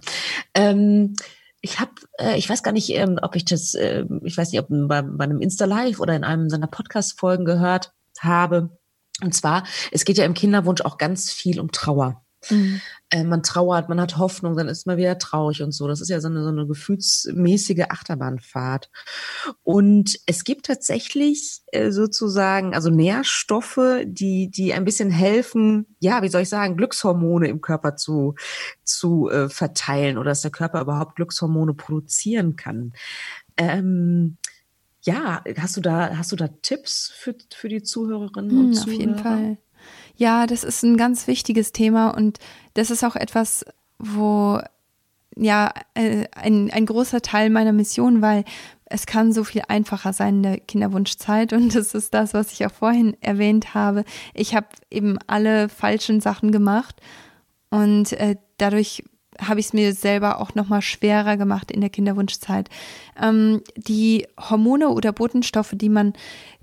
Ähm, 0.54 1.14
ich 1.60 1.80
habe, 1.80 1.92
äh, 2.18 2.36
ich 2.36 2.48
weiß 2.48 2.62
gar 2.62 2.72
nicht, 2.72 2.90
ähm, 2.90 3.18
ob 3.22 3.36
ich 3.36 3.44
das, 3.44 3.74
äh, 3.74 4.04
ich 4.22 4.36
weiß 4.36 4.52
nicht, 4.52 4.60
ob 4.60 4.66
bei, 4.68 5.02
bei 5.02 5.24
einem 5.24 5.40
Insta 5.40 5.64
Live 5.64 6.00
oder 6.00 6.14
in 6.14 6.24
einem 6.24 6.50
seiner 6.50 6.66
Podcast-Folgen 6.66 7.44
gehört 7.44 7.92
habe. 8.22 8.78
Und 9.22 9.34
zwar, 9.34 9.64
es 9.90 10.04
geht 10.04 10.18
ja 10.18 10.24
im 10.24 10.34
Kinderwunsch 10.34 10.82
auch 10.82 10.98
ganz 10.98 11.30
viel 11.32 11.60
um 11.60 11.72
Trauer. 11.72 12.22
Mhm. 12.50 12.80
Äh, 13.10 13.24
man 13.24 13.42
trauert, 13.42 13.88
man 13.88 14.00
hat 14.00 14.16
Hoffnung, 14.16 14.56
dann 14.56 14.68
ist 14.68 14.86
man 14.86 14.96
wieder 14.96 15.18
traurig 15.18 15.62
und 15.62 15.72
so. 15.72 15.88
Das 15.88 16.00
ist 16.00 16.08
ja 16.08 16.20
so 16.20 16.28
eine, 16.28 16.42
so 16.42 16.50
eine 16.50 16.66
gefühlsmäßige 16.66 17.86
Achterbahnfahrt. 17.88 18.90
Und 19.62 20.18
es 20.26 20.44
gibt 20.44 20.66
tatsächlich 20.66 21.62
äh, 21.72 21.90
sozusagen, 21.90 22.74
also 22.74 22.90
Nährstoffe, 22.90 24.02
die, 24.04 24.50
die 24.50 24.72
ein 24.72 24.84
bisschen 24.84 25.10
helfen, 25.10 25.96
ja, 26.00 26.22
wie 26.22 26.28
soll 26.28 26.42
ich 26.42 26.48
sagen, 26.48 26.76
Glückshormone 26.76 27.48
im 27.48 27.60
Körper 27.60 27.96
zu, 27.96 28.34
zu 28.84 29.28
äh, 29.30 29.48
verteilen 29.48 30.18
oder 30.18 30.30
dass 30.30 30.42
der 30.42 30.52
Körper 30.52 30.80
überhaupt 30.80 31.16
Glückshormone 31.16 31.74
produzieren 31.74 32.56
kann. 32.56 32.92
Ähm, 33.56 34.36
ja, 35.02 35.42
hast 35.58 35.76
du 35.76 35.80
da, 35.80 36.16
hast 36.16 36.32
du 36.32 36.36
da 36.36 36.48
Tipps 36.62 37.12
für, 37.16 37.34
für 37.54 37.68
die 37.68 37.82
Zuhörerinnen 37.82 38.58
und 38.58 38.66
hm, 38.66 38.74
Zuhörer? 38.74 38.94
Auf 38.94 39.00
jeden 39.00 39.18
Fall. 39.18 39.58
Ja, 40.16 40.46
das 40.46 40.64
ist 40.64 40.82
ein 40.82 40.96
ganz 40.96 41.26
wichtiges 41.26 41.72
Thema 41.72 42.10
und 42.10 42.38
das 42.74 42.90
ist 42.90 43.04
auch 43.04 43.16
etwas, 43.16 43.64
wo 43.98 44.60
ja 45.36 45.72
äh, 45.94 46.26
ein, 46.34 46.70
ein 46.72 46.86
großer 46.86 47.22
Teil 47.22 47.50
meiner 47.50 47.72
Mission, 47.72 48.20
weil 48.20 48.44
es 48.86 49.06
kann 49.06 49.32
so 49.32 49.44
viel 49.44 49.62
einfacher 49.68 50.12
sein 50.12 50.36
in 50.36 50.42
der 50.42 50.60
Kinderwunschzeit 50.60 51.52
und 51.52 51.74
das 51.74 51.94
ist 51.94 52.14
das, 52.14 52.34
was 52.34 52.52
ich 52.52 52.66
auch 52.66 52.72
vorhin 52.72 53.16
erwähnt 53.20 53.74
habe. 53.74 54.04
Ich 54.34 54.54
habe 54.54 54.66
eben 54.90 55.18
alle 55.26 55.68
falschen 55.68 56.20
Sachen 56.20 56.50
gemacht 56.50 56.96
und 57.70 58.12
äh, 58.14 58.36
dadurch 58.56 59.04
habe 59.40 59.60
ich 59.60 59.66
es 59.66 59.72
mir 59.72 59.92
selber 59.92 60.40
auch 60.40 60.54
noch 60.54 60.68
mal 60.68 60.82
schwerer 60.82 61.36
gemacht 61.36 61.70
in 61.70 61.80
der 61.80 61.90
Kinderwunschzeit. 61.90 62.68
Ähm, 63.20 63.62
die 63.76 64.26
Hormone 64.38 64.90
oder 64.90 65.12
Botenstoffe, 65.12 65.72
die 65.74 65.88
man 65.88 66.12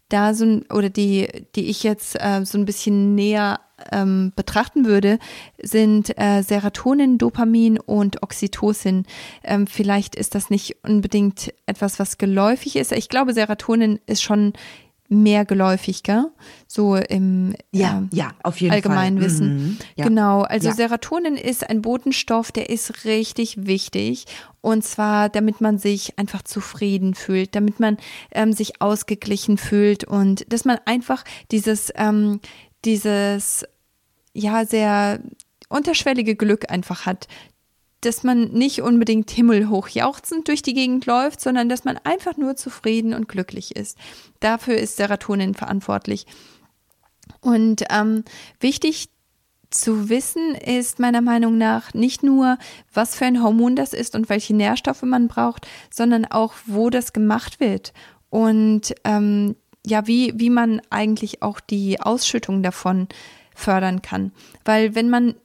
da 0.10 0.34
so 0.34 0.62
oder 0.72 0.90
die, 0.90 1.28
die 1.56 1.66
ich 1.66 1.84
jetzt 1.84 2.16
äh, 2.20 2.46
so 2.46 2.58
ein 2.58 2.66
bisschen 2.66 3.16
näher 3.16 3.60
ähm, 3.92 4.32
betrachten 4.36 4.86
würde, 4.86 5.20
sind 5.62 6.18
äh, 6.18 6.42
Serotonin, 6.44 7.18
Dopamin 7.18 7.80
und 7.80 8.24
Oxytocin. 8.24 9.06
Ähm, 9.44 9.68
vielleicht 9.68 10.16
ist 10.16 10.36
das 10.36 10.50
nicht 10.50 10.78
unbedingt 10.84 11.54
etwas, 11.66 12.00
was 12.00 12.18
geläufig 12.18 12.76
ist. 12.76 12.92
Ich 12.92 13.10
glaube, 13.10 13.34
Serotonin 13.34 14.00
ist 14.06 14.24
schon 14.24 14.54
mehr 15.08 15.46
geläufig, 15.46 16.04
gell? 16.04 16.26
So 16.68 16.96
im 16.96 17.56
ja, 17.72 18.04
äh, 18.12 18.16
ja, 18.16 18.32
auf 18.44 18.60
jeden 18.60 18.74
Allgemeinwissen. 18.74 19.56
Mhm, 19.56 19.78
ja. 19.96 20.06
Genau, 20.06 20.42
also 20.42 20.70
ja. 20.70 20.74
Serotonin 20.74 21.36
ist 21.36 21.70
ein 21.70 21.82
Botenstoff, 21.82 22.52
der 22.52 22.70
ist 22.70 23.06
richtig 23.06 23.66
wichtig. 23.66 24.26
Und 24.62 24.84
zwar, 24.84 25.30
damit 25.30 25.62
man 25.62 25.78
sich 25.78 26.18
einfach 26.18 26.42
zufrieden 26.42 27.14
fühlt, 27.14 27.56
damit 27.56 27.80
man 27.80 27.98
ähm, 28.32 28.52
sich 28.52 28.82
ausgeglichen 28.82 29.58
fühlt 29.58 30.04
und 30.04 30.52
dass 30.52 30.66
man 30.66 30.80
einfach 30.86 31.24
dieses, 31.52 31.92
ähm, 31.96 32.40
dieses, 32.84 33.64
ja, 34.34 34.66
sehr 34.66 35.20
unterschwellige 35.70 36.36
Glück 36.36 36.72
einfach 36.72 37.06
hat, 37.06 37.28
dass 38.02 38.24
man 38.24 38.52
nicht 38.52 38.82
unbedingt 38.82 39.32
himmelhoch 39.32 39.88
jauchzend 39.88 40.48
durch 40.48 40.62
die 40.62 40.74
Gegend 40.74 41.06
läuft, 41.06 41.42
sondern 41.42 41.70
dass 41.70 41.86
man 41.86 41.98
einfach 42.04 42.38
nur 42.38 42.56
zufrieden 42.56 43.14
und 43.14 43.28
glücklich 43.28 43.76
ist. 43.76 43.98
Dafür 44.40 44.78
ist 44.78 44.98
Serotonin 44.98 45.56
verantwortlich. 45.56 46.26
Und 47.42 47.84
ähm, 47.90 48.24
wichtig 48.60 49.10
zu 49.72 50.10
wissen 50.10 50.56
ist 50.56 51.00
meiner 51.00 51.22
Meinung 51.22 51.58
nach 51.58 51.94
nicht 51.94 52.24
nur, 52.24 52.58
was 52.94 53.16
für 53.16 53.26
ein 53.26 53.44
Hormon 53.44 53.76
das 53.76 53.94
ist 53.94 54.16
und 54.16 54.30
welche 54.30 54.56
Nährstoffe 54.56 55.04
man 55.04 55.28
braucht, 55.28 55.68
sondern 55.90 56.26
auch, 56.26 56.54
wo 56.66 56.90
das 56.90 57.14
gemacht 57.14 57.60
wird 57.60 57.94
und 58.30 58.94
ähm, 59.04 59.56
ja, 59.86 60.08
wie, 60.08 60.34
wie 60.36 60.50
man 60.50 60.82
eigentlich 60.90 61.42
auch 61.42 61.60
die 61.60 62.00
Ausschüttung 62.00 62.64
davon 62.64 63.08
fördern 63.54 64.02
kann. 64.02 64.32
Weil 64.64 64.96
wenn 64.96 65.10
man 65.10 65.36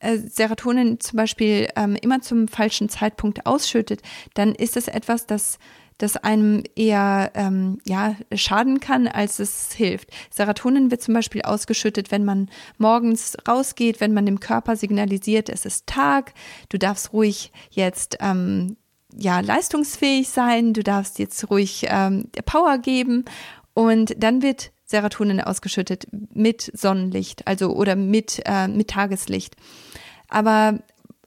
äh, 0.00 0.18
Serotonin 0.18 1.00
zum 1.00 1.16
Beispiel 1.16 1.68
ähm, 1.76 1.96
immer 1.96 2.20
zum 2.20 2.48
falschen 2.48 2.88
Zeitpunkt 2.88 3.46
ausschüttet, 3.46 4.02
dann 4.34 4.54
ist 4.54 4.76
es 4.76 4.88
etwas, 4.88 5.26
das 5.26 5.58
das 6.00 6.16
einem 6.16 6.62
eher 6.76 7.30
ähm, 7.34 7.78
ja, 7.84 8.16
schaden 8.34 8.80
kann, 8.80 9.06
als 9.06 9.38
es 9.38 9.72
hilft. 9.72 10.08
Serotonin 10.30 10.90
wird 10.90 11.02
zum 11.02 11.14
Beispiel 11.14 11.42
ausgeschüttet, 11.42 12.10
wenn 12.10 12.24
man 12.24 12.48
morgens 12.78 13.36
rausgeht, 13.46 14.00
wenn 14.00 14.14
man 14.14 14.24
dem 14.24 14.40
Körper 14.40 14.76
signalisiert, 14.76 15.50
es 15.50 15.66
ist 15.66 15.86
Tag, 15.86 16.32
du 16.70 16.78
darfst 16.78 17.12
ruhig 17.12 17.52
jetzt 17.70 18.16
ähm, 18.20 18.78
ja, 19.14 19.40
leistungsfähig 19.40 20.30
sein, 20.30 20.72
du 20.72 20.82
darfst 20.82 21.18
jetzt 21.18 21.50
ruhig 21.50 21.86
ähm, 21.88 22.30
Power 22.46 22.78
geben 22.78 23.26
und 23.74 24.14
dann 24.16 24.40
wird 24.42 24.72
Serotonin 24.90 25.40
ausgeschüttet 25.40 26.06
mit 26.34 26.70
Sonnenlicht, 26.74 27.46
also 27.46 27.74
oder 27.74 27.96
mit, 27.96 28.42
äh, 28.44 28.68
mit 28.68 28.88
Tageslicht. 28.90 29.54
Aber 30.28 30.80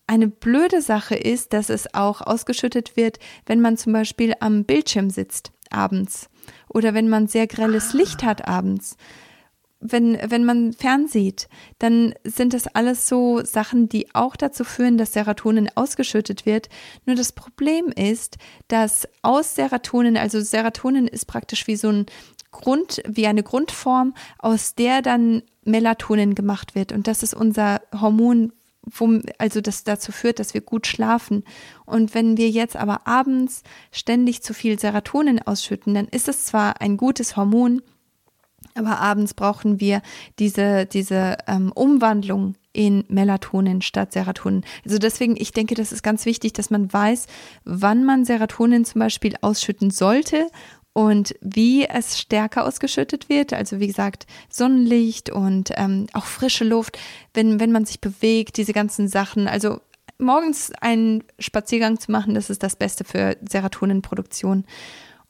eine 0.06 0.28
blöde 0.28 0.82
Sache 0.82 1.16
ist, 1.16 1.54
dass 1.54 1.70
es 1.70 1.94
auch 1.94 2.22
ausgeschüttet 2.22 2.98
wird, 2.98 3.20
wenn 3.46 3.62
man 3.62 3.78
zum 3.78 3.94
Beispiel 3.94 4.34
am 4.42 4.66
Bildschirm 4.66 5.10
sitzt 5.10 5.52
abends 5.70 6.30
oder 6.68 6.94
wenn 6.94 7.08
man 7.08 7.28
sehr 7.28 7.48
grelles 7.48 7.94
ah. 7.94 7.98
Licht 7.98 8.24
hat 8.24 8.48
abends. 8.48 8.98
Wenn, 9.86 10.18
wenn 10.30 10.46
man 10.46 10.72
fernsieht, 10.72 11.50
dann 11.80 12.14
sind 12.24 12.54
das 12.54 12.68
alles 12.68 13.10
so 13.10 13.44
Sachen, 13.44 13.90
die 13.90 14.16
auch 14.16 14.38
dazu 14.38 14.64
führen, 14.64 14.98
dass 14.98 15.12
Serotonin 15.12 15.70
ausgeschüttet 15.76 16.46
wird. 16.46 16.70
Nur 17.06 17.18
das 17.18 17.34
Problem 17.34 17.88
ist, 17.88 18.38
dass 18.70 19.10
aus 19.24 19.56
Serotonin, 19.56 20.16
also 20.16 20.40
Serotonin 20.40 21.08
ist 21.08 21.26
praktisch 21.26 21.68
wie 21.68 21.76
so 21.76 21.90
ein 21.90 22.06
Grund, 22.54 23.04
wie 23.06 23.28
eine 23.28 23.44
Grundform, 23.44 24.14
aus 24.40 24.76
der 24.76 25.02
dann 25.02 25.44
Melatonin 25.66 26.36
gemacht 26.36 26.76
wird. 26.76 26.94
Und 26.94 27.08
das 27.08 27.24
ist 27.24 27.34
unser 27.34 27.82
Hormon, 28.00 28.54
wo, 28.86 29.20
also 29.38 29.62
das 29.62 29.84
dazu 29.84 30.12
führt, 30.12 30.40
dass 30.40 30.54
wir 30.54 30.62
gut 30.62 30.88
schlafen. 30.88 31.44
Und 31.86 32.14
wenn 32.14 32.38
wir 32.38 32.50
jetzt 32.50 32.76
aber 32.76 33.08
abends 33.08 33.64
ständig 33.92 34.44
zu 34.44 34.54
viel 34.54 34.80
Serotonin 34.80 35.42
ausschütten, 35.42 35.94
dann 35.94 36.08
ist 36.08 36.28
es 36.28 36.46
zwar 36.46 36.82
ein 36.82 36.98
gutes 36.98 37.36
Hormon, 37.36 37.82
aber 38.76 39.00
abends 39.00 39.34
brauchen 39.34 39.80
wir 39.80 40.02
diese, 40.40 40.86
diese 40.86 41.38
ähm, 41.48 41.72
Umwandlung 41.74 42.56
in 42.74 43.04
Melatonin 43.08 43.82
statt 43.82 44.14
Serotonin. 44.14 44.66
Also 44.84 44.98
deswegen, 44.98 45.36
ich 45.38 45.52
denke, 45.52 45.76
das 45.76 45.92
ist 45.92 46.02
ganz 46.02 46.26
wichtig, 46.26 46.54
dass 46.54 46.72
man 46.72 46.92
weiß, 46.92 47.28
wann 47.66 48.04
man 48.04 48.26
Serotonin 48.26 48.84
zum 48.84 49.00
Beispiel 49.00 49.36
ausschütten 49.42 49.92
sollte 49.92 50.48
und 50.94 51.36
wie 51.42 51.86
es 51.86 52.20
stärker 52.20 52.66
ausgeschüttet 52.66 53.28
wird. 53.28 53.54
Also 53.54 53.80
wie 53.80 53.88
gesagt, 53.88 54.28
Sonnenlicht 54.50 55.32
und 55.32 55.72
ähm, 55.76 56.08
auch 56.14 56.26
frische 56.26 56.64
Luft, 56.64 56.98
wenn, 57.34 57.60
wenn 57.60 57.72
man 57.72 57.86
sich 57.86 58.00
bewegt, 58.00 58.58
diese 58.58 58.74
ganzen 58.74 59.08
Sachen. 59.08 59.48
Also 59.48 59.82
morgens 60.20 60.72
einen 60.82 61.24
Spaziergang 61.40 62.00
zu 62.00 62.12
machen, 62.12 62.36
das 62.36 62.50
ist 62.50 62.64
das 62.64 62.76
Beste 62.76 63.04
für 63.04 63.38
Serotoninproduktion. 63.48 64.66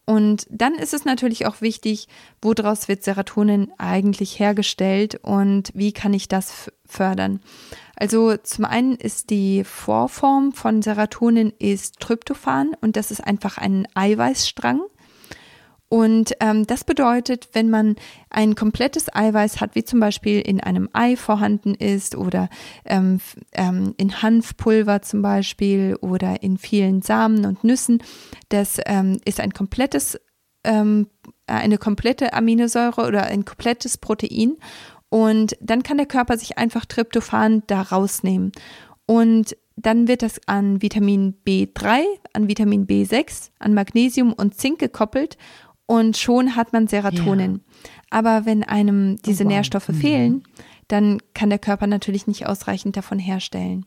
Und 0.06 0.48
dann 0.50 0.76
ist 0.76 0.94
es 0.94 1.06
natürlich 1.06 1.46
auch 1.46 1.62
wichtig, 1.62 2.10
woraus 2.42 2.90
wird 2.90 3.04
Serotonin 3.04 3.72
eigentlich 3.78 4.38
hergestellt 4.38 5.18
und 5.22 5.72
wie 5.74 5.94
kann 5.94 6.14
ich 6.14 6.28
das 6.28 6.70
fördern. 6.86 7.40
Also 7.96 8.36
zum 8.36 8.66
einen 8.66 8.96
ist 8.96 9.30
die 9.30 9.64
Vorform 9.64 10.52
von 10.52 10.82
Serotonin 10.82 11.54
ist 11.58 12.02
Tryptophan 12.02 12.76
und 12.82 12.98
das 12.98 13.12
ist 13.12 13.22
einfach 13.22 13.58
ein 13.58 13.88
Eiweißstrang. 13.94 14.82
Und 15.94 16.34
ähm, 16.40 16.66
das 16.66 16.86
bedeutet, 16.86 17.50
wenn 17.54 17.70
man 17.70 17.98
ein 18.32 18.56
komplettes 18.56 19.14
Eiweiß 19.14 19.62
hat, 19.62 19.76
wie 19.76 19.84
zum 19.84 20.00
Beispiel 20.00 20.42
in 20.42 20.60
einem 20.60 20.90
Ei 20.92 21.16
vorhanden 21.16 21.76
ist 21.76 22.16
oder 22.16 22.50
ähm, 22.84 23.22
ähm, 23.52 23.94
in 23.98 24.24
Hanfpulver 24.24 25.04
zum 25.04 25.22
Beispiel 25.22 25.96
oder 26.02 26.42
in 26.42 26.58
vielen 26.58 27.04
Samen 27.04 27.46
und 27.46 27.64
Nüssen, 27.64 28.02
das 28.50 28.80
ähm, 28.88 29.20
ist 29.24 29.40
ein 29.40 29.54
komplettes, 29.54 30.20
ähm, 30.64 31.10
eine 31.46 31.78
komplette 31.78 32.34
Aminosäure 32.34 33.06
oder 33.06 33.26
ein 33.26 33.46
komplettes 33.46 34.00
Protein. 34.00 34.58
Und 35.10 35.56
dann 35.62 35.84
kann 35.84 35.98
der 35.98 36.08
Körper 36.08 36.40
sich 36.40 36.58
einfach 36.58 36.86
Tryptophan 36.86 37.62
da 37.68 37.84
rausnehmen. 37.84 38.52
Und 39.06 39.56
dann 39.76 40.08
wird 40.08 40.24
das 40.24 40.42
an 40.48 40.82
Vitamin 40.82 41.36
B3, 41.46 42.02
an 42.34 42.48
Vitamin 42.48 42.88
B6, 42.88 43.52
an 43.60 43.76
Magnesium 43.76 44.34
und 44.34 44.56
Zink 44.56 44.80
gekoppelt 44.80 45.38
und 45.94 46.18
schon 46.18 46.56
hat 46.56 46.74
man 46.74 46.88
Serotonin. 46.88 47.62
Ja. 47.62 47.90
Aber 48.10 48.46
wenn 48.48 48.64
einem 48.64 49.18
diese 49.18 49.44
oh, 49.44 49.46
wow. 49.46 49.54
Nährstoffe 49.54 49.90
mhm. 49.90 49.94
fehlen, 49.94 50.44
dann 50.88 51.20
kann 51.36 51.52
der 51.52 51.60
Körper 51.60 51.86
natürlich 51.86 52.26
nicht 52.26 52.48
ausreichend 52.48 52.98
davon 52.98 53.20
herstellen. 53.20 53.86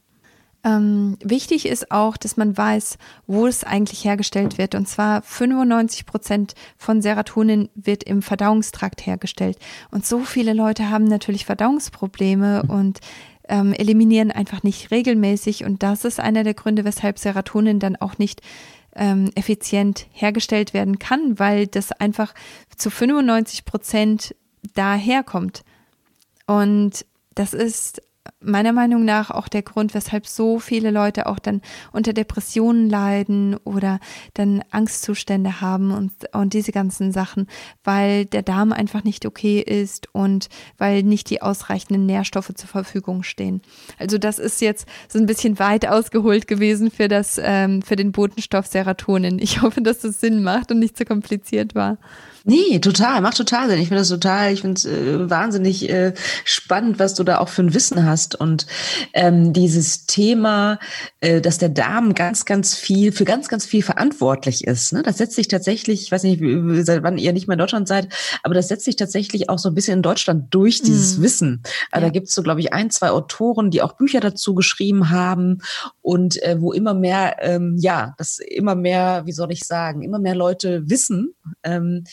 Ähm, 0.62 1.16
wichtig 1.20 1.66
ist 1.66 1.90
auch, 1.90 2.16
dass 2.16 2.36
man 2.36 2.56
weiß, 2.56 2.98
wo 3.26 3.48
es 3.48 3.64
eigentlich 3.64 4.04
hergestellt 4.04 4.56
wird. 4.56 4.76
Und 4.76 4.86
zwar 4.86 5.20
95 5.22 6.06
Prozent 6.06 6.54
von 6.76 7.02
Serotonin 7.02 7.70
wird 7.74 8.04
im 8.04 8.22
Verdauungstrakt 8.22 9.04
hergestellt. 9.04 9.58
Und 9.90 10.06
so 10.06 10.20
viele 10.20 10.52
Leute 10.52 10.90
haben 10.90 11.04
natürlich 11.06 11.44
Verdauungsprobleme 11.44 12.62
und 12.68 13.00
ähm, 13.48 13.72
eliminieren 13.72 14.30
einfach 14.30 14.62
nicht 14.62 14.92
regelmäßig. 14.92 15.64
Und 15.64 15.82
das 15.82 16.04
ist 16.04 16.20
einer 16.20 16.44
der 16.44 16.54
Gründe, 16.54 16.84
weshalb 16.84 17.18
Serotonin 17.18 17.80
dann 17.80 17.96
auch 17.96 18.18
nicht 18.18 18.42
ähm, 18.96 19.30
effizient 19.34 20.06
hergestellt 20.12 20.74
werden 20.74 20.98
kann, 20.98 21.38
weil 21.38 21.66
das 21.66 21.92
einfach 21.92 22.34
zu 22.76 22.90
95 22.90 23.64
Prozent 23.64 24.34
daherkommt. 24.74 25.62
Und 26.46 27.04
das 27.34 27.54
ist 27.54 28.02
meiner 28.46 28.72
Meinung 28.72 29.04
nach 29.04 29.30
auch 29.30 29.48
der 29.48 29.62
Grund, 29.62 29.94
weshalb 29.94 30.26
so 30.26 30.58
viele 30.58 30.90
Leute 30.90 31.26
auch 31.26 31.38
dann 31.38 31.60
unter 31.92 32.12
Depressionen 32.12 32.88
leiden 32.88 33.56
oder 33.64 33.98
dann 34.34 34.62
Angstzustände 34.70 35.60
haben 35.60 35.92
und, 35.92 36.12
und 36.32 36.54
diese 36.54 36.72
ganzen 36.72 37.12
Sachen, 37.12 37.46
weil 37.84 38.24
der 38.24 38.42
Darm 38.42 38.72
einfach 38.72 39.04
nicht 39.04 39.26
okay 39.26 39.60
ist 39.60 40.08
und 40.12 40.48
weil 40.78 41.02
nicht 41.02 41.30
die 41.30 41.42
ausreichenden 41.42 42.06
Nährstoffe 42.06 42.52
zur 42.54 42.68
Verfügung 42.68 43.22
stehen. 43.22 43.60
Also 43.98 44.18
das 44.18 44.38
ist 44.38 44.60
jetzt 44.60 44.86
so 45.08 45.18
ein 45.18 45.26
bisschen 45.26 45.58
weit 45.58 45.86
ausgeholt 45.86 46.46
gewesen 46.46 46.90
für 46.90 47.08
das, 47.08 47.40
ähm, 47.42 47.82
für 47.82 47.96
den 47.96 48.12
Botenstoff 48.12 48.66
Serotonin. 48.66 49.38
Ich 49.38 49.62
hoffe, 49.62 49.82
dass 49.82 50.00
das 50.00 50.20
Sinn 50.20 50.42
macht 50.42 50.70
und 50.70 50.78
nicht 50.78 50.96
zu 50.96 51.04
kompliziert 51.04 51.74
war. 51.74 51.98
Nee, 52.48 52.78
total, 52.78 53.22
macht 53.22 53.36
total 53.36 53.68
Sinn. 53.68 53.80
Ich 53.80 53.88
finde 53.88 54.02
das 54.02 54.08
total, 54.08 54.52
ich 54.52 54.60
finde 54.60 54.78
es 54.78 54.84
äh, 54.84 55.28
wahnsinnig 55.28 55.90
äh, 55.90 56.14
spannend, 56.44 57.00
was 57.00 57.14
du 57.14 57.24
da 57.24 57.38
auch 57.38 57.48
für 57.48 57.62
ein 57.62 57.74
Wissen 57.74 58.06
hast. 58.06 58.36
Und 58.36 58.68
ähm, 59.14 59.52
dieses 59.52 60.06
Thema, 60.06 60.78
äh, 61.18 61.40
dass 61.40 61.58
der 61.58 61.70
Darm 61.70 62.14
ganz, 62.14 62.44
ganz 62.44 62.76
viel, 62.76 63.10
für 63.10 63.24
ganz, 63.24 63.48
ganz 63.48 63.66
viel 63.66 63.82
verantwortlich 63.82 64.62
ist. 64.62 64.92
Ne? 64.92 65.02
Das 65.02 65.18
setzt 65.18 65.34
sich 65.34 65.48
tatsächlich, 65.48 66.02
ich 66.02 66.12
weiß 66.12 66.22
nicht, 66.22 66.40
seit 66.86 67.02
wann 67.02 67.18
ihr 67.18 67.32
nicht 67.32 67.48
mehr 67.48 67.54
in 67.54 67.58
Deutschland 67.58 67.88
seid, 67.88 68.14
aber 68.44 68.54
das 68.54 68.68
setzt 68.68 68.84
sich 68.84 68.94
tatsächlich 68.94 69.50
auch 69.50 69.58
so 69.58 69.68
ein 69.68 69.74
bisschen 69.74 69.94
in 69.96 70.02
Deutschland 70.02 70.54
durch, 70.54 70.80
dieses 70.82 71.18
mhm. 71.18 71.22
Wissen. 71.24 71.62
Ja. 71.92 72.00
Da 72.00 72.10
gibt 72.10 72.28
es 72.28 72.34
so, 72.34 72.44
glaube 72.44 72.60
ich, 72.60 72.72
ein, 72.72 72.90
zwei 72.90 73.10
Autoren, 73.10 73.72
die 73.72 73.82
auch 73.82 73.94
Bücher 73.94 74.20
dazu 74.20 74.54
geschrieben 74.54 75.10
haben 75.10 75.62
und 76.00 76.40
äh, 76.44 76.60
wo 76.60 76.72
immer 76.72 76.94
mehr, 76.94 77.38
ähm, 77.40 77.74
ja, 77.76 78.14
das 78.18 78.38
immer 78.38 78.76
mehr, 78.76 79.22
wie 79.26 79.32
soll 79.32 79.50
ich 79.50 79.64
sagen, 79.64 80.02
immer 80.02 80.20
mehr 80.20 80.36
Leute 80.36 80.88
wissen, 80.88 81.34
ähm, 81.64 82.04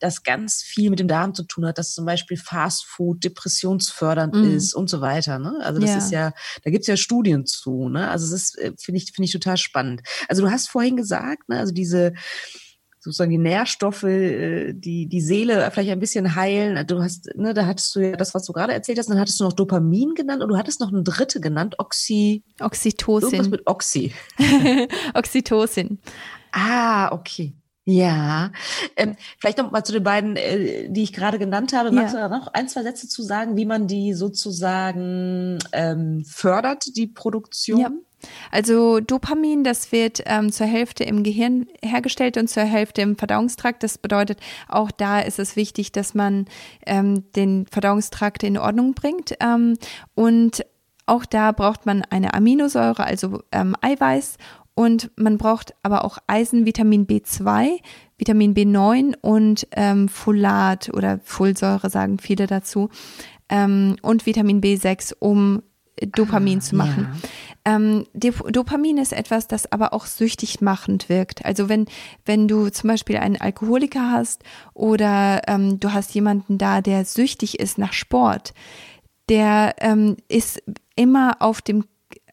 das 0.00 0.22
ganz 0.22 0.62
viel 0.62 0.90
mit 0.90 0.98
dem 0.98 1.08
Darm 1.08 1.34
zu 1.34 1.44
tun 1.44 1.66
hat, 1.66 1.78
dass 1.78 1.92
zum 1.92 2.04
Beispiel 2.06 2.36
Fast 2.36 2.86
Food 2.86 3.22
depressionsfördernd 3.22 4.34
mm. 4.34 4.56
ist 4.56 4.74
und 4.74 4.90
so 4.90 5.00
weiter. 5.00 5.38
Ne? 5.38 5.58
Also 5.60 5.80
das 5.80 5.90
ja. 5.90 5.98
ist 5.98 6.10
ja, 6.10 6.32
da 6.64 6.70
gibt's 6.70 6.86
ja 6.86 6.96
Studien 6.96 7.46
zu. 7.46 7.88
Ne? 7.88 8.08
Also 8.08 8.26
das 8.26 8.42
ist, 8.42 8.58
äh, 8.58 8.72
finde 8.78 8.98
ich, 8.98 9.12
finde 9.12 9.26
ich 9.26 9.32
total 9.32 9.56
spannend. 9.56 10.02
Also 10.28 10.42
du 10.42 10.50
hast 10.50 10.68
vorhin 10.68 10.96
gesagt, 10.96 11.48
ne, 11.48 11.58
also 11.58 11.72
diese 11.72 12.14
sozusagen 13.00 13.30
die 13.30 13.38
Nährstoffe, 13.38 14.04
äh, 14.04 14.72
die 14.74 15.06
die 15.06 15.20
Seele 15.20 15.70
vielleicht 15.70 15.90
ein 15.90 16.00
bisschen 16.00 16.34
heilen. 16.34 16.86
Du 16.86 17.02
hast, 17.02 17.30
ne, 17.34 17.54
da 17.54 17.66
hattest 17.66 17.94
du 17.94 18.00
ja 18.00 18.16
das, 18.16 18.34
was 18.34 18.44
du 18.44 18.52
gerade 18.52 18.72
erzählt 18.72 18.98
hast, 18.98 19.08
dann 19.08 19.18
hattest 19.18 19.40
du 19.40 19.44
noch 19.44 19.54
Dopamin 19.54 20.14
genannt 20.14 20.42
und 20.42 20.48
du 20.48 20.56
hattest 20.56 20.80
noch 20.80 20.92
eine 20.92 21.02
dritte 21.02 21.40
genannt, 21.40 21.76
Oxy. 21.78 22.44
Oxytocin. 22.60 23.30
Irgendwas 23.30 23.50
mit 23.50 23.66
Oxy. 23.66 24.12
Oxytocin. 25.14 25.98
Ah, 26.52 27.12
okay. 27.12 27.54
Ja, 27.90 28.52
ähm, 28.96 29.16
vielleicht 29.38 29.58
noch 29.58 29.70
mal 29.70 29.82
zu 29.82 29.92
den 29.92 30.04
beiden, 30.04 30.36
äh, 30.36 30.88
die 30.88 31.02
ich 31.02 31.12
gerade 31.12 31.38
genannt 31.38 31.72
habe. 31.72 31.90
Magst 31.90 32.14
ja. 32.14 32.28
du 32.28 32.28
da 32.28 32.38
noch 32.38 32.48
ein, 32.48 32.68
zwei 32.68 32.82
Sätze 32.82 33.08
zu 33.08 33.22
sagen, 33.22 33.56
wie 33.56 33.66
man 33.66 33.86
die 33.86 34.12
sozusagen 34.12 35.58
ähm, 35.72 36.24
fördert, 36.24 36.96
die 36.96 37.08
Produktion? 37.08 37.80
Ja. 37.80 37.90
Also 38.50 39.00
Dopamin, 39.00 39.64
das 39.64 39.92
wird 39.92 40.22
ähm, 40.26 40.52
zur 40.52 40.66
Hälfte 40.66 41.04
im 41.04 41.22
Gehirn 41.22 41.66
hergestellt 41.82 42.36
und 42.36 42.48
zur 42.48 42.64
Hälfte 42.64 43.02
im 43.02 43.16
Verdauungstrakt. 43.16 43.82
Das 43.82 43.98
bedeutet, 43.98 44.38
auch 44.68 44.90
da 44.90 45.20
ist 45.20 45.38
es 45.38 45.56
wichtig, 45.56 45.90
dass 45.90 46.14
man 46.14 46.46
ähm, 46.86 47.24
den 47.34 47.66
Verdauungstrakt 47.66 48.42
in 48.42 48.58
Ordnung 48.58 48.94
bringt. 48.94 49.34
Ähm, 49.40 49.78
und 50.14 50.64
auch 51.06 51.24
da 51.24 51.50
braucht 51.50 51.86
man 51.86 52.04
eine 52.10 52.34
Aminosäure, 52.34 53.02
also 53.02 53.42
ähm, 53.50 53.74
Eiweiß 53.80 54.36
und 54.80 55.10
man 55.16 55.36
braucht 55.36 55.74
aber 55.82 56.06
auch 56.06 56.16
Eisen, 56.26 56.64
Vitamin 56.64 57.06
B2, 57.06 57.82
Vitamin 58.16 58.54
B9 58.54 59.14
und 59.20 59.68
ähm, 59.72 60.08
Folat 60.08 60.88
oder 60.94 61.20
Folsäure 61.22 61.90
sagen 61.90 62.18
viele 62.18 62.46
dazu. 62.46 62.88
Ähm, 63.50 63.96
und 64.00 64.24
Vitamin 64.24 64.62
B6, 64.62 65.12
um 65.18 65.60
Dopamin 66.00 66.60
ah, 66.60 66.60
zu 66.62 66.76
machen. 66.76 67.08
Ja. 67.66 67.76
Ähm, 67.76 68.06
Dopamin 68.14 68.96
ist 68.96 69.12
etwas, 69.12 69.48
das 69.48 69.70
aber 69.70 69.92
auch 69.92 70.06
süchtig 70.06 70.62
machend 70.62 71.10
wirkt. 71.10 71.44
Also 71.44 71.68
wenn, 71.68 71.84
wenn 72.24 72.48
du 72.48 72.70
zum 72.70 72.88
Beispiel 72.88 73.18
einen 73.18 73.38
Alkoholiker 73.38 74.10
hast 74.10 74.44
oder 74.72 75.42
ähm, 75.46 75.78
du 75.78 75.92
hast 75.92 76.14
jemanden 76.14 76.56
da, 76.56 76.80
der 76.80 77.04
süchtig 77.04 77.60
ist 77.60 77.76
nach 77.76 77.92
Sport, 77.92 78.54
der 79.28 79.74
ähm, 79.80 80.16
ist 80.28 80.62
immer 80.96 81.36
auf 81.40 81.60
dem 81.60 81.84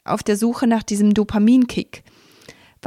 auf 0.05 0.23
der 0.23 0.37
Suche 0.37 0.67
nach 0.67 0.83
diesem 0.83 1.13
Dopaminkick 1.13 2.05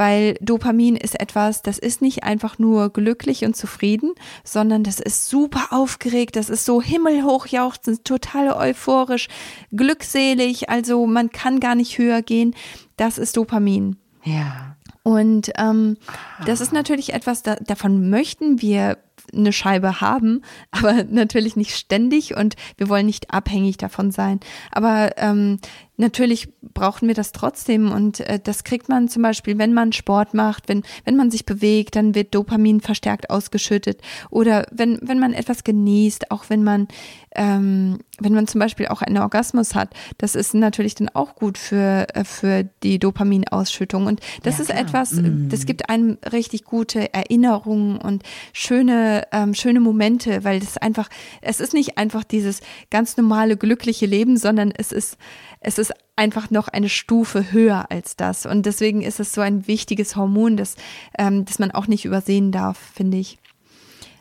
weil 0.01 0.33
Dopamin 0.41 0.95
ist 0.95 1.19
etwas, 1.19 1.61
das 1.61 1.77
ist 1.77 2.01
nicht 2.01 2.23
einfach 2.23 2.57
nur 2.57 2.89
glücklich 2.89 3.45
und 3.45 3.55
zufrieden, 3.55 4.15
sondern 4.43 4.83
das 4.83 4.99
ist 4.99 5.29
super 5.29 5.67
aufgeregt, 5.69 6.37
das 6.37 6.49
ist 6.49 6.65
so 6.65 6.81
himmelhoch 6.81 7.45
jauchzend, 7.45 8.03
total 8.03 8.51
euphorisch, 8.51 9.27
glückselig, 9.71 10.71
also 10.71 11.05
man 11.05 11.29
kann 11.29 11.59
gar 11.59 11.75
nicht 11.75 11.99
höher 11.99 12.23
gehen. 12.23 12.55
Das 12.97 13.19
ist 13.19 13.37
Dopamin. 13.37 13.97
Ja. 14.23 14.75
Und 15.03 15.51
ähm, 15.57 15.97
das 16.47 16.61
ist 16.61 16.73
natürlich 16.73 17.13
etwas, 17.13 17.43
da, 17.43 17.55
davon 17.57 18.09
möchten 18.09 18.59
wir 18.59 18.97
eine 19.33 19.53
Scheibe 19.53 20.01
haben, 20.01 20.41
aber 20.71 21.03
natürlich 21.03 21.55
nicht 21.55 21.75
ständig 21.75 22.35
und 22.35 22.55
wir 22.77 22.89
wollen 22.89 23.05
nicht 23.05 23.31
abhängig 23.31 23.77
davon 23.77 24.09
sein. 24.09 24.39
Aber 24.71 25.11
ähm, 25.17 25.59
natürlich 25.97 26.49
brauchen 26.73 27.07
wir 27.07 27.15
das 27.15 27.31
trotzdem 27.31 27.91
und 27.91 28.19
äh, 28.21 28.39
das 28.43 28.63
kriegt 28.63 28.89
man 28.89 29.07
zum 29.07 29.21
Beispiel, 29.21 29.57
wenn 29.57 29.73
man 29.73 29.93
Sport 29.93 30.33
macht, 30.33 30.67
wenn, 30.67 30.83
wenn 31.05 31.15
man 31.15 31.31
sich 31.31 31.45
bewegt, 31.45 31.95
dann 31.95 32.15
wird 32.15 32.33
Dopamin 32.33 32.81
verstärkt 32.81 33.29
ausgeschüttet 33.29 34.01
oder 34.29 34.65
wenn, 34.71 34.99
wenn 35.01 35.19
man 35.19 35.33
etwas 35.33 35.63
genießt, 35.63 36.31
auch 36.31 36.45
wenn 36.49 36.63
man, 36.63 36.87
ähm, 37.35 37.99
wenn 38.19 38.33
man 38.33 38.47
zum 38.47 38.59
Beispiel 38.59 38.87
auch 38.87 39.01
einen 39.01 39.19
Orgasmus 39.19 39.75
hat, 39.75 39.93
das 40.17 40.35
ist 40.35 40.53
natürlich 40.53 40.95
dann 40.95 41.09
auch 41.09 41.35
gut 41.35 41.57
für, 41.57 42.07
äh, 42.13 42.23
für 42.23 42.63
die 42.83 42.97
Dopaminausschüttung 42.97 44.07
und 44.07 44.21
das 44.43 44.57
ja, 44.57 44.61
ist 44.61 44.69
klar. 44.69 44.81
etwas, 44.81 45.13
mm. 45.13 45.49
das 45.49 45.65
gibt 45.65 45.89
einem 45.89 46.17
richtig 46.31 46.63
gute 46.63 47.13
Erinnerungen 47.13 47.97
und 47.97 48.23
schöne, 48.53 49.27
ähm, 49.31 49.53
schöne 49.53 49.79
Momente, 49.79 50.43
weil 50.43 50.59
das 50.59 50.77
einfach, 50.77 51.09
es 51.41 51.59
ist 51.59 51.73
nicht 51.73 51.97
einfach 51.97 52.23
dieses 52.23 52.61
ganz 52.89 53.17
normale 53.17 53.55
glückliche 53.55 54.05
Leben, 54.05 54.37
sondern 54.37 54.71
es 54.71 54.91
ist 54.91 55.17
es 55.61 55.77
ist 55.77 55.93
einfach 56.15 56.49
noch 56.49 56.67
eine 56.67 56.89
Stufe 56.89 57.51
höher 57.51 57.89
als 57.89 58.15
das. 58.15 58.45
Und 58.45 58.65
deswegen 58.65 59.01
ist 59.01 59.19
es 59.19 59.33
so 59.33 59.41
ein 59.41 59.67
wichtiges 59.67 60.15
Hormon, 60.15 60.57
das, 60.57 60.75
ähm, 61.17 61.45
das 61.45 61.59
man 61.59 61.71
auch 61.71 61.87
nicht 61.87 62.03
übersehen 62.03 62.51
darf, 62.51 62.77
finde 62.77 63.17
ich. 63.17 63.37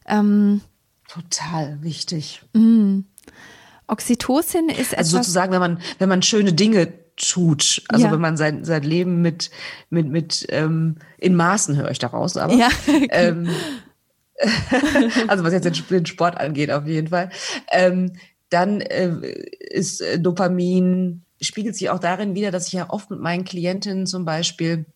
Ähm, 0.06 0.60
Total 1.08 1.82
wichtig. 1.82 2.42
Mh. 2.52 3.02
Oxytocin 3.88 4.68
ist 4.68 4.96
also 4.96 5.16
etwas, 5.16 5.26
sozusagen, 5.26 5.52
wenn 5.52 5.60
man 5.60 5.80
wenn 5.98 6.08
man 6.08 6.22
schöne 6.22 6.52
Dinge 6.52 6.92
tut, 7.16 7.82
also 7.88 8.06
ja. 8.06 8.12
wenn 8.12 8.20
man 8.20 8.36
sein 8.36 8.64
sein 8.64 8.84
Leben 8.84 9.20
mit 9.20 9.50
mit 9.88 10.06
mit 10.06 10.46
ähm, 10.50 10.96
in 11.18 11.34
Maßen 11.34 11.76
höre 11.76 11.90
ich 11.90 11.98
daraus, 11.98 12.36
aber 12.36 12.54
ja. 12.54 12.68
ähm, 13.10 13.48
also 15.26 15.42
was 15.42 15.52
jetzt 15.52 15.90
den 15.90 16.06
Sport 16.06 16.38
angeht 16.38 16.70
auf 16.70 16.86
jeden 16.86 17.08
Fall, 17.08 17.30
ähm, 17.72 18.12
dann 18.48 18.80
äh, 18.80 19.10
ist 19.70 20.00
äh, 20.00 20.20
Dopamin 20.20 21.24
spiegelt 21.40 21.76
sich 21.76 21.90
auch 21.90 21.98
darin 21.98 22.34
wieder, 22.34 22.50
dass 22.50 22.66
ich 22.66 22.72
ja 22.74 22.90
oft 22.90 23.10
mit 23.10 23.20
meinen 23.20 23.44
Klientinnen 23.44 24.06
zum 24.06 24.24
Beispiel 24.24 24.86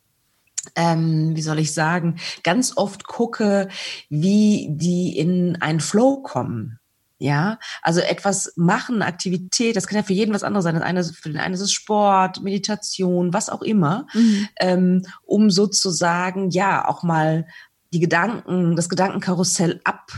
ähm, 0.76 1.34
wie 1.34 1.42
soll 1.42 1.58
ich 1.58 1.74
sagen, 1.74 2.16
ganz 2.42 2.76
oft 2.76 3.04
gucke, 3.04 3.68
wie 4.08 4.68
die 4.70 5.16
in 5.16 5.60
einen 5.60 5.80
Flow 5.80 6.22
kommen. 6.22 6.78
Ja, 7.18 7.58
also 7.80 8.00
etwas 8.00 8.52
machen, 8.56 9.00
Aktivität, 9.00 9.76
das 9.76 9.86
kann 9.86 9.96
ja 9.96 10.02
für 10.02 10.12
jeden 10.12 10.34
was 10.34 10.42
anderes 10.42 10.64
sein. 10.64 10.74
Das 10.74 10.82
eine, 10.82 11.04
für 11.04 11.30
den 11.30 11.38
einen 11.38 11.54
ist 11.54 11.60
es 11.60 11.72
Sport, 11.72 12.42
Meditation, 12.42 13.32
was 13.32 13.48
auch 13.48 13.62
immer, 13.62 14.06
mhm. 14.12 14.48
ähm, 14.58 15.06
um 15.22 15.48
sozusagen 15.48 16.50
ja 16.50 16.86
auch 16.86 17.02
mal 17.02 17.46
die 17.92 18.00
Gedanken, 18.00 18.74
das 18.74 18.88
Gedankenkarussell 18.88 19.80
ab 19.84 20.10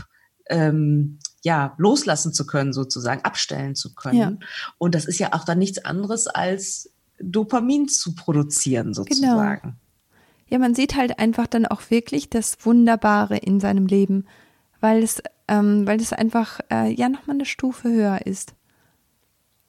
ähm, 0.49 1.19
ja, 1.43 1.75
loslassen 1.77 2.33
zu 2.33 2.45
können, 2.45 2.73
sozusagen, 2.73 3.23
abstellen 3.23 3.75
zu 3.75 3.93
können. 3.93 4.17
Ja. 4.17 4.33
Und 4.77 4.95
das 4.95 5.05
ist 5.05 5.19
ja 5.19 5.33
auch 5.33 5.43
dann 5.43 5.59
nichts 5.59 5.83
anderes 5.85 6.27
als 6.27 6.91
Dopamin 7.19 7.87
zu 7.87 8.15
produzieren, 8.15 8.93
genau. 8.93 8.93
sozusagen. 8.93 9.61
Genau. 9.61 9.75
Ja, 10.49 10.59
man 10.59 10.75
sieht 10.75 10.95
halt 10.95 11.19
einfach 11.19 11.47
dann 11.47 11.65
auch 11.65 11.89
wirklich 11.89 12.29
das 12.29 12.57
Wunderbare 12.65 13.37
in 13.37 13.59
seinem 13.59 13.85
Leben, 13.85 14.25
weil 14.79 15.03
es, 15.03 15.21
ähm, 15.47 15.85
weil 15.85 15.99
es 15.99 16.13
einfach 16.13 16.59
äh, 16.71 16.91
ja 16.93 17.09
nochmal 17.09 17.35
eine 17.35 17.45
Stufe 17.45 17.89
höher 17.89 18.25
ist. 18.25 18.53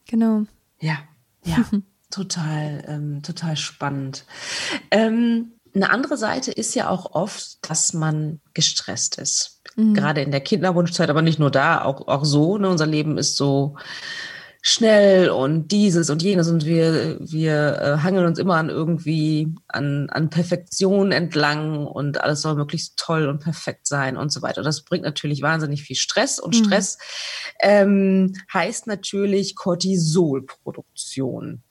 Genau. 0.06 0.44
Ja, 0.80 0.98
ja, 1.44 1.64
total, 2.10 2.84
ähm, 2.86 3.22
total 3.22 3.56
spannend. 3.56 4.24
Ähm, 4.90 5.52
eine 5.74 5.90
andere 5.90 6.16
Seite 6.16 6.52
ist 6.52 6.74
ja 6.74 6.88
auch 6.88 7.14
oft, 7.14 7.58
dass 7.68 7.92
man 7.92 8.40
gestresst 8.54 9.18
ist. 9.18 9.62
Mhm. 9.76 9.94
Gerade 9.94 10.22
in 10.22 10.30
der 10.30 10.40
Kinderwunschzeit, 10.40 11.10
aber 11.10 11.22
nicht 11.22 11.38
nur 11.38 11.50
da, 11.50 11.82
auch, 11.82 12.08
auch 12.08 12.24
so. 12.24 12.58
Ne? 12.58 12.68
Unser 12.68 12.86
Leben 12.86 13.18
ist 13.18 13.36
so, 13.36 13.76
schnell 14.60 15.30
und 15.30 15.68
dieses 15.68 16.10
und 16.10 16.22
jenes 16.22 16.48
und 16.48 16.66
wir, 16.66 17.16
wir 17.20 17.80
äh, 17.80 17.98
hangeln 18.02 18.26
uns 18.26 18.38
immer 18.38 18.56
an 18.56 18.68
irgendwie 18.68 19.54
an, 19.68 20.10
an 20.10 20.28
Perfektion 20.30 21.12
entlang 21.12 21.86
und 21.86 22.20
alles 22.20 22.42
soll 22.42 22.56
möglichst 22.56 22.98
toll 22.98 23.28
und 23.28 23.38
perfekt 23.38 23.86
sein 23.86 24.16
und 24.16 24.32
so 24.32 24.42
weiter. 24.42 24.62
Das 24.62 24.82
bringt 24.82 25.04
natürlich 25.04 25.42
wahnsinnig 25.42 25.82
viel 25.82 25.96
Stress 25.96 26.40
und 26.40 26.58
mhm. 26.58 26.64
Stress 26.64 26.98
ähm, 27.60 28.34
heißt 28.52 28.88
natürlich 28.88 29.54
Cortisolproduktion. 29.54 31.62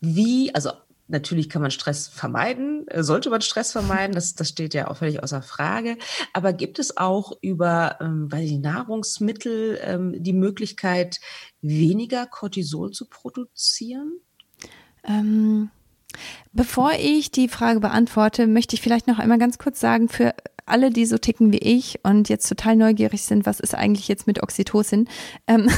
Wie, 0.00 0.54
also 0.54 0.72
Natürlich 1.08 1.48
kann 1.48 1.62
man 1.62 1.70
Stress 1.70 2.08
vermeiden, 2.08 2.86
äh, 2.88 3.02
sollte 3.02 3.30
man 3.30 3.40
Stress 3.40 3.72
vermeiden, 3.72 4.14
das, 4.14 4.34
das 4.34 4.48
steht 4.48 4.74
ja 4.74 4.88
auch 4.88 4.96
völlig 4.96 5.22
außer 5.22 5.42
Frage. 5.42 5.96
Aber 6.32 6.52
gibt 6.52 6.78
es 6.78 6.96
auch 6.96 7.32
über 7.42 7.98
ähm, 8.00 8.30
weil 8.30 8.46
die 8.46 8.58
Nahrungsmittel 8.58 9.78
ähm, 9.82 10.14
die 10.22 10.32
Möglichkeit, 10.32 11.20
weniger 11.60 12.26
Cortisol 12.26 12.90
zu 12.90 13.08
produzieren? 13.08 14.20
Ähm, 15.04 15.70
bevor 16.52 16.92
ich 16.98 17.30
die 17.30 17.48
Frage 17.48 17.80
beantworte, 17.80 18.46
möchte 18.46 18.74
ich 18.74 18.82
vielleicht 18.82 19.06
noch 19.06 19.18
einmal 19.18 19.38
ganz 19.38 19.58
kurz 19.58 19.78
sagen, 19.78 20.08
für 20.08 20.34
alle, 20.66 20.90
die 20.90 21.06
so 21.06 21.18
ticken 21.18 21.52
wie 21.52 21.58
ich 21.58 22.00
und 22.02 22.28
jetzt 22.28 22.48
total 22.48 22.76
neugierig 22.76 23.22
sind, 23.22 23.46
was 23.46 23.60
ist 23.60 23.74
eigentlich 23.74 24.08
jetzt 24.08 24.26
mit 24.26 24.42
Oxytocin? 24.42 25.08
Ähm, 25.46 25.70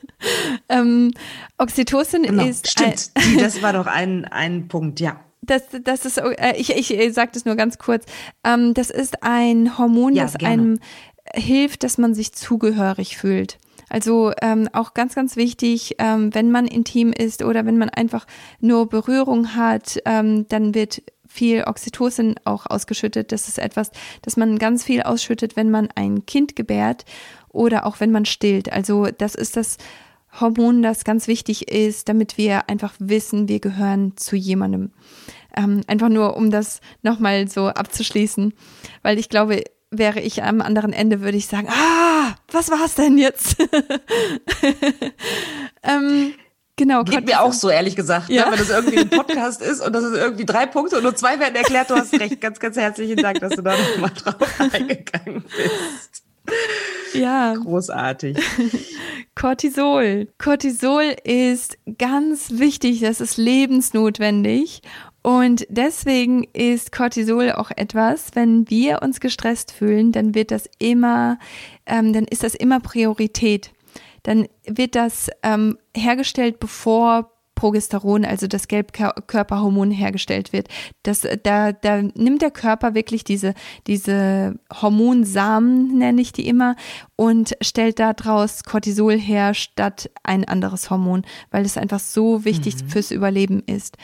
ähm, 0.68 1.12
Oxytocin 1.58 2.22
genau, 2.22 2.44
ist. 2.46 2.70
Stimmt, 2.70 3.10
ein, 3.14 3.38
das 3.38 3.62
war 3.62 3.72
doch 3.72 3.86
ein, 3.86 4.24
ein 4.24 4.68
Punkt, 4.68 5.00
ja. 5.00 5.20
Das, 5.42 5.62
das 5.82 6.04
ist, 6.04 6.18
äh, 6.18 6.54
ich, 6.56 6.70
ich 6.70 7.14
sage 7.14 7.32
das 7.34 7.44
nur 7.44 7.56
ganz 7.56 7.78
kurz. 7.78 8.06
Ähm, 8.44 8.74
das 8.74 8.90
ist 8.90 9.22
ein 9.24 9.76
Hormon, 9.76 10.14
ja, 10.14 10.22
das 10.22 10.38
gerne. 10.38 10.52
einem 10.52 10.78
hilft, 11.34 11.82
dass 11.82 11.98
man 11.98 12.14
sich 12.14 12.32
zugehörig 12.32 13.16
fühlt. 13.16 13.58
Also 13.88 14.32
ähm, 14.40 14.70
auch 14.72 14.94
ganz, 14.94 15.14
ganz 15.14 15.36
wichtig, 15.36 15.96
ähm, 15.98 16.34
wenn 16.34 16.50
man 16.50 16.66
intim 16.66 17.12
ist 17.12 17.42
oder 17.42 17.66
wenn 17.66 17.76
man 17.76 17.90
einfach 17.90 18.26
nur 18.58 18.88
Berührung 18.88 19.54
hat, 19.54 19.98
ähm, 20.06 20.46
dann 20.48 20.74
wird 20.74 21.02
viel 21.32 21.64
Oxytocin 21.64 22.34
auch 22.44 22.66
ausgeschüttet. 22.66 23.32
Das 23.32 23.48
ist 23.48 23.58
etwas, 23.58 23.90
das 24.20 24.36
man 24.36 24.58
ganz 24.58 24.84
viel 24.84 25.02
ausschüttet, 25.02 25.56
wenn 25.56 25.70
man 25.70 25.88
ein 25.94 26.26
Kind 26.26 26.56
gebärt 26.56 27.04
oder 27.48 27.86
auch 27.86 28.00
wenn 28.00 28.10
man 28.10 28.26
stillt. 28.26 28.72
Also 28.72 29.06
das 29.06 29.34
ist 29.34 29.56
das 29.56 29.78
Hormon, 30.40 30.82
das 30.82 31.04
ganz 31.04 31.28
wichtig 31.28 31.70
ist, 31.70 32.08
damit 32.08 32.38
wir 32.38 32.68
einfach 32.68 32.94
wissen, 32.98 33.48
wir 33.48 33.60
gehören 33.60 34.16
zu 34.16 34.36
jemandem. 34.36 34.92
Ähm, 35.56 35.82
einfach 35.86 36.08
nur, 36.08 36.36
um 36.36 36.50
das 36.50 36.80
nochmal 37.02 37.48
so 37.48 37.68
abzuschließen, 37.68 38.54
weil 39.02 39.18
ich 39.18 39.28
glaube, 39.28 39.64
wäre 39.90 40.20
ich 40.20 40.42
am 40.42 40.62
anderen 40.62 40.92
Ende, 40.92 41.20
würde 41.20 41.36
ich 41.36 41.46
sagen, 41.46 41.68
ah, 41.70 42.34
was 42.50 42.70
war 42.70 42.84
es 42.84 42.94
denn 42.94 43.18
jetzt? 43.18 43.56
ähm, 45.82 46.32
Genau. 46.82 47.04
Geht 47.04 47.26
mir 47.26 47.40
auch 47.40 47.52
so, 47.52 47.70
ehrlich 47.70 47.94
gesagt, 47.94 48.28
ne? 48.28 48.34
ja. 48.34 48.46
ne? 48.46 48.52
wenn 48.52 48.58
das 48.58 48.70
irgendwie 48.70 48.98
ein 48.98 49.08
Podcast 49.08 49.62
ist 49.62 49.86
und 49.86 49.92
das 49.92 50.02
ist 50.02 50.16
irgendwie 50.16 50.44
drei 50.44 50.66
Punkte 50.66 50.96
und 50.96 51.04
nur 51.04 51.14
zwei 51.14 51.38
werden 51.38 51.54
erklärt. 51.54 51.90
Du 51.90 51.94
hast 51.94 52.12
recht. 52.18 52.40
Ganz, 52.40 52.58
ganz 52.58 52.76
herzlichen 52.76 53.18
Dank, 53.18 53.38
dass 53.38 53.54
du 53.54 53.62
da 53.62 53.76
nochmal 53.76 54.10
drauf 54.10 54.34
eingegangen 54.58 55.44
bist. 55.56 56.24
Ja. 57.14 57.54
Großartig. 57.54 58.36
Cortisol. 59.36 60.26
Cortisol 60.38 61.14
ist 61.22 61.78
ganz 61.98 62.50
wichtig, 62.58 62.98
das 62.98 63.20
ist 63.20 63.36
lebensnotwendig. 63.36 64.82
Und 65.22 65.64
deswegen 65.68 66.48
ist 66.52 66.90
Cortisol 66.90 67.52
auch 67.52 67.70
etwas, 67.70 68.30
wenn 68.34 68.68
wir 68.68 69.02
uns 69.02 69.20
gestresst 69.20 69.70
fühlen, 69.70 70.10
dann 70.10 70.34
wird 70.34 70.50
das 70.50 70.68
immer, 70.80 71.38
ähm, 71.86 72.12
dann 72.12 72.24
ist 72.24 72.42
das 72.42 72.56
immer 72.56 72.80
Priorität 72.80 73.70
dann 74.22 74.46
wird 74.66 74.94
das 74.94 75.30
ähm, 75.42 75.78
hergestellt, 75.94 76.60
bevor 76.60 77.32
Progesteron, 77.54 78.24
also 78.24 78.46
das 78.46 78.66
Gelbkörperhormon 78.66 79.90
hergestellt 79.90 80.52
wird. 80.52 80.68
Das, 81.02 81.26
da, 81.44 81.72
da 81.72 82.02
nimmt 82.02 82.42
der 82.42 82.50
Körper 82.50 82.94
wirklich 82.94 83.24
diese, 83.24 83.54
diese 83.86 84.58
Hormonsamen, 84.72 85.96
nenne 85.96 86.20
ich 86.20 86.32
die 86.32 86.48
immer, 86.48 86.76
und 87.14 87.56
stellt 87.60 88.00
daraus 88.00 88.64
Cortisol 88.64 89.16
her 89.18 89.54
statt 89.54 90.10
ein 90.24 90.44
anderes 90.44 90.90
Hormon, 90.90 91.22
weil 91.50 91.64
es 91.64 91.76
einfach 91.76 92.00
so 92.00 92.44
wichtig 92.44 92.82
mhm. 92.82 92.88
fürs 92.88 93.10
Überleben 93.10 93.62
ist. 93.66 93.96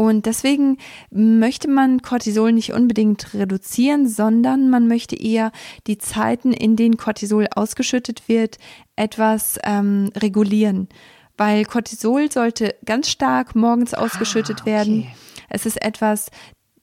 Und 0.00 0.24
deswegen 0.24 0.78
möchte 1.10 1.68
man 1.68 2.00
Cortisol 2.00 2.52
nicht 2.52 2.72
unbedingt 2.72 3.34
reduzieren, 3.34 4.08
sondern 4.08 4.70
man 4.70 4.88
möchte 4.88 5.14
eher 5.14 5.52
die 5.86 5.98
Zeiten, 5.98 6.54
in 6.54 6.74
denen 6.74 6.96
Cortisol 6.96 7.48
ausgeschüttet 7.54 8.26
wird, 8.26 8.56
etwas 8.96 9.58
ähm, 9.62 10.10
regulieren. 10.16 10.88
Weil 11.36 11.66
Cortisol 11.66 12.32
sollte 12.32 12.76
ganz 12.86 13.10
stark 13.10 13.54
morgens 13.54 13.92
ah, 13.92 13.98
ausgeschüttet 13.98 14.60
ah, 14.60 14.62
okay. 14.62 14.70
werden. 14.70 15.06
Es 15.50 15.66
ist 15.66 15.82
etwas, 15.84 16.30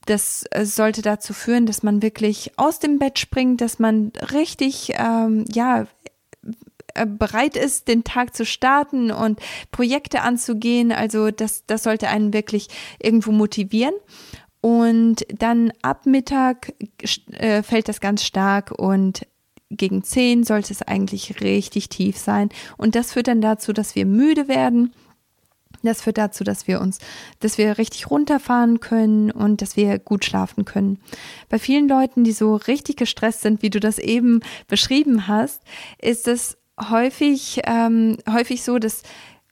das 0.06 0.46
äh, 0.52 0.64
sollte 0.66 1.02
dazu 1.02 1.34
führen, 1.34 1.66
dass 1.66 1.82
man 1.82 2.04
wirklich 2.04 2.52
aus 2.58 2.78
dem 2.78 3.00
Bett 3.00 3.18
springt, 3.18 3.62
dass 3.62 3.80
man 3.80 4.12
richtig, 4.32 4.94
ähm, 4.96 5.44
ja, 5.52 5.88
bereit 7.06 7.56
ist, 7.56 7.88
den 7.88 8.04
Tag 8.04 8.36
zu 8.36 8.46
starten 8.46 9.12
und 9.12 9.40
Projekte 9.72 10.22
anzugehen. 10.22 10.92
Also 10.92 11.32
das, 11.32 11.66
das 11.66 11.84
sollte 11.84 12.10
einen 12.10 12.34
wirklich 12.34 12.68
irgendwo 13.00 13.32
motivieren. 13.32 13.94
Und 14.62 15.26
dann 15.30 15.72
ab 15.82 16.06
Mittag 16.06 16.74
äh, 17.32 17.62
fällt 17.64 17.88
das 17.88 18.02
ganz 18.02 18.24
stark 18.24 18.72
und 18.72 19.26
gegen 19.70 20.04
10 20.04 20.44
sollte 20.44 20.74
es 20.74 20.82
eigentlich 20.82 21.42
richtig 21.42 21.90
tief 21.90 22.18
sein. 22.18 22.50
Und 22.78 22.96
das 22.96 23.14
führt 23.14 23.28
dann 23.28 23.42
dazu, 23.42 23.74
dass 23.74 23.96
wir 23.96 24.06
müde 24.06 24.48
werden. 24.48 24.94
Das 25.84 26.02
führt 26.02 26.18
dazu, 26.18 26.44
dass 26.44 26.68
wir 26.68 26.82
uns, 26.82 27.00
dass 27.40 27.58
wir 27.58 27.78
richtig 27.78 28.10
runterfahren 28.10 28.80
können 28.80 29.32
und 29.32 29.62
dass 29.62 29.76
wir 29.76 30.00
gut 30.00 30.26
schlafen 30.26 30.66
können. 30.66 31.00
Bei 31.50 31.60
vielen 31.60 31.88
Leuten, 31.88 32.24
die 32.24 32.32
so 32.32 32.56
richtig 32.56 32.98
gestresst 32.98 33.42
sind, 33.42 33.62
wie 33.62 33.70
du 33.70 33.80
das 33.80 34.00
eben 34.00 34.42
beschrieben 34.68 35.28
hast, 35.28 35.62
ist 36.02 36.28
es 36.28 36.58
häufig, 36.80 37.62
ähm, 37.66 38.18
häufig 38.32 38.64
so, 38.64 38.80
dass 38.80 39.04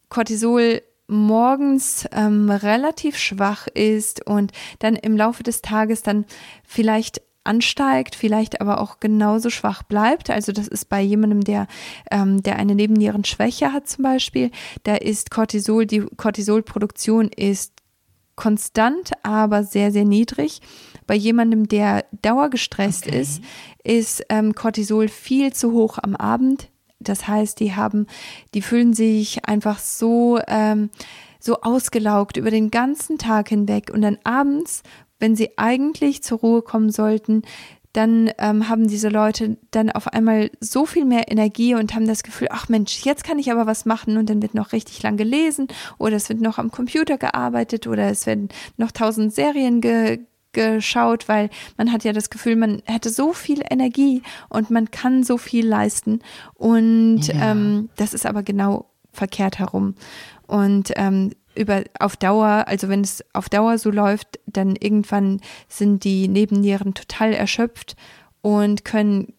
Cortisol 0.10 0.82
morgens 1.08 2.08
ähm, 2.12 2.50
relativ 2.50 3.18
schwach 3.18 3.68
ist 3.68 4.26
und 4.26 4.52
dann 4.80 4.96
im 4.96 5.16
Laufe 5.16 5.44
des 5.44 5.62
Tages 5.62 6.02
dann 6.04 6.26
vielleicht 6.64 7.22
ansteigt, 7.44 8.16
vielleicht 8.16 8.60
aber 8.60 8.82
auch 8.82 9.00
genauso 9.00 9.50
schwach 9.50 9.84
bleibt. 9.84 10.30
Also 10.30 10.52
das 10.52 10.68
ist 10.68 10.90
bei 10.90 11.02
jemandem, 11.02 11.42
der, 11.42 11.68
ähm, 12.12 12.42
der 12.42 12.58
eine 12.58 12.76
Nebennierenschwäche 12.76 13.72
hat 13.72 13.88
zum 13.88 14.04
Beispiel, 14.04 14.52
da 14.84 14.96
ist 14.96 15.32
Cortisol, 15.32 15.86
die 15.86 16.02
Cortisolproduktion 16.18 17.30
ist 17.30 17.74
konstant, 18.36 19.12
aber 19.24 19.64
sehr, 19.64 19.92
sehr 19.92 20.06
niedrig. 20.06 20.60
Bei 21.08 21.16
jemandem, 21.16 21.68
der 21.68 22.06
dauergestresst 22.22 23.08
okay. 23.08 23.22
ist, 23.22 23.42
ist 23.84 24.26
ähm, 24.30 24.56
Cortisol 24.56 25.08
viel 25.08 25.54
zu 25.54 25.72
hoch 25.72 26.00
am 26.02 26.16
Abend, 26.16 26.70
das 27.10 27.28
heißt, 27.28 27.60
die 27.60 27.76
haben, 27.76 28.08
die 28.54 28.62
fühlen 28.62 28.94
sich 28.94 29.46
einfach 29.46 29.80
so, 29.80 30.40
ähm, 30.48 30.90
so 31.40 31.62
ausgelaugt 31.62 32.38
über 32.38 32.52
den 32.52 32.72
ganzen 32.72 33.18
Tag 33.18 33.50
hinweg. 33.50 33.92
Und 33.94 34.02
dann 34.02 34.18
abends, 34.24 34.84
wenn 35.20 35.36
sie 35.36 35.58
eigentlich 35.58 36.24
zur 36.24 36.40
Ruhe 36.40 36.62
kommen 36.62 36.90
sollten, 36.90 37.44
dann 37.96 38.30
ähm, 38.40 38.68
haben 38.68 38.88
diese 38.88 39.08
Leute 39.08 39.58
dann 39.72 39.90
auf 39.90 40.08
einmal 40.08 40.52
so 40.60 40.86
viel 40.86 41.06
mehr 41.06 41.32
Energie 41.32 41.76
und 41.76 41.96
haben 41.96 42.08
das 42.08 42.24
Gefühl, 42.24 42.50
ach 42.52 42.68
Mensch, 42.68 43.06
jetzt 43.06 43.24
kann 43.24 43.40
ich 43.40 43.52
aber 43.52 43.68
was 43.68 43.86
machen 43.86 44.18
und 44.18 44.30
dann 44.30 44.42
wird 44.42 44.54
noch 44.54 44.74
richtig 44.74 45.02
lang 45.02 45.16
gelesen 45.16 45.68
oder 45.98 46.18
es 46.18 46.28
wird 46.28 46.42
noch 46.42 46.58
am 46.58 46.72
Computer 46.72 47.18
gearbeitet 47.18 47.88
oder 47.88 48.10
es 48.10 48.26
werden 48.26 48.50
noch 48.76 48.92
tausend 48.92 49.34
Serien 49.34 49.80
ge 49.80 50.26
geschaut, 50.56 51.30
weil 51.30 51.52
man 51.78 51.92
hat 51.92 52.04
ja 52.04 52.14
das 52.14 52.32
Gefühl, 52.32 52.56
man 52.56 52.82
hätte 52.86 53.12
so 53.12 53.34
viel 53.34 53.62
Energie 53.70 54.24
und 54.50 54.72
man 54.72 54.90
kann 54.90 55.24
so 55.24 55.38
viel 55.38 55.68
leisten. 55.68 56.22
Und 56.56 57.28
ja. 57.28 57.52
ähm, 57.52 57.90
das 57.98 58.16
ist 58.16 58.26
aber 58.26 58.42
genau 58.42 58.90
verkehrt 59.12 59.60
herum. 59.60 59.94
Und 60.48 60.92
ähm, 60.96 61.32
über 61.56 61.84
auf 62.00 62.18
Dauer, 62.18 62.66
also 62.68 62.90
wenn 62.90 63.02
es 63.02 63.24
auf 63.34 63.50
Dauer 63.50 63.78
so 63.78 63.92
läuft, 63.92 64.40
dann 64.48 64.76
irgendwann 64.76 65.42
sind 65.68 66.04
die 66.04 66.28
Nebennieren 66.28 66.94
total 66.94 67.34
erschöpft 67.34 67.96
und 68.42 68.84
können 68.84 69.34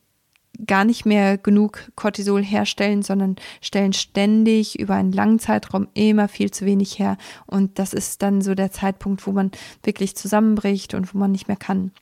gar 0.64 0.84
nicht 0.84 1.04
mehr 1.06 1.38
genug 1.38 1.90
Cortisol 1.96 2.42
herstellen, 2.42 3.02
sondern 3.02 3.36
stellen 3.60 3.92
ständig 3.92 4.78
über 4.78 4.94
einen 4.94 5.12
langen 5.12 5.38
Zeitraum 5.38 5.88
immer 5.94 6.28
viel 6.28 6.50
zu 6.50 6.64
wenig 6.64 6.98
her. 6.98 7.16
Und 7.46 7.78
das 7.78 7.92
ist 7.92 8.22
dann 8.22 8.40
so 8.40 8.54
der 8.54 8.72
Zeitpunkt, 8.72 9.26
wo 9.26 9.32
man 9.32 9.50
wirklich 9.82 10.16
zusammenbricht 10.16 10.94
und 10.94 11.14
wo 11.14 11.18
man 11.18 11.32
nicht 11.32 11.48
mehr 11.48 11.56
kann. 11.56 11.92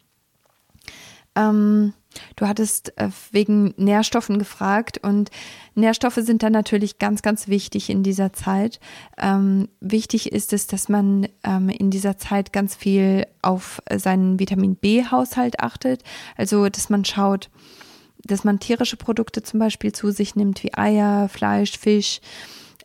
Ähm, 1.37 1.95
du 2.37 2.47
hattest 2.47 2.97
äh, 2.97 3.09
wegen 3.33 3.75
Nährstoffen 3.77 4.39
gefragt 4.39 4.99
und 5.03 5.31
Nährstoffe 5.75 6.21
sind 6.21 6.45
dann 6.45 6.53
natürlich 6.53 6.99
ganz, 6.99 7.23
ganz 7.23 7.49
wichtig 7.49 7.91
in 7.91 8.05
dieser 8.05 8.33
Zeit. 8.33 8.79
Ähm, 9.19 9.69
wichtig 9.81 10.31
ist 10.31 10.53
es, 10.53 10.69
dass 10.69 10.89
man 10.89 11.27
ähm, 11.43 11.69
in 11.71 11.91
dieser 11.91 12.17
Zeit 12.19 12.53
ganz 12.53 12.77
viel 12.77 13.27
auf 13.43 13.83
seinen 13.93 14.39
Vitamin 14.39 14.77
B-Haushalt 14.77 15.59
achtet. 15.59 16.05
Also, 16.37 16.69
dass 16.69 16.89
man 16.89 17.05
schaut, 17.05 17.51
dass 18.27 18.45
man 18.45 18.61
tierische 18.61 18.97
Produkte 18.97 19.43
zum 19.43 19.61
Beispiel 19.61 19.93
zu 19.93 20.11
sich 20.11 20.37
nimmt, 20.37 20.63
wie 20.63 20.75
Eier, 20.75 21.29
Fleisch, 21.29 21.79
Fisch, 21.79 22.21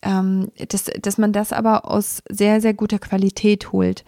ähm, 0.01 0.51
dass, 0.69 0.85
dass 0.85 1.17
man 1.17 1.33
das 1.33 1.51
aber 1.51 1.89
aus 1.89 2.21
sehr, 2.29 2.61
sehr 2.61 2.73
guter 2.73 2.99
Qualität 2.99 3.71
holt. 3.71 4.03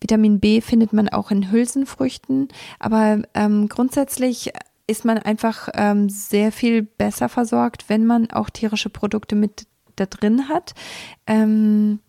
Vitamin 0.00 0.40
B 0.40 0.60
findet 0.60 0.92
man 0.92 1.08
auch 1.08 1.30
in 1.30 1.50
Hülsenfrüchten, 1.50 2.48
aber 2.78 3.22
ähm, 3.34 3.68
grundsätzlich 3.68 4.52
ist 4.86 5.04
man 5.04 5.18
einfach 5.18 5.68
ähm, 5.74 6.08
sehr 6.08 6.52
viel 6.52 6.82
besser 6.82 7.28
versorgt, 7.28 7.88
wenn 7.88 8.04
man 8.06 8.30
auch 8.30 8.50
tierische 8.50 8.90
Produkte 8.90 9.34
mit 9.34 9.66
da 9.96 10.06
drin 10.06 10.48
hat. 10.48 10.74
Ähm, 11.26 12.00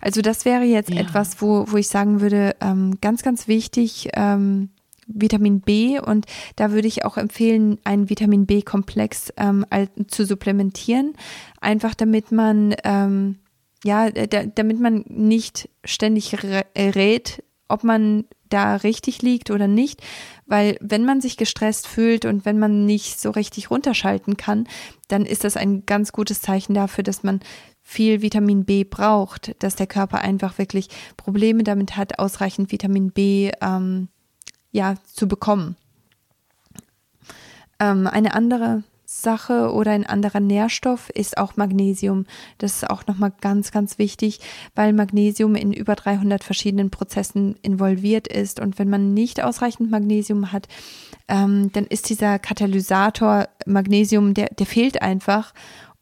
also 0.00 0.20
das 0.20 0.44
wäre 0.44 0.64
jetzt 0.64 0.90
ja. 0.90 1.00
etwas, 1.00 1.40
wo, 1.40 1.64
wo 1.68 1.76
ich 1.76 1.88
sagen 1.88 2.20
würde, 2.20 2.56
ähm, 2.60 2.98
ganz, 3.00 3.22
ganz 3.22 3.48
wichtig, 3.48 4.10
ähm, 4.14 4.70
Vitamin 5.06 5.60
B 5.60 5.98
und 5.98 6.26
da 6.56 6.70
würde 6.70 6.88
ich 6.88 7.04
auch 7.04 7.16
empfehlen, 7.16 7.78
einen 7.84 8.08
Vitamin 8.08 8.46
B-Komplex 8.46 9.32
ähm, 9.36 9.66
zu 10.08 10.24
supplementieren, 10.24 11.14
einfach 11.60 11.94
damit 11.94 12.32
man 12.32 12.74
ähm, 12.84 13.38
ja, 13.84 14.10
damit 14.10 14.80
man 14.80 15.04
nicht 15.08 15.68
ständig 15.84 16.36
rät, 16.76 17.42
ob 17.68 17.84
man 17.84 18.24
da 18.48 18.76
richtig 18.76 19.22
liegt 19.22 19.50
oder 19.50 19.66
nicht, 19.66 20.02
weil 20.46 20.76
wenn 20.80 21.04
man 21.04 21.20
sich 21.20 21.36
gestresst 21.36 21.88
fühlt 21.88 22.24
und 22.24 22.44
wenn 22.44 22.58
man 22.58 22.84
nicht 22.84 23.18
so 23.18 23.30
richtig 23.30 23.70
runterschalten 23.70 24.36
kann, 24.36 24.68
dann 25.08 25.24
ist 25.24 25.44
das 25.44 25.56
ein 25.56 25.86
ganz 25.86 26.12
gutes 26.12 26.42
Zeichen 26.42 26.74
dafür, 26.74 27.02
dass 27.02 27.22
man 27.22 27.40
viel 27.80 28.22
Vitamin 28.22 28.64
B 28.64 28.84
braucht, 28.84 29.56
dass 29.62 29.74
der 29.74 29.86
Körper 29.86 30.20
einfach 30.20 30.58
wirklich 30.58 30.88
Probleme 31.16 31.64
damit 31.64 31.96
hat, 31.96 32.18
ausreichend 32.18 32.70
Vitamin 32.70 33.10
B 33.10 33.50
ähm, 33.60 34.08
ja, 34.72 34.96
zu 35.04 35.28
bekommen. 35.28 35.76
Ähm, 37.78 38.06
eine 38.06 38.34
andere 38.34 38.82
Sache 39.04 39.70
oder 39.72 39.90
ein 39.90 40.06
anderer 40.06 40.40
Nährstoff 40.40 41.10
ist 41.10 41.36
auch 41.36 41.56
Magnesium. 41.56 42.24
Das 42.58 42.76
ist 42.76 42.90
auch 42.90 43.06
nochmal 43.06 43.32
ganz, 43.40 43.70
ganz 43.70 43.98
wichtig, 43.98 44.40
weil 44.74 44.92
Magnesium 44.94 45.54
in 45.54 45.72
über 45.72 45.94
300 45.94 46.42
verschiedenen 46.42 46.90
Prozessen 46.90 47.56
involviert 47.62 48.26
ist. 48.26 48.58
Und 48.58 48.78
wenn 48.78 48.88
man 48.88 49.12
nicht 49.12 49.42
ausreichend 49.44 49.90
Magnesium 49.90 50.50
hat, 50.50 50.66
ähm, 51.28 51.70
dann 51.72 51.86
ist 51.86 52.08
dieser 52.08 52.38
Katalysator 52.38 53.48
Magnesium, 53.66 54.32
der, 54.32 54.46
der 54.46 54.66
fehlt 54.66 55.02
einfach. 55.02 55.52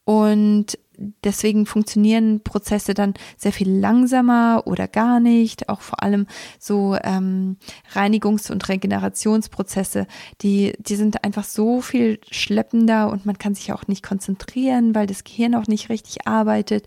Und 0.05 0.79
deswegen 1.25 1.67
funktionieren 1.67 2.41
Prozesse 2.43 2.95
dann 2.95 3.15
sehr 3.37 3.53
viel 3.53 3.71
langsamer 3.71 4.63
oder 4.67 4.89
gar 4.89 5.21
nicht. 5.21 5.69
Auch 5.69 5.81
vor 5.81 6.03
allem 6.03 6.27
so 6.59 6.97
ähm, 7.03 7.57
Reinigungs- 7.95 8.51
und 8.51 8.69
Regenerationsprozesse, 8.69 10.07
die, 10.43 10.75
die 10.79 10.97
sind 10.97 11.25
einfach 11.25 11.45
so 11.45 11.81
viel 11.81 12.21
schleppender 12.31 13.11
und 13.11 13.27
man 13.27 13.39
kann 13.39 13.55
sich 13.55 13.73
auch 13.73 13.87
nicht 13.87 14.03
konzentrieren, 14.03 14.95
weil 14.95 15.07
das 15.07 15.25
Gehirn 15.25 15.55
auch 15.55 15.67
nicht 15.67 15.89
richtig 15.89 16.27
arbeitet. 16.27 16.87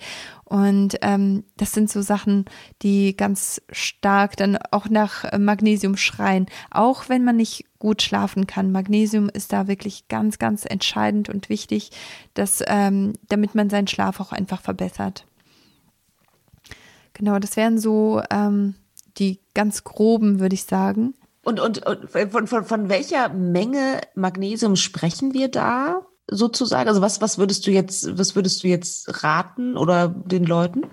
Und 0.54 1.00
ähm, 1.02 1.46
das 1.58 1.72
sind 1.72 1.90
so 1.90 2.04
Sachen, 2.04 2.46
die 2.84 3.18
ganz 3.18 3.60
stark 3.72 4.38
dann 4.38 4.60
auch 4.70 4.88
nach 4.88 5.36
Magnesium 5.40 5.98
schreien, 5.98 6.46
auch 6.70 7.10
wenn 7.10 7.24
man 7.24 7.38
nicht 7.38 7.66
gut 7.80 8.04
schlafen 8.04 8.46
kann. 8.46 8.72
Magnesium 8.72 9.30
ist 9.30 9.52
da 9.52 9.68
wirklich 9.68 10.08
ganz, 10.10 10.38
ganz 10.38 10.64
entscheidend 10.64 11.28
und 11.28 11.50
wichtig, 11.50 11.90
dass, 12.36 12.64
ähm, 12.68 13.14
damit 13.30 13.56
man 13.56 13.72
seinen 13.72 13.88
Schlaf 13.88 14.20
auch 14.20 14.32
einfach 14.32 14.62
verbessert. 14.62 15.26
Genau, 17.14 17.40
das 17.40 17.58
wären 17.58 17.80
so 17.80 18.22
ähm, 18.30 18.76
die 19.18 19.40
ganz 19.56 19.84
groben, 19.84 20.40
würde 20.40 20.54
ich 20.54 20.66
sagen. 20.66 21.16
Und, 21.44 21.60
und, 21.60 21.84
und 21.84 22.12
von, 22.12 22.46
von, 22.46 22.64
von 22.64 22.90
welcher 22.90 23.30
Menge 23.30 24.02
Magnesium 24.14 24.76
sprechen 24.76 25.34
wir 25.34 25.48
da? 25.48 26.06
Sozusagen? 26.28 26.88
Also 26.88 27.02
was, 27.02 27.22
was 27.22 27.38
würdest 27.38 27.68
du 27.68 27.72
jetzt, 27.72 28.18
was 28.18 28.36
würdest 28.36 28.64
du 28.64 28.68
jetzt 28.68 29.24
raten 29.24 29.78
oder 29.78 30.08
den 30.08 30.46
Leuten? 30.46 30.84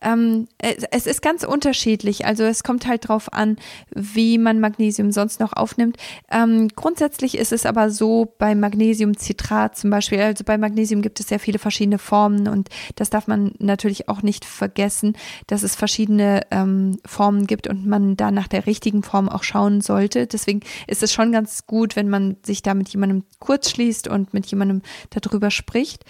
Ähm, 0.00 0.48
es 0.58 1.06
ist 1.06 1.22
ganz 1.22 1.44
unterschiedlich. 1.44 2.26
Also 2.26 2.42
es 2.42 2.64
kommt 2.64 2.86
halt 2.86 3.08
drauf 3.08 3.32
an, 3.32 3.56
wie 3.94 4.38
man 4.38 4.60
Magnesium 4.60 5.12
sonst 5.12 5.40
noch 5.40 5.52
aufnimmt. 5.52 5.96
Ähm, 6.30 6.68
grundsätzlich 6.74 7.38
ist 7.38 7.52
es 7.52 7.64
aber 7.64 7.90
so 7.90 8.34
bei 8.38 8.54
Magnesiumcitrat 8.54 9.76
zum 9.76 9.90
Beispiel, 9.90 10.20
also 10.20 10.44
bei 10.44 10.58
Magnesium 10.58 11.02
gibt 11.02 11.20
es 11.20 11.28
sehr 11.28 11.38
viele 11.38 11.58
verschiedene 11.58 11.98
Formen 11.98 12.48
und 12.48 12.68
das 12.96 13.10
darf 13.10 13.26
man 13.26 13.52
natürlich 13.58 14.08
auch 14.08 14.22
nicht 14.22 14.44
vergessen, 14.44 15.16
dass 15.46 15.62
es 15.62 15.76
verschiedene 15.76 16.42
ähm, 16.50 16.98
Formen 17.06 17.46
gibt 17.46 17.68
und 17.68 17.86
man 17.86 18.16
da 18.16 18.30
nach 18.30 18.48
der 18.48 18.66
richtigen 18.66 19.02
Form 19.02 19.28
auch 19.28 19.44
schauen 19.44 19.80
sollte. 19.80 20.26
Deswegen 20.26 20.60
ist 20.86 21.02
es 21.02 21.12
schon 21.12 21.30
ganz 21.30 21.66
gut, 21.66 21.94
wenn 21.94 22.08
man 22.08 22.36
sich 22.44 22.62
da 22.62 22.74
mit 22.74 22.88
jemandem 22.88 23.24
kurz 23.38 23.70
schließt 23.70 24.08
und 24.08 24.34
mit 24.34 24.46
jemandem 24.46 24.71
jemandem 24.72 24.82
darüber 25.10 25.50
spricht. 25.50 26.04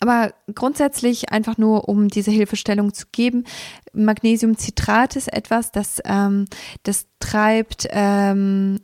Aber 0.00 0.34
grundsätzlich 0.52 1.30
einfach 1.30 1.58
nur, 1.58 1.88
um 1.88 2.08
diese 2.08 2.32
Hilfestellung 2.32 2.92
zu 2.92 3.06
geben, 3.12 3.44
Magnesiumcitrat 3.92 5.14
ist 5.14 5.32
etwas, 5.32 5.70
das, 5.70 6.02
ähm, 6.04 6.46
das 6.82 7.06
treibt 7.20 7.86
ähm, 7.90 8.80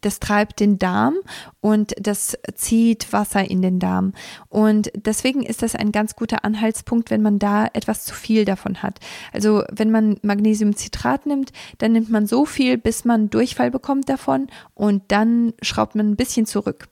das 0.00 0.20
treibt 0.20 0.60
den 0.60 0.78
Darm 0.78 1.16
und 1.60 1.92
das 1.98 2.38
zieht 2.54 3.12
Wasser 3.12 3.50
in 3.50 3.62
den 3.62 3.78
Darm. 3.78 4.12
Und 4.48 4.92
deswegen 4.94 5.42
ist 5.42 5.62
das 5.62 5.74
ein 5.74 5.92
ganz 5.92 6.14
guter 6.14 6.44
Anhaltspunkt, 6.44 7.10
wenn 7.10 7.22
man 7.22 7.38
da 7.38 7.66
etwas 7.72 8.04
zu 8.04 8.14
viel 8.14 8.44
davon 8.44 8.82
hat. 8.82 9.00
Also 9.32 9.64
wenn 9.72 9.90
man 9.90 10.18
Magnesiumcitrat 10.22 11.26
nimmt, 11.26 11.52
dann 11.78 11.92
nimmt 11.92 12.10
man 12.10 12.26
so 12.26 12.44
viel, 12.44 12.78
bis 12.78 13.04
man 13.04 13.30
Durchfall 13.30 13.70
bekommt 13.70 14.08
davon 14.08 14.48
und 14.74 15.02
dann 15.08 15.52
schraubt 15.62 15.94
man 15.94 16.10
ein 16.10 16.16
bisschen 16.16 16.46
zurück. 16.46 16.88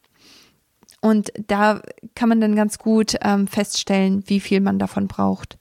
Und 1.01 1.33
da 1.47 1.81
kann 2.15 2.29
man 2.29 2.41
dann 2.41 2.55
ganz 2.55 2.79
gut 2.79 3.17
ähm, 3.23 3.47
feststellen, 3.47 4.23
wie 4.27 4.41
viel 4.41 4.61
man 4.61 4.79
davon 4.79 5.09
braucht. 5.09 5.59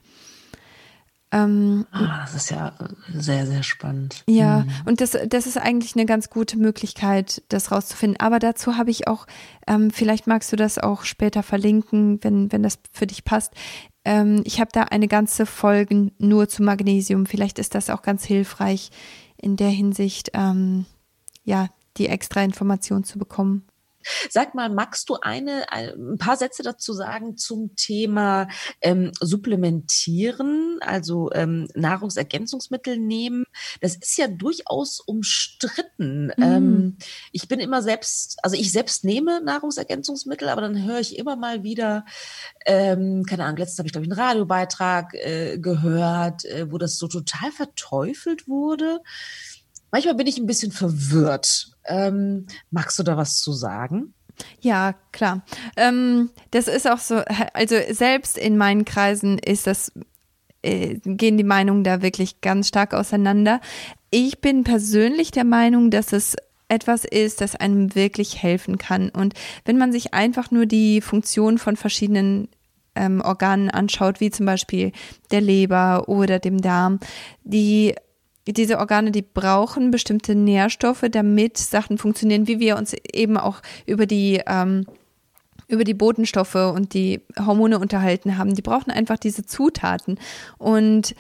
Ähm, 1.32 1.86
ah, 1.92 2.22
das 2.22 2.34
ist 2.34 2.50
ja 2.50 2.74
sehr, 3.14 3.46
sehr 3.46 3.62
spannend. 3.62 4.24
Ja, 4.28 4.62
mhm. 4.62 4.72
und 4.86 5.02
das, 5.02 5.16
das 5.28 5.46
ist 5.46 5.58
eigentlich 5.58 5.96
eine 5.96 6.08
ganz 6.08 6.30
gute 6.30 6.58
Möglichkeit, 6.58 7.44
das 7.50 7.72
rauszufinden. 7.72 8.20
Aber 8.20 8.40
dazu 8.40 8.78
habe 8.78 8.90
ich 8.90 9.08
auch, 9.08 9.28
ähm, 9.68 9.92
vielleicht 9.92 10.26
magst 10.26 10.52
du 10.52 10.56
das 10.56 10.80
auch 10.80 11.04
später 11.04 11.44
verlinken, 11.44 12.20
wenn, 12.24 12.52
wenn 12.52 12.64
das 12.64 12.80
für 12.92 13.06
dich 13.06 13.26
passt. 13.26 13.54
Ähm, 14.06 14.42
ich 14.44 14.60
habe 14.60 14.72
da 14.74 14.84
eine 14.84 15.08
ganze 15.08 15.46
Folge 15.46 16.12
nur 16.18 16.50
zu 16.50 16.64
Magnesium. 16.64 17.28
Vielleicht 17.28 17.60
ist 17.60 17.76
das 17.76 17.92
auch 17.92 18.02
ganz 18.02 18.26
hilfreich 18.26 18.90
in 19.38 19.56
der 19.56 19.70
Hinsicht, 19.70 20.32
ähm, 20.34 20.86
ja, 21.44 21.68
die 21.98 22.08
extra 22.08 22.42
Information 22.42 23.04
zu 23.04 23.20
bekommen. 23.20 23.69
Sag 24.30 24.56
mal, 24.56 24.70
magst 24.70 25.10
du 25.10 25.16
eine, 25.16 25.72
ein 25.72 26.18
paar 26.18 26.38
Sätze 26.38 26.64
dazu 26.64 26.94
sagen 26.94 27.38
zum 27.38 27.76
Thema 27.76 28.48
ähm, 28.82 29.12
Supplementieren, 29.20 30.80
also 30.82 31.32
ähm, 31.34 31.68
Nahrungsergänzungsmittel 31.76 32.98
nehmen? 32.98 33.46
Das 33.82 33.96
ist 33.96 34.18
ja 34.18 34.28
durchaus 34.28 35.00
umstritten. 35.00 36.32
Mhm. 36.38 36.44
Ähm, 36.44 36.98
ich 37.32 37.48
bin 37.48 37.60
immer 37.60 37.82
selbst, 37.82 38.38
also 38.44 38.56
ich 38.56 38.72
selbst 38.72 39.04
nehme 39.04 39.42
Nahrungsergänzungsmittel, 39.42 40.50
aber 40.50 40.62
dann 40.62 40.84
höre 40.84 41.00
ich 41.00 41.18
immer 41.18 41.36
mal 41.36 41.64
wieder, 41.64 42.06
ähm, 42.66 43.26
keine 43.26 43.44
Ahnung, 43.46 43.58
letztens 43.58 43.80
habe 43.80 43.88
ich 43.88 43.94
glaube 43.94 44.06
ich 44.06 44.12
einen 44.12 44.20
Radiobeitrag 44.20 45.14
äh, 45.14 45.58
gehört, 45.58 46.46
äh, 46.46 46.72
wo 46.72 46.78
das 46.78 46.98
so 46.98 47.08
total 47.08 47.52
verteufelt 47.52 48.48
wurde. 48.48 49.02
Manchmal 49.92 50.16
bin 50.16 50.28
ich 50.28 50.38
ein 50.38 50.46
bisschen 50.46 50.72
verwirrt. 50.72 51.72
Ähm, 51.90 52.46
magst 52.72 52.98
du 53.00 53.04
da 53.04 53.18
was 53.18 53.40
zu 53.40 53.52
sagen? 53.52 54.14
Ja, 54.62 54.94
klar. 55.12 55.44
Ähm, 55.76 56.30
das 56.52 56.68
ist 56.68 56.90
auch 56.90 57.00
so, 57.00 57.22
also 57.54 57.76
selbst 57.92 58.38
in 58.38 58.58
meinen 58.58 58.86
Kreisen 58.86 59.38
ist 59.38 59.68
das, 59.68 59.92
äh, 60.62 61.00
gehen 61.04 61.38
die 61.38 61.44
Meinungen 61.44 61.84
da 61.84 62.02
wirklich 62.02 62.42
ganz 62.42 62.70
stark 62.70 62.94
auseinander. 62.94 63.60
Ich 64.12 64.40
bin 64.40 64.64
persönlich 64.64 65.32
der 65.32 65.44
Meinung, 65.44 65.92
dass 65.92 66.14
es 66.14 66.36
etwas 66.70 67.04
ist, 67.04 67.42
das 67.42 67.56
einem 67.56 67.96
wirklich 67.96 68.42
helfen 68.42 68.78
kann. 68.78 69.10
Und 69.10 69.34
wenn 69.66 69.78
man 69.78 69.92
sich 69.92 70.14
einfach 70.14 70.52
nur 70.52 70.68
die 70.68 71.02
Funktion 71.02 71.58
von 71.58 71.76
verschiedenen 71.76 72.48
ähm, 72.96 73.22
Organen 73.22 73.70
anschaut, 73.72 74.20
wie 74.20 74.30
zum 74.30 74.46
Beispiel 74.46 74.92
der 75.32 75.42
Leber 75.42 76.08
oder 76.08 76.40
dem 76.40 76.62
Darm, 76.62 77.00
die 77.44 77.96
diese 78.48 78.80
Organe, 78.80 79.12
die 79.12 79.22
brauchen 79.22 79.92
bestimmte 79.92 80.36
Nährstoffe, 80.36 81.06
damit 81.12 81.58
Sachen 81.58 81.98
funktionieren, 81.98 82.48
wie 82.48 82.60
wir 82.60 82.78
uns 82.78 82.96
eben 83.14 83.38
auch 83.38 83.62
über 83.86 84.06
die 84.06 84.42
ähm, 84.48 84.86
über 85.68 85.84
die 85.84 85.94
Botenstoffe 85.94 86.56
und 86.56 86.96
die 86.96 87.22
Hormone 87.38 87.78
unterhalten 87.78 88.38
haben. 88.40 88.56
Die 88.56 88.64
brauchen 88.64 88.90
einfach 88.90 89.18
diese 89.18 89.46
Zutaten 89.46 90.20
und 90.58 91.14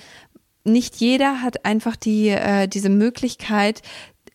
nicht 0.63 0.95
jeder 0.97 1.41
hat 1.41 1.65
einfach 1.65 1.95
die 1.95 2.29
äh, 2.29 2.67
diese 2.67 2.89
Möglichkeit, 2.89 3.81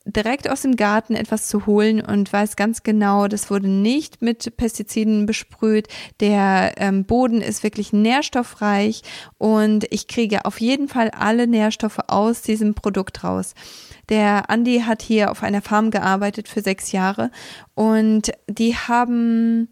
direkt 0.04 0.50
aus 0.50 0.62
dem 0.62 0.76
Garten 0.76 1.14
etwas 1.14 1.48
zu 1.48 1.66
holen 1.66 2.00
und 2.00 2.32
weiß 2.32 2.56
ganz 2.56 2.82
genau, 2.82 3.26
das 3.26 3.50
wurde 3.50 3.68
nicht 3.68 4.20
mit 4.20 4.56
Pestiziden 4.56 5.24
besprüht. 5.26 5.88
Der 6.20 6.74
ähm, 6.76 7.04
Boden 7.04 7.40
ist 7.40 7.62
wirklich 7.62 7.92
nährstoffreich 7.92 9.02
und 9.38 9.86
ich 9.90 10.06
kriege 10.06 10.44
auf 10.44 10.60
jeden 10.60 10.88
Fall 10.88 11.10
alle 11.10 11.46
Nährstoffe 11.46 12.00
aus 12.06 12.42
diesem 12.42 12.74
Produkt 12.74 13.24
raus. 13.24 13.54
Der 14.10 14.50
Andi 14.50 14.80
hat 14.80 15.00
hier 15.00 15.30
auf 15.30 15.42
einer 15.42 15.62
Farm 15.62 15.90
gearbeitet 15.90 16.48
für 16.48 16.60
sechs 16.60 16.92
Jahre 16.92 17.30
und 17.74 18.32
die 18.46 18.76
haben 18.76 19.68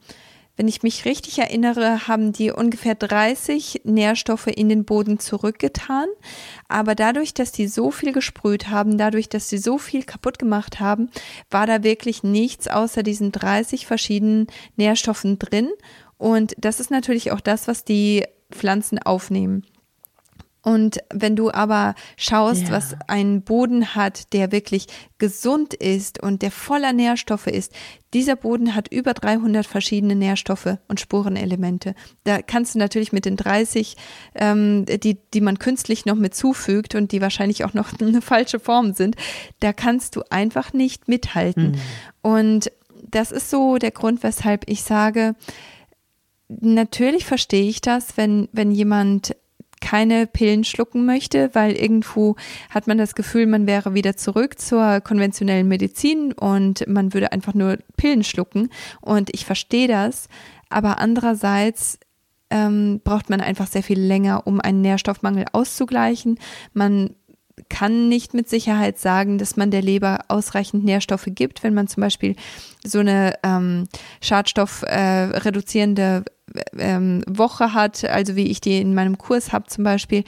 wenn 0.62 0.68
ich 0.68 0.84
mich 0.84 1.06
richtig 1.06 1.40
erinnere, 1.40 2.06
haben 2.06 2.32
die 2.32 2.52
ungefähr 2.52 2.94
30 2.94 3.80
Nährstoffe 3.82 4.46
in 4.46 4.68
den 4.68 4.84
Boden 4.84 5.18
zurückgetan. 5.18 6.06
Aber 6.68 6.94
dadurch, 6.94 7.34
dass 7.34 7.50
die 7.50 7.66
so 7.66 7.90
viel 7.90 8.12
gesprüht 8.12 8.68
haben, 8.68 8.96
dadurch, 8.96 9.28
dass 9.28 9.48
sie 9.48 9.58
so 9.58 9.76
viel 9.76 10.04
kaputt 10.04 10.38
gemacht 10.38 10.78
haben, 10.78 11.10
war 11.50 11.66
da 11.66 11.82
wirklich 11.82 12.22
nichts 12.22 12.68
außer 12.68 13.02
diesen 13.02 13.32
30 13.32 13.86
verschiedenen 13.88 14.46
Nährstoffen 14.76 15.40
drin. 15.40 15.68
Und 16.16 16.54
das 16.58 16.78
ist 16.78 16.92
natürlich 16.92 17.32
auch 17.32 17.40
das, 17.40 17.66
was 17.66 17.84
die 17.84 18.24
Pflanzen 18.52 19.00
aufnehmen. 19.00 19.66
Und 20.62 20.98
wenn 21.12 21.34
du 21.34 21.50
aber 21.50 21.94
schaust, 22.16 22.68
ja. 22.68 22.70
was 22.70 22.94
ein 23.08 23.42
Boden 23.42 23.94
hat, 23.94 24.32
der 24.32 24.52
wirklich 24.52 24.86
gesund 25.18 25.74
ist 25.74 26.22
und 26.22 26.42
der 26.42 26.52
voller 26.52 26.92
Nährstoffe 26.92 27.48
ist, 27.48 27.72
dieser 28.14 28.36
Boden 28.36 28.74
hat 28.74 28.88
über 28.88 29.12
300 29.12 29.66
verschiedene 29.66 30.14
Nährstoffe 30.14 30.78
und 30.86 31.00
Spurenelemente. 31.00 31.94
Da 32.24 32.42
kannst 32.42 32.74
du 32.74 32.78
natürlich 32.78 33.12
mit 33.12 33.24
den 33.24 33.36
30, 33.36 33.96
ähm, 34.36 34.86
die, 34.86 35.18
die 35.34 35.40
man 35.40 35.58
künstlich 35.58 36.06
noch 36.06 36.16
mit 36.16 36.34
zufügt 36.34 36.94
und 36.94 37.10
die 37.10 37.20
wahrscheinlich 37.20 37.64
auch 37.64 37.74
noch 37.74 37.88
eine 38.00 38.22
falsche 38.22 38.60
Form 38.60 38.94
sind, 38.94 39.16
da 39.60 39.72
kannst 39.72 40.14
du 40.14 40.22
einfach 40.30 40.72
nicht 40.72 41.08
mithalten. 41.08 41.72
Mhm. 41.72 41.80
Und 42.22 42.72
das 43.10 43.32
ist 43.32 43.50
so 43.50 43.78
der 43.78 43.90
Grund, 43.90 44.22
weshalb 44.22 44.68
ich 44.68 44.82
sage, 44.82 45.34
natürlich 46.48 47.24
verstehe 47.24 47.68
ich 47.68 47.80
das, 47.80 48.16
wenn, 48.16 48.48
wenn 48.52 48.70
jemand 48.70 49.34
keine 49.82 50.26
Pillen 50.26 50.64
schlucken 50.64 51.04
möchte, 51.04 51.50
weil 51.54 51.72
irgendwo 51.72 52.36
hat 52.70 52.86
man 52.86 52.96
das 52.96 53.14
Gefühl, 53.14 53.46
man 53.46 53.66
wäre 53.66 53.92
wieder 53.92 54.16
zurück 54.16 54.58
zur 54.58 55.00
konventionellen 55.00 55.68
Medizin 55.68 56.32
und 56.32 56.86
man 56.86 57.12
würde 57.12 57.32
einfach 57.32 57.52
nur 57.52 57.76
Pillen 57.98 58.24
schlucken. 58.24 58.70
Und 59.02 59.28
ich 59.34 59.44
verstehe 59.44 59.88
das, 59.88 60.28
aber 60.70 60.98
andererseits 60.98 61.98
ähm, 62.48 63.00
braucht 63.02 63.28
man 63.28 63.40
einfach 63.40 63.66
sehr 63.66 63.82
viel 63.82 64.00
länger, 64.00 64.46
um 64.46 64.60
einen 64.60 64.82
Nährstoffmangel 64.82 65.46
auszugleichen. 65.52 66.38
Man 66.72 67.16
kann 67.68 68.08
nicht 68.08 68.34
mit 68.34 68.48
Sicherheit 68.48 68.98
sagen, 68.98 69.38
dass 69.38 69.56
man 69.56 69.70
der 69.70 69.82
Leber 69.82 70.20
ausreichend 70.28 70.84
Nährstoffe 70.84 71.26
gibt, 71.26 71.62
wenn 71.62 71.74
man 71.74 71.88
zum 71.88 72.02
Beispiel 72.02 72.36
so 72.84 73.00
eine 73.00 73.34
ähm, 73.42 73.88
schadstoffreduzierende 74.20 76.24
äh, 76.26 76.32
ähm, 76.78 77.22
Woche 77.26 77.74
hat, 77.74 78.04
also 78.04 78.36
wie 78.36 78.48
ich 78.48 78.60
die 78.60 78.78
in 78.78 78.94
meinem 78.94 79.18
Kurs 79.18 79.52
habe 79.52 79.66
zum 79.66 79.84
Beispiel. 79.84 80.24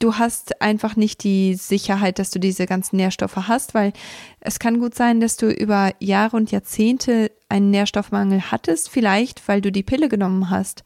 Du 0.00 0.16
hast 0.16 0.60
einfach 0.60 0.96
nicht 0.96 1.22
die 1.24 1.54
Sicherheit, 1.54 2.18
dass 2.18 2.30
du 2.30 2.38
diese 2.38 2.66
ganzen 2.66 2.96
Nährstoffe 2.96 3.36
hast, 3.36 3.74
weil 3.74 3.92
es 4.40 4.58
kann 4.58 4.80
gut 4.80 4.94
sein, 4.94 5.20
dass 5.20 5.36
du 5.36 5.50
über 5.50 5.92
Jahre 6.00 6.36
und 6.36 6.50
Jahrzehnte 6.50 7.30
einen 7.48 7.70
Nährstoffmangel 7.70 8.50
hattest, 8.50 8.90
vielleicht 8.90 9.46
weil 9.48 9.60
du 9.60 9.70
die 9.70 9.84
Pille 9.84 10.08
genommen 10.08 10.50
hast. 10.50 10.82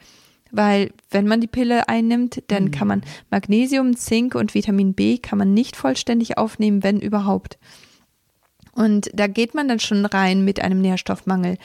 Weil 0.50 0.92
wenn 1.10 1.26
man 1.26 1.40
die 1.40 1.46
Pille 1.46 1.88
einnimmt, 1.88 2.42
dann 2.48 2.66
mhm. 2.66 2.70
kann 2.70 2.88
man 2.88 3.02
Magnesium, 3.30 3.96
Zink 3.96 4.34
und 4.34 4.54
Vitamin 4.54 4.94
B 4.94 5.18
kann 5.18 5.38
man 5.38 5.52
nicht 5.52 5.76
vollständig 5.76 6.38
aufnehmen, 6.38 6.82
wenn 6.82 7.00
überhaupt. 7.00 7.58
Und 8.72 9.10
da 9.12 9.26
geht 9.26 9.54
man 9.54 9.66
dann 9.66 9.80
schon 9.80 10.06
rein 10.06 10.44
mit 10.44 10.60
einem 10.60 10.80
Nährstoffmangel. 10.80 11.58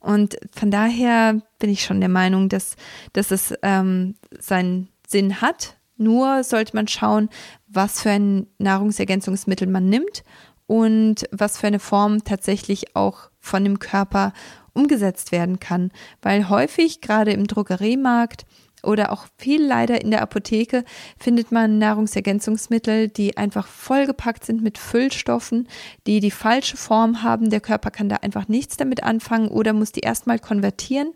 Und 0.00 0.36
von 0.52 0.70
daher 0.70 1.40
bin 1.58 1.70
ich 1.70 1.84
schon 1.84 2.00
der 2.00 2.08
Meinung, 2.08 2.48
dass, 2.48 2.76
dass 3.12 3.30
es 3.30 3.54
ähm, 3.62 4.16
seinen 4.38 4.88
Sinn 5.06 5.40
hat. 5.40 5.76
Nur 5.96 6.42
sollte 6.44 6.74
man 6.74 6.88
schauen, 6.88 7.28
was 7.68 8.02
für 8.02 8.10
ein 8.10 8.46
Nahrungsergänzungsmittel 8.58 9.68
man 9.68 9.88
nimmt 9.88 10.24
und 10.66 11.28
was 11.30 11.58
für 11.58 11.66
eine 11.66 11.80
Form 11.80 12.24
tatsächlich 12.24 12.96
auch 12.96 13.30
von 13.38 13.64
dem 13.64 13.78
Körper 13.78 14.32
umgesetzt 14.72 15.32
werden 15.32 15.60
kann, 15.60 15.90
weil 16.22 16.48
häufig 16.48 17.00
gerade 17.00 17.32
im 17.32 17.46
Drogeriemarkt 17.46 18.46
oder 18.82 19.12
auch 19.12 19.26
viel 19.36 19.64
leider 19.64 20.00
in 20.00 20.10
der 20.10 20.22
Apotheke 20.22 20.84
findet 21.18 21.52
man 21.52 21.78
Nahrungsergänzungsmittel, 21.78 23.08
die 23.08 23.36
einfach 23.36 23.66
vollgepackt 23.66 24.44
sind 24.44 24.62
mit 24.62 24.78
Füllstoffen, 24.78 25.68
die 26.06 26.20
die 26.20 26.30
falsche 26.30 26.76
Form 26.76 27.22
haben. 27.22 27.50
Der 27.50 27.60
Körper 27.60 27.90
kann 27.90 28.08
da 28.08 28.16
einfach 28.16 28.48
nichts 28.48 28.76
damit 28.76 29.02
anfangen 29.02 29.48
oder 29.48 29.72
muss 29.72 29.92
die 29.92 30.00
erstmal 30.00 30.38
konvertieren, 30.38 31.12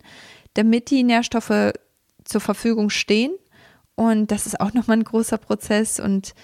damit 0.54 0.90
die 0.90 1.02
Nährstoffe 1.02 1.72
zur 2.24 2.40
Verfügung 2.40 2.90
stehen. 2.90 3.32
Und 3.94 4.30
das 4.30 4.46
ist 4.46 4.60
auch 4.60 4.72
nochmal 4.74 4.98
ein 4.98 5.04
großer 5.04 5.38
Prozess 5.38 6.00
und 6.00 6.34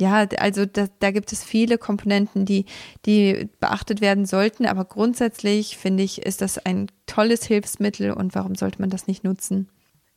ja, 0.00 0.26
also 0.38 0.66
da, 0.66 0.86
da 0.98 1.10
gibt 1.12 1.32
es 1.32 1.44
viele 1.44 1.78
Komponenten, 1.78 2.44
die, 2.46 2.66
die 3.06 3.48
beachtet 3.60 4.00
werden 4.00 4.26
sollten, 4.26 4.66
aber 4.66 4.84
grundsätzlich 4.84 5.76
finde 5.76 6.02
ich, 6.02 6.22
ist 6.22 6.40
das 6.40 6.58
ein 6.58 6.88
tolles 7.06 7.44
Hilfsmittel 7.44 8.10
und 8.10 8.34
warum 8.34 8.56
sollte 8.56 8.80
man 8.80 8.90
das 8.90 9.06
nicht 9.06 9.22
nutzen? 9.22 9.68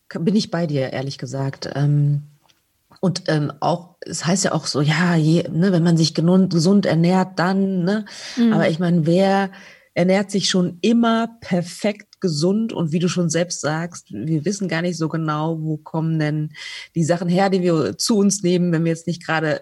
Bin 0.09 0.35
ich 0.35 0.51
bei 0.51 0.67
dir, 0.67 0.93
ehrlich 0.93 1.17
gesagt. 1.17 1.69
Ähm, 1.75 2.23
und 2.99 3.23
ähm, 3.27 3.51
auch, 3.59 3.95
es 4.01 4.25
heißt 4.25 4.45
ja 4.45 4.53
auch 4.53 4.65
so, 4.65 4.81
ja, 4.81 5.15
je, 5.15 5.47
ne, 5.49 5.71
wenn 5.71 5.83
man 5.83 5.97
sich 5.97 6.13
gesund 6.13 6.85
ernährt, 6.85 7.37
dann, 7.37 7.83
ne? 7.83 8.05
Mhm. 8.37 8.53
Aber 8.53 8.69
ich 8.69 8.79
meine, 8.79 9.05
wer 9.05 9.51
ernährt 9.93 10.29
sich 10.29 10.49
schon 10.49 10.77
immer 10.81 11.37
perfekt 11.41 12.21
gesund 12.21 12.71
und 12.71 12.91
wie 12.91 12.99
du 12.99 13.09
schon 13.09 13.29
selbst 13.29 13.61
sagst, 13.61 14.11
wir 14.11 14.45
wissen 14.45 14.67
gar 14.67 14.83
nicht 14.83 14.97
so 14.97 15.09
genau, 15.09 15.59
wo 15.59 15.77
kommen 15.77 16.19
denn 16.19 16.49
die 16.93 17.03
Sachen 17.03 17.27
her, 17.27 17.49
die 17.49 17.63
wir 17.63 17.97
zu 17.97 18.17
uns 18.17 18.43
nehmen, 18.43 18.71
wenn 18.71 18.83
wir 18.83 18.91
jetzt 18.91 19.07
nicht 19.07 19.25
gerade 19.25 19.59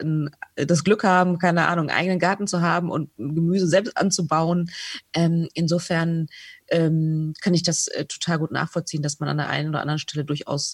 das 0.56 0.84
Glück 0.84 1.06
haben, 1.06 1.38
keine 1.40 1.68
Ahnung, 1.68 1.90
einen 1.90 1.98
eigenen 1.98 2.20
Garten 2.20 2.48
zu 2.48 2.62
haben 2.62 2.90
und 2.92 3.10
Gemüse 3.18 3.68
selbst 3.68 3.96
anzubauen. 3.98 4.70
Ähm, 5.14 5.48
insofern 5.54 6.28
ähm, 6.70 7.34
kann 7.42 7.54
ich 7.54 7.64
das 7.64 7.88
äh, 7.88 8.06
total 8.06 8.40
gut 8.40 8.52
nachvollziehen, 8.52 9.02
dass 9.02 9.20
man 9.20 9.30
an 9.30 9.38
der 9.38 9.50
einen 9.50 9.70
oder 9.70 9.82
anderen 9.82 10.00
Stelle 10.00 10.26
durchaus 10.26 10.74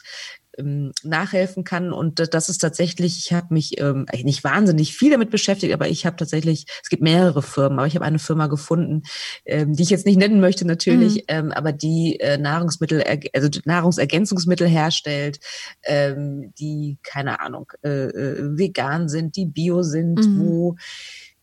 ähm, 0.57 0.91
nachhelfen 1.03 1.63
kann. 1.63 1.93
Und 1.93 2.33
das 2.33 2.49
ist 2.49 2.59
tatsächlich, 2.59 3.17
ich 3.19 3.33
habe 3.33 3.53
mich 3.53 3.79
ähm, 3.79 4.05
nicht 4.23 4.43
wahnsinnig 4.43 4.95
viel 4.95 5.11
damit 5.11 5.29
beschäftigt, 5.29 5.73
aber 5.73 5.87
ich 5.87 6.05
habe 6.05 6.17
tatsächlich, 6.17 6.65
es 6.83 6.89
gibt 6.89 7.01
mehrere 7.01 7.41
Firmen, 7.41 7.79
aber 7.79 7.87
ich 7.87 7.95
habe 7.95 8.05
eine 8.05 8.19
Firma 8.19 8.47
gefunden, 8.47 9.03
ähm, 9.45 9.73
die 9.73 9.83
ich 9.83 9.89
jetzt 9.89 10.05
nicht 10.05 10.17
nennen 10.17 10.39
möchte 10.39 10.65
natürlich, 10.65 11.15
mhm. 11.15 11.21
ähm, 11.27 11.51
aber 11.51 11.71
die 11.71 12.19
äh, 12.19 12.37
Nahrungsmittel, 12.37 13.03
also 13.33 13.49
Nahrungsergänzungsmittel 13.65 14.67
herstellt, 14.67 15.39
ähm, 15.83 16.53
die, 16.59 16.97
keine 17.03 17.39
Ahnung, 17.39 17.71
äh, 17.83 18.07
äh, 18.07 18.57
vegan 18.57 19.09
sind, 19.09 19.35
die 19.35 19.45
bio 19.45 19.83
sind, 19.83 20.19
mhm. 20.19 20.39
wo 20.39 20.75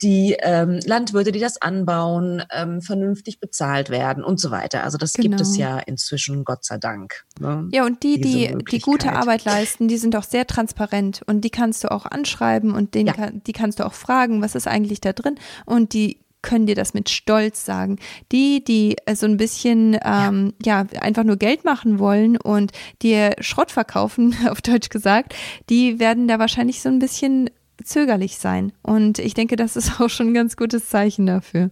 die 0.02 0.36
ähm, 0.40 0.80
Landwirte, 0.84 1.32
die 1.32 1.40
das 1.40 1.60
anbauen, 1.60 2.42
ähm, 2.52 2.80
vernünftig 2.80 3.40
bezahlt 3.40 3.90
werden 3.90 4.22
und 4.22 4.40
so 4.40 4.50
weiter. 4.50 4.84
Also 4.84 4.96
das 4.98 5.12
genau. 5.12 5.28
gibt 5.28 5.40
es 5.40 5.54
genau. 5.54 5.68
ja 5.68 5.78
inzwischen, 5.80 6.44
Gott 6.44 6.64
sei 6.64 6.78
Dank. 6.78 7.24
Ne? 7.40 7.68
Ja, 7.72 7.84
und 7.84 8.02
die, 8.02 8.20
die, 8.20 8.56
die 8.70 8.78
gute 8.80 9.12
Arbeit 9.12 9.44
leisten, 9.44 9.88
die 9.88 9.98
sind 9.98 10.14
auch 10.14 10.22
sehr 10.22 10.46
transparent 10.46 11.22
und 11.26 11.42
die 11.42 11.50
kannst 11.50 11.84
du 11.84 11.90
auch 11.90 12.06
anschreiben 12.06 12.72
und 12.74 12.94
den, 12.94 13.08
ja. 13.08 13.30
die 13.32 13.52
kannst 13.52 13.80
du 13.80 13.86
auch 13.86 13.94
fragen, 13.94 14.40
was 14.40 14.54
ist 14.54 14.68
eigentlich 14.68 15.00
da 15.00 15.12
drin 15.12 15.34
und 15.66 15.92
die 15.92 16.18
können 16.42 16.66
dir 16.66 16.74
das 16.74 16.94
mit 16.94 17.08
Stolz 17.10 17.64
sagen. 17.64 17.98
Die, 18.32 18.62
die 18.62 18.96
äh, 19.06 19.14
so 19.14 19.26
ein 19.26 19.36
bisschen 19.36 19.98
ähm, 20.04 20.54
ja. 20.64 20.86
ja 20.92 21.00
einfach 21.00 21.24
nur 21.24 21.36
Geld 21.36 21.64
machen 21.64 21.98
wollen 21.98 22.36
und 22.36 22.72
dir 23.02 23.34
Schrott 23.40 23.70
verkaufen, 23.70 24.36
auf 24.48 24.62
Deutsch 24.62 24.88
gesagt, 24.88 25.34
die 25.68 25.98
werden 25.98 26.28
da 26.28 26.38
wahrscheinlich 26.38 26.80
so 26.80 26.88
ein 26.88 26.98
bisschen 26.98 27.50
zögerlich 27.84 28.38
sein. 28.38 28.72
Und 28.82 29.18
ich 29.18 29.34
denke, 29.34 29.56
das 29.56 29.76
ist 29.76 30.00
auch 30.00 30.10
schon 30.10 30.28
ein 30.28 30.34
ganz 30.34 30.56
gutes 30.56 30.88
Zeichen 30.88 31.26
dafür. 31.26 31.70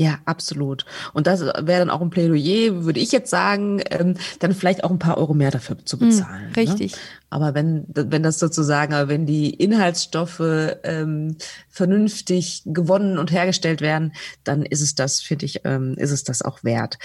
Ja, 0.00 0.18
absolut. 0.24 0.86
Und 1.12 1.26
das 1.26 1.42
wäre 1.42 1.80
dann 1.80 1.90
auch 1.90 2.00
ein 2.00 2.08
Plädoyer, 2.08 2.86
würde 2.86 2.98
ich 2.98 3.12
jetzt 3.12 3.28
sagen, 3.28 3.82
ähm, 3.90 4.14
dann 4.38 4.54
vielleicht 4.54 4.82
auch 4.82 4.90
ein 4.90 4.98
paar 4.98 5.18
Euro 5.18 5.34
mehr 5.34 5.50
dafür 5.50 5.76
zu 5.84 6.00
hm, 6.00 6.08
bezahlen. 6.08 6.48
Mm, 6.48 6.54
richtig. 6.54 6.92
Ne? 6.92 6.98
Aber 7.28 7.52
wenn, 7.52 7.84
wenn 7.88 8.22
das 8.22 8.38
sozusagen, 8.38 8.94
wenn 9.10 9.26
die 9.26 9.50
Inhaltsstoffe 9.50 10.40
ähm, 10.84 11.36
vernünftig 11.68 12.62
gewonnen 12.64 13.18
und 13.18 13.30
hergestellt 13.30 13.82
werden, 13.82 14.14
dann 14.42 14.62
ist 14.62 14.80
es 14.80 14.94
das, 14.94 15.20
finde 15.20 15.44
ich, 15.44 15.66
ähm, 15.66 15.96
ist 15.98 16.12
es 16.12 16.24
das 16.24 16.40
auch 16.40 16.64
wert. 16.64 16.98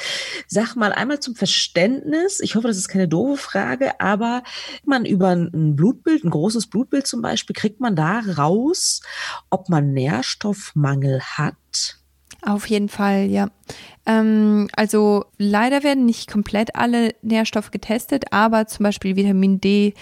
Sag 0.47 0.77
mal 0.77 0.93
einmal 0.93 1.19
zum 1.19 1.35
Verständnis, 1.35 2.39
ich 2.39 2.55
hoffe, 2.55 2.69
das 2.69 2.77
ist 2.77 2.87
keine 2.87 3.09
doofe 3.09 3.35
Frage, 3.43 3.99
aber 3.99 4.41
man 4.85 5.03
über 5.03 5.31
ein 5.31 5.75
Blutbild, 5.75 6.23
ein 6.23 6.29
großes 6.29 6.67
Blutbild 6.67 7.07
zum 7.07 7.21
Beispiel, 7.21 7.57
kriegt 7.57 7.81
man 7.81 7.97
da 7.97 8.21
raus, 8.37 9.01
ob 9.49 9.67
man 9.67 9.91
Nährstoffmangel 9.91 11.19
hat? 11.19 12.04
Auf 12.45 12.67
jeden 12.69 12.89
Fall, 12.89 13.25
ja. 13.25 13.49
Ähm, 14.05 14.67
also 14.75 15.25
leider 15.39 15.83
werden 15.83 16.05
nicht 16.05 16.29
komplett 16.29 16.75
alle 16.75 17.15
Nährstoffe 17.23 17.71
getestet, 17.71 18.25
aber 18.31 18.67
zum 18.67 18.83
Beispiel 18.83 19.15
Vitamin 19.15 19.59
D, 19.59 19.95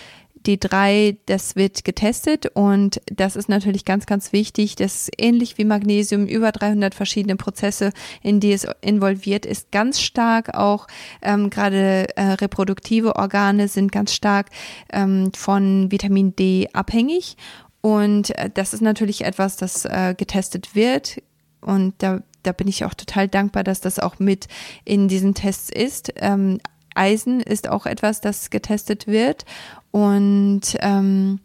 D3, 0.45 1.15
das 1.25 1.55
wird 1.55 1.85
getestet 1.85 2.47
und 2.53 2.99
das 3.05 3.37
ist 3.37 3.47
natürlich 3.47 3.85
ganz, 3.85 4.05
ganz 4.05 4.33
wichtig. 4.33 4.75
Das 4.75 5.03
ist 5.03 5.11
ähnlich 5.17 5.57
wie 5.57 5.63
Magnesium, 5.63 6.25
über 6.25 6.51
300 6.51 6.93
verschiedene 6.93 7.37
Prozesse, 7.37 7.91
in 8.21 8.41
die 8.41 8.51
es 8.51 8.67
involviert 8.81 9.45
ist, 9.45 9.71
ganz 9.71 10.01
stark 10.01 10.53
auch 10.53 10.87
ähm, 11.21 11.49
gerade 11.49 12.09
äh, 12.17 12.33
reproduktive 12.33 13.15
Organe 13.15 13.69
sind 13.69 13.93
ganz 13.93 14.13
stark 14.13 14.49
ähm, 14.91 15.31
von 15.33 15.89
Vitamin 15.93 16.35
D 16.35 16.67
abhängig 16.73 17.37
und 17.79 18.37
äh, 18.37 18.49
das 18.53 18.73
ist 18.73 18.81
natürlich 18.81 19.23
etwas, 19.23 19.55
das 19.55 19.85
äh, 19.85 20.13
getestet 20.17 20.75
wird 20.75 21.21
und 21.61 21.93
da 21.99 22.21
da 22.43 22.51
bin 22.51 22.67
ich 22.67 22.85
auch 22.85 22.93
total 22.93 23.27
dankbar, 23.27 23.63
dass 23.63 23.81
das 23.81 23.99
auch 23.99 24.19
mit 24.19 24.47
in 24.85 25.07
diesen 25.07 25.33
Tests 25.33 25.69
ist. 25.69 26.13
Ähm, 26.17 26.59
Eisen 26.95 27.39
ist 27.39 27.69
auch 27.69 27.85
etwas, 27.85 28.21
das 28.21 28.49
getestet 28.49 29.07
wird. 29.07 29.45
Und 29.91 30.61
ähm, 30.79 31.39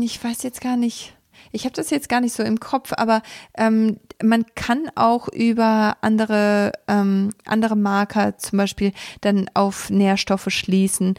ich 0.00 0.22
weiß 0.22 0.42
jetzt 0.42 0.60
gar 0.60 0.76
nicht, 0.76 1.16
ich 1.52 1.64
habe 1.64 1.74
das 1.74 1.90
jetzt 1.90 2.08
gar 2.08 2.20
nicht 2.20 2.34
so 2.34 2.42
im 2.42 2.58
Kopf, 2.58 2.92
aber 2.96 3.22
ähm, 3.56 3.98
man 4.22 4.44
kann 4.54 4.90
auch 4.94 5.28
über 5.28 5.96
andere, 6.00 6.72
ähm, 6.88 7.30
andere 7.44 7.76
Marker 7.76 8.38
zum 8.38 8.58
Beispiel 8.58 8.92
dann 9.20 9.50
auf 9.54 9.90
Nährstoffe 9.90 10.48
schließen. 10.48 11.14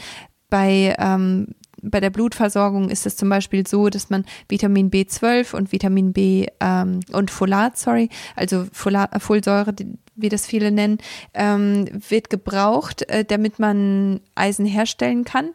Bei 0.49 0.95
ähm, 0.99 1.55
bei 1.85 1.99
der 1.99 2.09
Blutversorgung 2.09 2.89
ist 2.89 3.05
es 3.05 3.15
zum 3.15 3.29
Beispiel 3.29 3.65
so, 3.65 3.89
dass 3.89 4.09
man 4.09 4.25
Vitamin 4.49 4.91
B12 4.91 5.55
und 5.55 5.71
Vitamin 5.71 6.13
B 6.13 6.47
ähm, 6.59 6.99
und 7.11 7.31
Folat, 7.31 7.77
sorry, 7.77 8.09
also 8.35 8.65
Folat, 8.71 9.21
Folsäure, 9.21 9.73
wie 10.15 10.29
das 10.29 10.45
viele 10.45 10.71
nennen, 10.71 10.97
ähm, 11.33 11.87
wird 12.09 12.29
gebraucht, 12.29 13.03
äh, 13.09 13.25
damit 13.25 13.59
man 13.59 14.21
Eisen 14.35 14.65
herstellen 14.65 15.23
kann. 15.23 15.51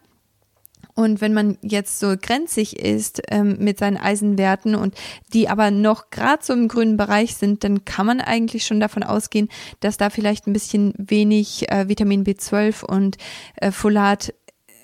Und 0.94 1.20
wenn 1.20 1.32
man 1.32 1.56
jetzt 1.62 1.98
so 1.98 2.14
grenzig 2.20 2.78
ist 2.78 3.22
ähm, 3.30 3.56
mit 3.58 3.78
seinen 3.78 3.96
Eisenwerten 3.96 4.74
und 4.74 4.94
die 5.32 5.48
aber 5.48 5.70
noch 5.70 6.10
gerade 6.10 6.44
so 6.44 6.52
im 6.52 6.68
grünen 6.68 6.96
Bereich 6.96 7.36
sind, 7.36 7.64
dann 7.64 7.84
kann 7.84 8.06
man 8.06 8.20
eigentlich 8.20 8.66
schon 8.66 8.80
davon 8.80 9.02
ausgehen, 9.02 9.48
dass 9.80 9.96
da 9.96 10.10
vielleicht 10.10 10.46
ein 10.46 10.52
bisschen 10.52 10.92
wenig 10.98 11.70
äh, 11.70 11.88
Vitamin 11.88 12.24
B12 12.24 12.84
und 12.84 13.16
äh, 13.56 13.70
Folat 13.70 14.34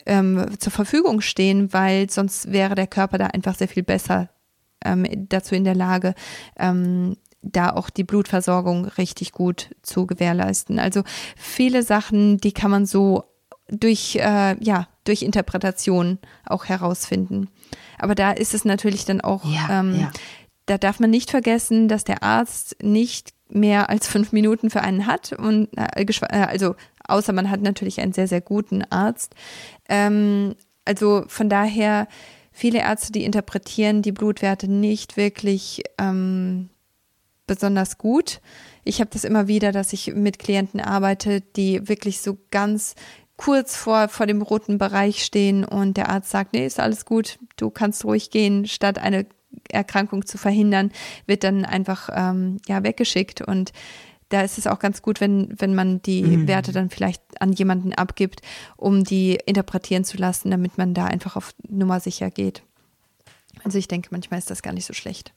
ähm, 0.07 0.59
zur 0.59 0.73
Verfügung 0.73 1.21
stehen, 1.21 1.73
weil 1.73 2.09
sonst 2.11 2.53
wäre 2.53 2.75
der 2.75 2.87
Körper 2.87 3.19
da 3.19 3.27
einfach 3.27 3.55
sehr 3.55 3.69
viel 3.69 3.83
besser 3.83 4.31
ähm, 4.85 5.07
dazu 5.29 5.55
in 5.55 5.65
der 5.65 5.75
Lage, 5.75 6.15
ähm, 6.59 7.17
da 7.43 7.71
auch 7.71 7.91
die 7.91 8.05
Blutversorgung 8.05 8.87
richtig 8.87 9.33
gut 9.33 9.71
zu 9.83 10.07
gewährleisten. 10.07 10.79
Also 10.79 11.03
viele 11.37 11.83
Sachen, 11.83 12.39
die 12.39 12.53
kann 12.53 12.71
man 12.71 12.87
so 12.87 13.25
durch, 13.69 14.17
äh, 14.17 14.57
ja, 14.63 14.89
durch 15.05 15.23
Interpretation 15.23 16.19
auch 16.45 16.67
herausfinden. 16.67 17.49
Aber 17.99 18.15
da 18.15 18.33
ist 18.33 18.55
es 18.55 18.65
natürlich 18.65 19.05
dann 19.05 19.21
auch, 19.21 19.45
ja, 19.45 19.81
ähm, 19.81 20.01
ja. 20.01 20.11
da 20.67 20.79
darf 20.79 21.01
man 21.01 21.11
nicht 21.11 21.31
vergessen, 21.31 21.89
dass 21.89 22.05
der 22.05 22.23
Arzt 22.23 22.77
nicht 22.83 23.31
mehr 23.49 23.91
als 23.91 24.09
fünf 24.09 24.33
Minuten 24.33 24.71
für 24.71 24.81
einen 24.81 25.07
hat 25.07 25.33
und 25.33 25.69
äh, 25.77 26.05
äh 26.05 26.37
also 26.43 26.75
außer 27.09 27.33
man 27.33 27.51
hat 27.51 27.61
natürlich 27.61 28.01
einen 28.01 28.13
sehr, 28.13 28.29
sehr 28.29 28.41
guten 28.41 28.83
Arzt. 28.91 29.35
Ähm, 29.89 30.55
also 30.85 31.25
von 31.29 31.49
daher, 31.49 32.09
viele 32.53 32.79
Ärzte, 32.79 33.13
die 33.13 33.25
interpretieren 33.25 34.03
die 34.03 34.13
Blutwerte 34.13 34.69
nicht 34.69 35.17
wirklich 35.17 35.83
ähm, 35.99 36.71
besonders 37.47 37.99
gut. 37.99 38.41
Ich 38.85 39.01
habe 39.01 39.11
das 39.13 39.25
immer 39.25 39.49
wieder, 39.49 39.73
dass 39.73 39.93
ich 39.93 40.15
mit 40.15 40.39
Klienten 40.39 40.81
arbeite, 40.81 41.41
die 41.41 41.89
wirklich 41.89 42.21
so 42.21 42.39
ganz 42.51 42.95
kurz 43.37 43.77
vor, 43.77 44.09
vor 44.09 44.27
dem 44.27 44.43
roten 44.43 44.79
Bereich 44.79 45.25
stehen 45.25 45.65
und 45.65 45.97
der 45.97 46.09
Arzt 46.09 46.31
sagt, 46.31 46.55
nee, 46.55 46.67
ist 46.67 46.81
alles 46.81 47.05
gut, 47.05 47.39
du 47.57 47.71
kannst 47.71 48.05
ruhig 48.05 48.31
gehen, 48.31 48.67
statt 48.67 48.99
eine 48.99 49.27
Erkrankung 49.69 50.27
zu 50.27 50.39
verhindern, 50.39 50.93
wird 51.27 51.45
dann 51.45 51.65
einfach 51.65 52.09
ähm, 52.13 52.59
ja 52.67 52.83
weggeschickt 52.83 53.43
und 53.43 53.73
da 54.29 54.43
ist 54.43 54.59
es 54.59 54.67
auch 54.67 54.79
ganz 54.79 55.03
gut, 55.03 55.21
wenn, 55.21 55.55
wenn 55.59 55.75
man 55.75 56.03
die 56.03 56.23
mhm. 56.23 56.49
Werte 56.49 56.73
dann 56.73 56.91
vielleicht 56.91 57.23
an 57.41 57.53
jemanden 57.53 57.93
abgibt, 57.93 58.43
um 58.77 59.05
die 59.05 59.39
interpretieren 59.47 60.05
zu 60.05 60.17
lassen, 60.17 60.51
damit 60.51 60.79
man 60.79 60.95
da 60.95 61.05
einfach 61.05 61.37
auf 61.37 61.55
Nummer 61.69 62.01
sicher 62.01 62.31
geht. 62.31 62.63
Also 63.65 63.79
ich 63.79 63.89
denke, 63.89 64.09
manchmal 64.11 64.39
ist 64.39 64.51
das 64.51 64.63
gar 64.63 64.73
nicht 64.73 64.87
so 64.87 64.93
schlecht. 64.93 65.33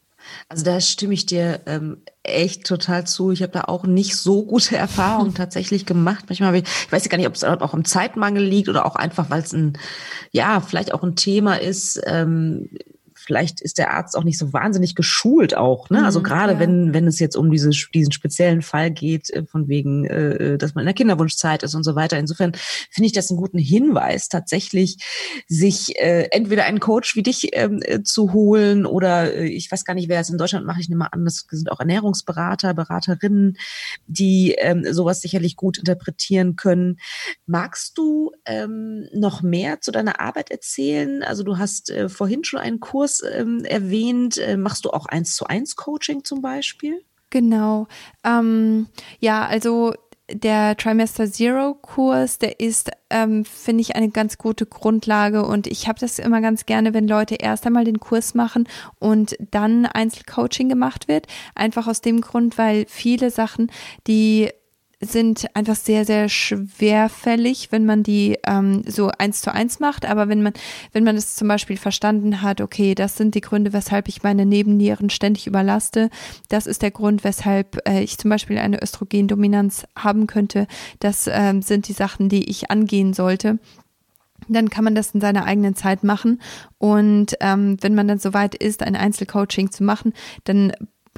Also 0.49 0.65
da 0.65 0.81
stimme 0.81 1.13
ich 1.13 1.25
dir 1.25 1.61
ähm, 1.65 2.01
echt 2.23 2.65
total 2.65 3.07
zu. 3.07 3.31
Ich 3.31 3.41
habe 3.41 3.53
da 3.53 3.61
auch 3.61 3.85
nicht 3.85 4.17
so 4.17 4.45
gute 4.45 4.75
Erfahrungen 4.77 5.33
tatsächlich 5.33 5.85
gemacht. 5.85 6.25
Manchmal, 6.27 6.55
ich, 6.55 6.63
ich 6.63 6.91
weiß 6.91 7.07
gar 7.09 7.17
nicht, 7.17 7.27
ob 7.27 7.35
es 7.35 7.43
auch 7.43 7.73
im 7.73 7.85
Zeitmangel 7.85 8.43
liegt 8.43 8.69
oder 8.69 8.85
auch 8.85 8.95
einfach, 8.95 9.29
weil 9.29 9.41
es 9.41 9.53
ein, 9.53 9.77
ja, 10.31 10.59
vielleicht 10.61 10.93
auch 10.93 11.03
ein 11.03 11.15
Thema 11.15 11.55
ist. 11.55 12.01
Ähm, 12.05 12.69
vielleicht 13.29 13.61
ist 13.61 13.77
der 13.77 13.93
Arzt 13.93 14.17
auch 14.17 14.23
nicht 14.23 14.39
so 14.39 14.53
wahnsinnig 14.53 14.95
geschult 14.95 15.55
auch. 15.55 15.91
Ne? 15.91 16.03
Also 16.03 16.17
mhm, 16.19 16.23
gerade 16.23 16.53
ja. 16.53 16.59
wenn, 16.59 16.95
wenn 16.95 17.05
es 17.05 17.19
jetzt 17.19 17.37
um 17.37 17.51
diese, 17.51 17.69
diesen 17.93 18.11
speziellen 18.11 18.63
Fall 18.63 18.89
geht, 18.89 19.29
äh, 19.29 19.45
von 19.45 19.67
wegen, 19.67 20.05
äh, 20.05 20.57
dass 20.57 20.73
man 20.73 20.81
in 20.81 20.87
der 20.87 20.95
Kinderwunschzeit 20.95 21.61
ist 21.61 21.75
und 21.75 21.83
so 21.83 21.93
weiter. 21.93 22.17
Insofern 22.17 22.53
finde 22.89 23.05
ich 23.05 23.11
das 23.11 23.29
einen 23.29 23.37
guten 23.37 23.59
Hinweis, 23.59 24.29
tatsächlich 24.29 24.97
sich 25.47 25.95
äh, 25.99 26.29
entweder 26.31 26.63
einen 26.63 26.79
Coach 26.79 27.15
wie 27.15 27.21
dich 27.21 27.49
ähm, 27.53 27.81
äh, 27.83 28.01
zu 28.01 28.33
holen 28.33 28.87
oder 28.87 29.31
äh, 29.35 29.45
ich 29.45 29.71
weiß 29.71 29.85
gar 29.85 29.93
nicht, 29.93 30.09
wer 30.09 30.21
es 30.21 30.31
in 30.31 30.39
Deutschland 30.39 30.65
mache 30.65 30.81
ich 30.81 30.89
nicht 30.89 30.97
mal 30.97 31.09
an, 31.11 31.23
das 31.23 31.45
sind 31.51 31.71
auch 31.71 31.79
Ernährungsberater, 31.79 32.73
Beraterinnen, 32.73 33.57
die 34.07 34.55
ähm, 34.57 34.91
sowas 34.91 35.21
sicherlich 35.21 35.55
gut 35.55 35.77
interpretieren 35.77 36.55
können. 36.55 36.97
Magst 37.45 37.95
du 37.95 38.31
ähm, 38.45 39.07
noch 39.13 39.43
mehr 39.43 39.81
zu 39.81 39.91
deiner 39.91 40.19
Arbeit 40.19 40.49
erzählen? 40.49 41.21
Also 41.21 41.43
du 41.43 41.59
hast 41.59 41.91
äh, 41.91 42.09
vorhin 42.09 42.43
schon 42.43 42.59
einen 42.59 42.79
Kurs 42.79 43.18
ähm, 43.23 43.65
erwähnt. 43.65 44.37
Äh, 44.37 44.57
machst 44.57 44.85
du 44.85 44.91
auch 44.91 45.05
eins 45.05 45.35
zu 45.35 45.45
eins 45.45 45.75
Coaching 45.75 46.23
zum 46.23 46.41
Beispiel? 46.41 47.03
Genau. 47.29 47.87
Ähm, 48.23 48.87
ja, 49.19 49.45
also 49.45 49.93
der 50.31 50.77
Trimester 50.77 51.31
Zero 51.31 51.73
Kurs, 51.75 52.37
der 52.37 52.59
ist, 52.59 52.91
ähm, 53.09 53.45
finde 53.45 53.81
ich, 53.81 53.95
eine 53.95 54.09
ganz 54.09 54.37
gute 54.37 54.65
Grundlage 54.65 55.43
und 55.45 55.67
ich 55.67 55.87
habe 55.87 55.99
das 55.99 56.19
immer 56.19 56.41
ganz 56.41 56.65
gerne, 56.65 56.93
wenn 56.93 57.07
Leute 57.07 57.35
erst 57.35 57.65
einmal 57.65 57.83
den 57.83 57.99
Kurs 57.99 58.35
machen 58.35 58.67
und 58.99 59.35
dann 59.51 59.85
Einzelcoaching 59.85 60.69
gemacht 60.69 61.07
wird. 61.07 61.27
Einfach 61.55 61.87
aus 61.87 62.01
dem 62.01 62.21
Grund, 62.21 62.57
weil 62.57 62.85
viele 62.87 63.31
Sachen, 63.31 63.71
die 64.07 64.49
sind 65.01 65.47
einfach 65.55 65.75
sehr, 65.75 66.03
sehr 66.03 66.27
schwerfällig, 66.27 67.71
wenn 67.71 67.85
man 67.85 68.03
die 68.03 68.37
ähm, 68.45 68.83
so 68.85 69.09
eins 69.17 69.41
zu 69.41 69.53
eins 69.53 69.79
macht. 69.79 70.05
Aber 70.05 70.27
wenn 70.27 70.43
man, 70.43 70.53
wenn 70.91 71.05
man 71.05 71.15
es 71.15 71.35
zum 71.35 71.47
Beispiel 71.47 71.77
verstanden 71.77 72.41
hat, 72.41 72.59
okay, 72.59 72.95
das 72.95 73.15
sind 73.15 73.33
die 73.35 73.41
Gründe, 73.41 73.71
weshalb 73.71 74.09
ich 74.09 74.23
meine 74.23 74.45
Nebennieren 74.45 75.09
ständig 75.09 75.47
überlaste. 75.47 76.09
Das 76.49 76.67
ist 76.67 76.81
der 76.81 76.91
Grund, 76.91 77.23
weshalb 77.23 77.87
äh, 77.87 78.03
ich 78.03 78.17
zum 78.17 78.29
Beispiel 78.29 78.57
eine 78.57 78.81
Östrogendominanz 78.81 79.85
haben 79.95 80.27
könnte. 80.27 80.67
Das 80.99 81.29
ähm, 81.31 81.61
sind 81.61 81.87
die 81.87 81.93
Sachen, 81.93 82.27
die 82.27 82.49
ich 82.49 82.69
angehen 82.69 83.13
sollte 83.13 83.59
dann 84.47 84.69
kann 84.69 84.83
man 84.83 84.95
das 84.95 85.11
in 85.11 85.21
seiner 85.21 85.45
eigenen 85.45 85.75
Zeit 85.75 86.03
machen. 86.03 86.41
Und 86.77 87.35
ähm, 87.41 87.77
wenn 87.81 87.93
man 87.93 88.07
dann 88.07 88.19
soweit 88.19 88.55
ist, 88.55 88.81
ein 88.81 88.95
Einzelcoaching 88.95 89.69
zu 89.69 89.83
machen, 89.83 90.13
dann 90.45 90.73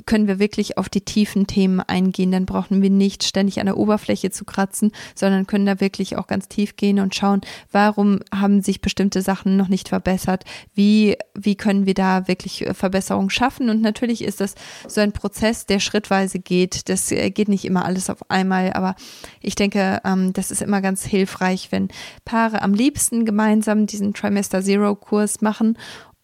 können 0.05 0.27
wir 0.27 0.39
wirklich 0.39 0.77
auf 0.77 0.89
die 0.89 1.01
tiefen 1.01 1.47
Themen 1.47 1.79
eingehen. 1.79 2.31
Dann 2.31 2.45
brauchen 2.45 2.81
wir 2.81 2.89
nicht 2.89 3.23
ständig 3.23 3.59
an 3.59 3.65
der 3.65 3.77
Oberfläche 3.77 4.31
zu 4.31 4.45
kratzen, 4.45 4.91
sondern 5.15 5.47
können 5.47 5.65
da 5.65 5.79
wirklich 5.79 6.17
auch 6.17 6.27
ganz 6.27 6.47
tief 6.47 6.75
gehen 6.75 6.99
und 6.99 7.15
schauen, 7.15 7.41
warum 7.71 8.19
haben 8.33 8.61
sich 8.61 8.81
bestimmte 8.81 9.21
Sachen 9.21 9.57
noch 9.57 9.67
nicht 9.67 9.89
verbessert? 9.89 10.43
Wie, 10.73 11.17
wie 11.35 11.55
können 11.55 11.85
wir 11.85 11.93
da 11.93 12.27
wirklich 12.27 12.65
äh, 12.65 12.73
Verbesserungen 12.73 13.29
schaffen? 13.29 13.69
Und 13.69 13.81
natürlich 13.81 14.23
ist 14.23 14.41
das 14.41 14.55
so 14.87 15.01
ein 15.01 15.11
Prozess, 15.11 15.65
der 15.65 15.79
schrittweise 15.79 16.39
geht. 16.39 16.89
Das 16.89 17.11
äh, 17.11 17.29
geht 17.29 17.49
nicht 17.49 17.65
immer 17.65 17.85
alles 17.85 18.09
auf 18.09 18.29
einmal, 18.29 18.73
aber 18.73 18.95
ich 19.41 19.55
denke, 19.55 20.01
ähm, 20.05 20.33
das 20.33 20.51
ist 20.51 20.61
immer 20.61 20.81
ganz 20.81 21.05
hilfreich, 21.05 21.71
wenn 21.71 21.89
Paare 22.25 22.61
am 22.61 22.73
liebsten 22.73 23.25
gemeinsam 23.25 23.85
diesen 23.87 24.13
Trimester 24.13 24.61
Zero 24.61 24.95
Kurs 24.95 25.41
machen 25.41 25.77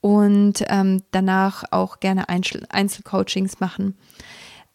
und 0.08 0.64
ähm, 0.70 1.04
danach 1.12 1.66
auch 1.72 2.00
gerne 2.00 2.30
Einzel 2.30 2.66
Einzelcoachings 2.70 3.60
machen. 3.60 3.98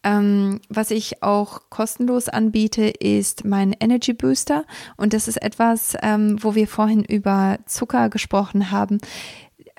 Ähm, 0.04 0.60
was 0.68 0.90
ich 0.90 1.22
auch 1.22 1.70
kostenlos 1.70 2.28
anbiete, 2.28 2.82
ist 2.88 3.46
mein 3.46 3.72
Energy 3.80 4.12
Booster. 4.12 4.66
Und 4.98 5.14
das 5.14 5.28
ist 5.28 5.40
etwas, 5.40 5.96
ähm, 6.02 6.36
wo 6.42 6.54
wir 6.54 6.68
vorhin 6.68 7.02
über 7.02 7.60
Zucker 7.64 8.10
gesprochen 8.10 8.70
haben 8.70 8.98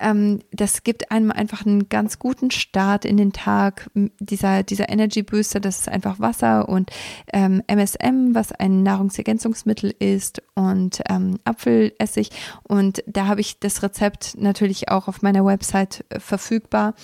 ähm, 0.04 0.40
das 0.52 0.84
gibt 0.84 1.10
einem 1.10 1.32
einfach 1.32 1.64
einen 1.64 1.88
ganz 1.88 2.18
guten 2.18 2.50
Start 2.50 3.06
in 3.06 3.16
den 3.16 3.32
Tag. 3.32 3.90
Dieser, 4.20 4.62
dieser 4.62 4.90
Energy 4.90 5.22
Booster, 5.22 5.60
das 5.60 5.80
ist 5.80 5.88
einfach 5.88 6.20
Wasser 6.20 6.68
und 6.68 6.90
ähm, 7.32 7.62
MSM, 7.66 8.34
was 8.34 8.52
ein 8.52 8.82
Nahrungsergänzungsmittel 8.82 9.94
ist 9.98 10.42
und 10.54 11.00
ähm, 11.08 11.38
Apfelessig. 11.44 12.30
Und 12.62 13.02
da 13.06 13.26
habe 13.26 13.40
ich 13.40 13.58
das 13.58 13.82
Rezept 13.82 14.36
natürlich 14.38 14.90
auch 14.90 15.08
auf 15.08 15.22
meiner 15.22 15.44
Website 15.44 16.04
äh, 16.10 16.20
verfügbar. 16.20 16.94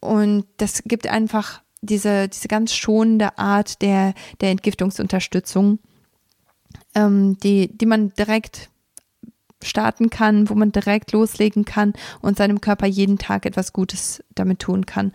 Und 0.00 0.46
das 0.58 0.84
gibt 0.84 1.08
einfach 1.08 1.60
diese, 1.80 2.28
diese 2.28 2.46
ganz 2.46 2.72
schonende 2.72 3.36
Art 3.36 3.82
der, 3.82 4.14
der 4.40 4.50
Entgiftungsunterstützung, 4.50 5.80
ähm, 6.94 7.36
die, 7.42 7.76
die 7.76 7.86
man 7.86 8.10
direkt 8.10 8.70
starten 9.64 10.10
kann, 10.10 10.48
wo 10.48 10.54
man 10.54 10.72
direkt 10.72 11.12
loslegen 11.12 11.64
kann 11.64 11.92
und 12.20 12.36
seinem 12.36 12.60
Körper 12.60 12.86
jeden 12.86 13.18
Tag 13.18 13.46
etwas 13.46 13.72
Gutes 13.72 14.22
damit 14.34 14.60
tun 14.60 14.86
kann. 14.86 15.12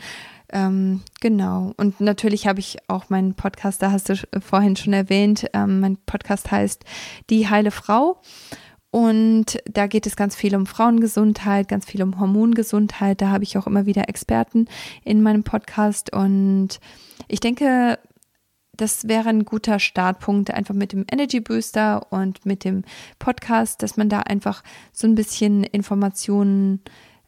Ähm, 0.51 1.01
genau. 1.19 1.73
Und 1.77 1.99
natürlich 1.99 2.47
habe 2.47 2.59
ich 2.59 2.77
auch 2.87 3.09
meinen 3.09 3.33
Podcast, 3.33 3.81
da 3.81 3.91
hast 3.91 4.09
du 4.09 4.15
vorhin 4.39 4.75
schon 4.75 4.93
erwähnt, 4.93 5.45
ähm, 5.53 5.79
mein 5.81 5.97
Podcast 5.97 6.51
heißt 6.51 6.83
Die 7.29 7.49
heile 7.49 7.71
Frau. 7.71 8.21
Und 8.89 9.59
da 9.65 9.85
geht 9.87 10.07
es 10.07 10.15
ganz 10.15 10.35
viel 10.35 10.55
um 10.55 10.65
Frauengesundheit, 10.65 11.67
ganz 11.67 11.85
viel 11.85 12.01
um 12.01 12.19
Hormongesundheit. 12.19 13.21
Da 13.21 13.29
habe 13.29 13.43
ich 13.43 13.57
auch 13.57 13.67
immer 13.67 13.85
wieder 13.85 14.07
Experten 14.07 14.67
in 15.03 15.21
meinem 15.21 15.43
Podcast. 15.43 16.13
Und 16.13 16.79
ich 17.27 17.41
denke, 17.41 17.99
das 18.77 19.07
wäre 19.07 19.29
ein 19.29 19.45
guter 19.45 19.79
Startpunkt, 19.79 20.51
einfach 20.51 20.73
mit 20.73 20.93
dem 20.93 21.05
Energy 21.11 21.39
Booster 21.39 22.11
und 22.11 22.45
mit 22.45 22.63
dem 22.63 22.83
Podcast, 23.19 23.83
dass 23.83 23.97
man 23.97 24.09
da 24.09 24.19
einfach 24.21 24.63
so 24.93 25.07
ein 25.07 25.15
bisschen 25.15 25.63
Informationen 25.63 26.81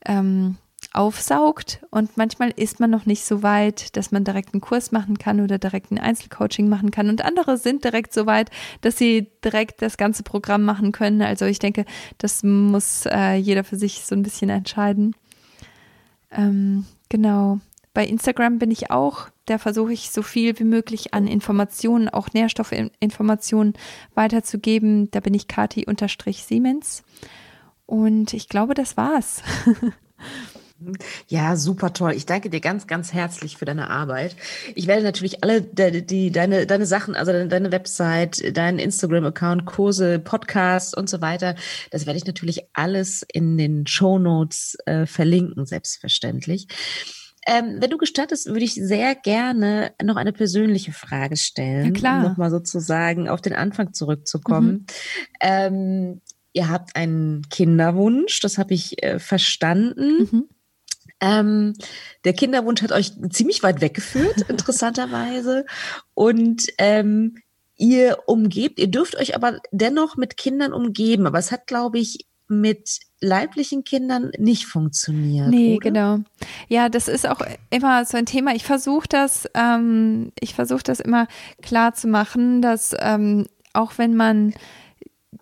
ähm, 0.05 0.57
aufsaugt 0.93 1.85
und 1.91 2.17
manchmal 2.17 2.51
ist 2.51 2.79
man 2.79 2.89
noch 2.89 3.05
nicht 3.05 3.23
so 3.23 3.43
weit, 3.43 3.95
dass 3.95 4.11
man 4.11 4.23
direkt 4.23 4.53
einen 4.53 4.61
Kurs 4.61 4.91
machen 4.91 5.17
kann 5.17 5.41
oder 5.41 5.59
direkt 5.59 5.91
ein 5.91 5.99
Einzelcoaching 5.99 6.67
machen 6.69 6.89
kann 6.89 7.09
und 7.09 7.23
andere 7.23 7.57
sind 7.57 7.83
direkt 7.83 8.13
so 8.13 8.25
weit, 8.25 8.49
dass 8.81 8.97
sie 8.97 9.29
direkt 9.43 9.81
das 9.81 9.97
ganze 9.97 10.23
Programm 10.23 10.63
machen 10.63 10.91
können. 10.91 11.21
Also 11.21 11.45
ich 11.45 11.59
denke, 11.59 11.85
das 12.17 12.43
muss 12.43 13.05
äh, 13.05 13.35
jeder 13.35 13.63
für 13.63 13.75
sich 13.75 14.05
so 14.05 14.15
ein 14.15 14.23
bisschen 14.23 14.49
entscheiden. 14.49 15.15
Ähm, 16.31 16.85
genau. 17.09 17.59
Bei 17.93 18.05
Instagram 18.05 18.59
bin 18.59 18.71
ich 18.71 18.91
auch, 18.91 19.27
da 19.49 19.57
versuche 19.57 19.93
ich 19.93 20.11
so 20.11 20.21
viel 20.21 20.57
wie 20.59 20.63
möglich 20.63 21.13
an 21.13 21.27
Informationen, 21.27 22.09
auch 22.09 22.29
Nährstoffinformationen 22.33 23.73
weiterzugeben. 24.13 25.09
Da 25.11 25.19
bin 25.19 25.33
ich 25.33 25.47
Kati-Siemens. 25.47 27.03
Und 27.85 28.33
ich 28.33 28.49
glaube, 28.49 28.73
das 28.75 28.97
war's. 28.97 29.41
Ja, 31.27 31.57
super 31.57 31.91
toll. 31.91 32.13
Ich 32.13 32.25
danke 32.25 32.49
dir 32.49 32.61
ganz, 32.61 32.87
ganz 32.87 33.11
herzlich 33.11 33.57
für 33.57 33.65
deine 33.65 33.89
Arbeit. 33.89 34.37
Ich 34.75 34.87
werde 34.87 35.03
natürlich 35.03 35.43
alle 35.43 35.61
die, 35.61 36.05
die 36.05 36.31
deine 36.31 36.65
deine 36.67 36.85
Sachen, 36.85 37.15
also 37.15 37.33
deine, 37.33 37.49
deine 37.49 37.73
Website, 37.73 38.55
deinen 38.55 38.79
Instagram-Account, 38.79 39.65
Kurse, 39.65 40.19
Podcasts 40.19 40.93
und 40.93 41.09
so 41.09 41.19
weiter, 41.19 41.55
das 41.91 42.05
werde 42.05 42.17
ich 42.17 42.25
natürlich 42.25 42.61
alles 42.73 43.25
in 43.33 43.57
den 43.57 43.87
Show 43.87 44.19
Notes 44.19 44.77
äh, 44.85 45.05
verlinken, 45.05 45.65
selbstverständlich. 45.65 46.67
Ähm, 47.49 47.77
wenn 47.81 47.89
du 47.89 47.97
gestattest, 47.97 48.45
würde 48.45 48.63
ich 48.63 48.75
sehr 48.75 49.15
gerne 49.15 49.91
noch 50.03 50.17
eine 50.17 50.31
persönliche 50.31 50.91
Frage 50.91 51.35
stellen, 51.35 51.87
ja, 51.87 51.91
klar. 51.91 52.17
um 52.17 52.29
nochmal 52.29 52.51
sozusagen 52.51 53.27
auf 53.27 53.41
den 53.41 53.53
Anfang 53.53 53.91
zurückzukommen. 53.91 54.71
Mhm. 54.71 54.85
Ähm, 55.41 56.21
ihr 56.53 56.69
habt 56.69 56.95
einen 56.95 57.41
Kinderwunsch, 57.49 58.39
das 58.41 58.59
habe 58.59 58.75
ich 58.75 59.01
äh, 59.01 59.17
verstanden. 59.17 60.27
Mhm. 60.31 60.49
Ähm, 61.21 61.73
der 62.23 62.33
Kinderwunsch 62.33 62.83
hat 62.83 62.91
euch 62.91 63.13
ziemlich 63.31 63.63
weit 63.63 63.81
weggeführt, 63.81 64.41
interessanterweise. 64.47 65.65
Und 66.13 66.67
ähm, 66.77 67.39
ihr 67.77 68.19
umgebt, 68.27 68.77
ihr 68.77 68.91
dürft 68.91 69.15
euch 69.15 69.35
aber 69.35 69.59
dennoch 69.71 70.17
mit 70.17 70.37
Kindern 70.37 70.71
umgeben. 70.71 71.25
Aber 71.25 71.39
es 71.39 71.51
hat, 71.51 71.65
glaube 71.65 71.97
ich, 71.97 72.27
mit 72.49 72.99
leiblichen 73.21 73.83
Kindern 73.83 74.31
nicht 74.37 74.65
funktioniert. 74.65 75.49
Nee, 75.49 75.75
oder? 75.75 75.79
genau. 75.79 76.19
Ja, 76.67 76.89
das 76.89 77.07
ist 77.07 77.27
auch 77.27 77.41
immer 77.69 78.03
so 78.05 78.17
ein 78.17 78.25
Thema. 78.25 78.55
Ich 78.55 78.63
versuche 78.63 79.07
das, 79.07 79.47
ähm, 79.53 80.31
ich 80.39 80.55
versuche 80.55 80.83
das 80.83 80.99
immer 80.99 81.27
klar 81.61 81.93
zu 81.93 82.07
machen, 82.07 82.61
dass 82.61 82.95
ähm, 82.99 83.45
auch 83.73 83.93
wenn 83.97 84.15
man 84.15 84.53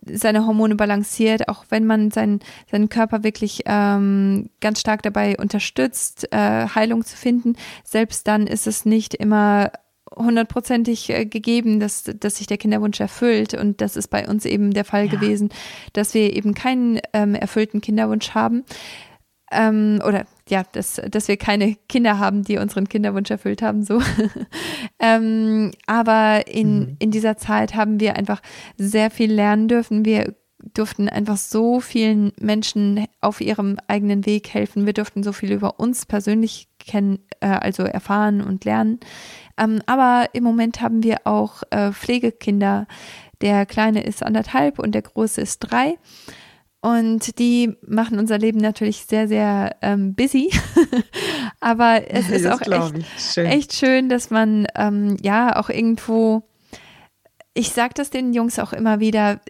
seine 0.06 0.46
Hormone 0.46 0.76
balanciert, 0.76 1.50
auch 1.50 1.66
wenn 1.70 1.86
man 1.86 2.12
seinen, 2.12 2.40
seinen 2.70 2.90
Körper 2.90 3.24
wirklich 3.24 3.64
ähm, 3.66 4.50
ganz 4.60 4.80
stark 4.80 5.02
dabei 5.02 5.38
unterstützt, 5.38 6.32
äh, 6.32 6.68
Heilung 6.68 7.06
zu 7.06 7.16
finden, 7.16 7.56
selbst 7.84 8.28
dann 8.28 8.48
ist 8.48 8.68
es 8.68 8.86
nicht 8.86 9.14
immer 9.14 9.72
hundertprozentig 10.18 11.10
äh, 11.10 11.26
gegeben, 11.26 11.80
dass, 11.80 12.04
dass 12.04 12.38
sich 12.38 12.48
der 12.48 12.58
Kinderwunsch 12.58 13.00
erfüllt. 13.00 13.54
Und 13.54 13.82
das 13.82 13.96
ist 13.96 14.10
bei 14.10 14.28
uns 14.28 14.46
eben 14.46 14.72
der 14.72 14.86
Fall 14.86 15.06
ja. 15.06 15.12
gewesen, 15.12 15.50
dass 15.94 16.14
wir 16.14 16.36
eben 16.36 16.54
keinen 16.54 17.00
ähm, 17.14 17.36
erfüllten 17.36 17.82
Kinderwunsch 17.82 18.32
haben. 18.32 18.64
Ähm, 19.52 20.02
oder 20.06 20.26
ja, 20.50 20.64
dass, 20.72 21.02
dass 21.10 21.28
wir 21.28 21.38
keine 21.38 21.76
Kinder 21.88 22.20
haben, 22.20 22.44
die 22.44 22.58
unseren 22.58 22.90
Kinderwunsch 22.90 23.32
erfüllt 23.32 23.62
haben, 23.62 23.84
so. 23.84 24.02
ähm, 25.00 25.72
aber 25.86 26.48
in, 26.48 26.80
mhm. 26.80 26.96
in 27.00 27.12
dieser 27.12 27.38
Zeit 27.38 27.76
haben 27.76 28.00
wir 28.00 28.18
einfach 28.18 28.42
sehr 28.78 29.10
viel 29.10 29.32
lernen 29.32 29.68
dürfen. 29.68 30.04
Wir 30.04 30.36
durften 30.74 31.08
einfach 31.08 31.38
so 31.38 31.80
vielen 31.80 32.34
Menschen 32.40 33.06
auf 33.22 33.42
ihrem 33.42 33.78
eigenen 33.88 34.26
Weg 34.26 34.54
helfen. 34.54 34.86
Wir 34.86 34.94
durften 34.94 35.24
so 35.24 35.32
viel 35.32 35.52
über 35.52 35.80
uns 35.80 36.06
persönlich 36.06 36.68
kennen, 36.80 37.20
äh, 37.40 37.48
also 37.48 37.84
erfahren 37.84 38.42
und 38.42 38.66
lernen. 38.66 39.00
Ähm, 39.58 39.82
aber 39.86 40.30
im 40.34 40.44
Moment 40.44 40.82
haben 40.82 41.04
wir 41.04 41.26
auch 41.26 41.64
äh, 41.70 41.92
Pflegekinder. 41.92 42.88
Der 43.42 43.66
Kleine 43.66 44.04
ist 44.04 44.24
anderthalb 44.24 44.80
und 44.80 44.94
der 44.94 45.02
Große 45.04 45.42
ist 45.42 45.60
drei. 45.60 45.98
Und 46.80 47.40
die 47.40 47.76
machen 47.82 48.20
unser 48.20 48.38
Leben 48.38 48.60
natürlich 48.60 49.06
sehr, 49.06 49.28
sehr 49.28 49.76
ähm, 49.82 50.14
busy. 50.16 50.52
Aber 51.60 52.10
es 52.10 52.30
ist 52.30 52.46
auch 52.46 52.62
echt 52.62 53.06
schön. 53.34 53.46
echt 53.46 53.74
schön, 53.74 54.10
dass 54.10 54.30
man 54.30 54.68
ähm, 54.76 55.18
ja 55.22 55.60
auch 55.60 55.70
irgendwo, 55.70 56.44
ich 57.54 57.70
sage 57.70 57.94
das 57.96 58.12
den 58.12 58.34
Jungs 58.34 58.60
auch 58.60 58.74
immer 58.74 59.00
wieder, 59.00 59.42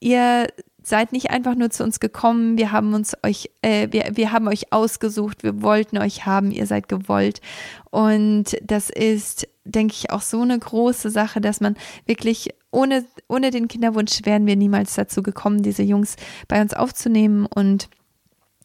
ihr 0.00 0.46
seid 0.86 1.10
nicht 1.10 1.30
einfach 1.30 1.56
nur 1.56 1.70
zu 1.70 1.82
uns 1.82 1.98
gekommen, 1.98 2.58
wir 2.58 2.70
haben 2.70 2.94
uns 2.94 3.16
euch, 3.24 3.50
äh, 3.60 3.88
wir, 3.90 4.10
wir 4.12 4.30
haben 4.30 4.46
euch 4.46 4.72
ausgesucht, 4.72 5.42
wir 5.42 5.60
wollten 5.60 5.98
euch 5.98 6.26
haben, 6.26 6.52
ihr 6.52 6.66
seid 6.66 6.88
gewollt. 6.88 7.40
Und 7.90 8.56
das 8.62 8.90
ist, 8.90 9.48
denke 9.64 9.94
ich, 9.94 10.10
auch 10.10 10.22
so 10.22 10.42
eine 10.42 10.56
große 10.56 11.10
Sache, 11.10 11.40
dass 11.40 11.60
man 11.60 11.74
wirklich 12.06 12.50
ohne, 12.70 13.04
ohne 13.28 13.50
den 13.50 13.66
Kinderwunsch 13.66 14.20
wären 14.22 14.46
wir 14.46 14.54
niemals 14.54 14.94
dazu 14.94 15.24
gekommen, 15.24 15.64
diese 15.64 15.82
Jungs 15.82 16.14
bei 16.46 16.62
uns 16.62 16.72
aufzunehmen. 16.72 17.46
Und 17.46 17.88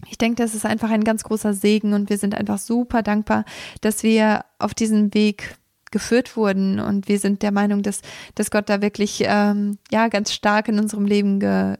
ich 0.07 0.19
denke, 0.19 0.43
das 0.43 0.53
ist 0.53 0.65
einfach 0.65 0.91
ein 0.91 1.03
ganz 1.03 1.23
großer 1.23 1.55
Segen. 1.55 1.93
Und 1.93 2.11
wir 2.11 2.19
sind 2.19 2.35
einfach 2.35 2.59
super 2.59 3.01
dankbar, 3.01 3.45
dass 3.81 4.03
wir 4.03 4.45
auf 4.59 4.75
diesem 4.75 5.11
Weg 5.15 5.57
geführt 5.89 6.37
wurden. 6.37 6.79
Und 6.79 7.07
wir 7.07 7.17
sind 7.17 7.41
der 7.41 7.51
Meinung, 7.51 7.81
dass, 7.81 8.01
dass 8.35 8.51
Gott 8.51 8.69
da 8.69 8.81
wirklich 8.81 9.23
ähm, 9.25 9.79
ja 9.91 10.07
ganz 10.07 10.31
stark 10.33 10.67
in 10.67 10.77
unserem 10.77 11.05
Leben 11.05 11.39
ge, 11.39 11.77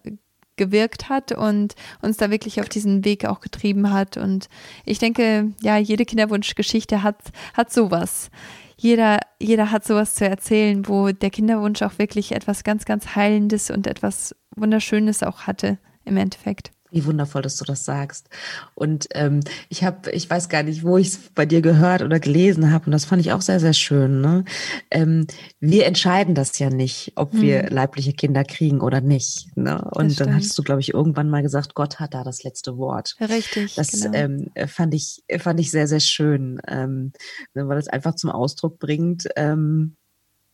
gewirkt 0.62 1.10
hat 1.10 1.32
und 1.32 1.74
uns 2.04 2.18
da 2.18 2.30
wirklich 2.30 2.62
auf 2.62 2.70
diesen 2.70 3.04
Weg 3.04 3.26
auch 3.26 3.40
getrieben 3.40 3.92
hat. 3.92 4.16
Und 4.16 4.48
ich 4.86 5.00
denke, 5.00 5.54
ja, 5.60 5.78
jede 5.78 6.06
Kinderwunschgeschichte 6.06 7.02
hat, 7.02 7.18
hat 7.56 7.74
sowas. 7.74 8.30
Jeder, 8.78 9.20
jeder 9.40 9.72
hat 9.72 9.86
sowas 9.86 10.14
zu 10.14 10.28
erzählen, 10.28 10.88
wo 10.88 11.12
der 11.12 11.32
Kinderwunsch 11.32 11.82
auch 11.82 11.98
wirklich 11.98 12.34
etwas 12.34 12.64
ganz, 12.64 12.86
ganz 12.86 13.16
Heilendes 13.16 13.72
und 13.72 13.88
etwas 13.88 14.36
Wunderschönes 14.56 15.24
auch 15.24 15.42
hatte 15.48 15.80
im 16.06 16.18
Endeffekt. 16.18 16.72
Wie 16.92 17.06
wundervoll, 17.06 17.42
dass 17.42 17.56
du 17.56 17.64
das 17.64 17.86
sagst. 17.86 18.30
Und 18.76 19.08
ähm, 19.14 19.40
ich 19.70 19.84
habe, 19.84 20.12
ich 20.12 20.30
weiß 20.30 20.50
gar 20.50 20.64
nicht, 20.64 20.84
wo 20.84 20.98
ich 20.98 21.08
es 21.08 21.18
bei 21.34 21.46
dir 21.46 21.62
gehört 21.62 22.02
oder 22.02 22.20
gelesen 22.20 22.72
habe, 22.72 22.88
und 22.88 22.92
das 22.92 23.06
fand 23.06 23.22
ich 23.22 23.32
auch 23.32 23.42
sehr, 23.42 23.60
sehr 23.60 23.74
schön. 23.74 24.20
Ne? 24.20 24.44
Ähm, 24.92 25.26
wir 25.60 25.86
entscheiden 25.86 26.36
das 26.36 26.60
ja 26.60 26.70
nicht, 26.70 27.14
ob 27.16 27.34
mhm. 27.34 27.42
wir 27.42 27.70
leibliche 27.70 28.14
Kinder 28.14 28.44
kriegen 28.44 28.82
oder 28.82 29.00
nicht. 29.00 29.56
Ne? 29.56 29.82
Und 29.92 30.20
dann 30.20 30.36
hast 30.36 30.58
du, 30.58 30.64
glaube 30.64 30.82
ich, 30.82 30.94
irgendwann 30.94 31.30
mal 31.30 31.42
gesagt, 31.42 31.76
Gott 31.76 32.00
hat 32.00 32.14
da 32.14 32.24
das 32.24 32.44
letzte 32.44 32.78
Wort. 32.78 33.16
Richtig. 33.22 33.76
Das 33.76 33.92
genau. 33.92 34.18
ähm, 34.18 34.52
fand 34.68 34.94
ich, 34.94 35.24
fand 35.40 35.60
ich 35.60 35.72
sehr, 35.72 35.88
sehr 35.88 36.02
schön, 36.02 36.62
ähm, 36.68 37.14
weil 37.54 37.78
es 37.78 37.88
einfach 37.88 38.16
zum 38.16 38.30
Ausdruck 38.30 38.80
bringt. 38.80 39.28
Ähm, 39.38 39.96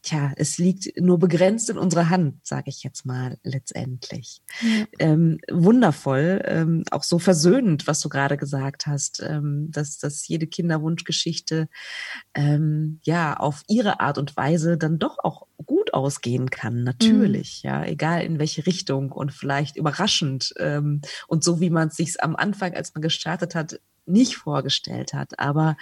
tja, 0.07 0.31
es 0.37 0.57
liegt 0.57 0.99
nur 0.99 1.19
begrenzt 1.19 1.69
in 1.69 1.77
unserer 1.77 2.09
Hand, 2.09 2.45
sage 2.45 2.69
ich 2.69 2.83
jetzt 2.83 3.05
mal 3.05 3.37
letztendlich. 3.43 4.41
Ja. 4.61 4.85
Ähm, 4.99 5.39
wundervoll, 5.51 6.41
ähm, 6.45 6.83
auch 6.91 7.03
so 7.03 7.19
versöhnend, 7.19 7.87
was 7.87 7.99
du 7.99 8.09
gerade 8.09 8.37
gesagt 8.37 8.87
hast, 8.87 9.21
ähm, 9.21 9.69
dass, 9.69 9.97
dass 9.97 10.27
jede 10.27 10.47
Kinderwunschgeschichte 10.47 11.67
ähm, 12.33 12.99
ja 13.03 13.35
auf 13.35 13.63
ihre 13.67 13.99
Art 13.99 14.17
und 14.17 14.37
Weise 14.37 14.77
dann 14.77 14.97
doch 14.97 15.17
auch 15.19 15.47
gut 15.65 15.93
ausgehen 15.93 16.49
kann, 16.49 16.83
natürlich, 16.83 17.61
mhm. 17.63 17.69
ja, 17.69 17.85
egal 17.85 18.23
in 18.23 18.39
welche 18.39 18.65
Richtung 18.65 19.11
und 19.11 19.33
vielleicht 19.33 19.75
überraschend 19.75 20.53
ähm, 20.57 21.01
und 21.27 21.43
so 21.43 21.59
wie 21.59 21.69
man 21.69 21.89
es 21.89 21.97
sich 21.97 22.23
am 22.23 22.35
Anfang, 22.35 22.73
als 22.73 22.93
man 22.93 23.01
gestartet 23.01 23.55
hat, 23.55 23.79
nicht 24.05 24.37
vorgestellt 24.37 25.13
hat, 25.13 25.37
aber 25.37 25.75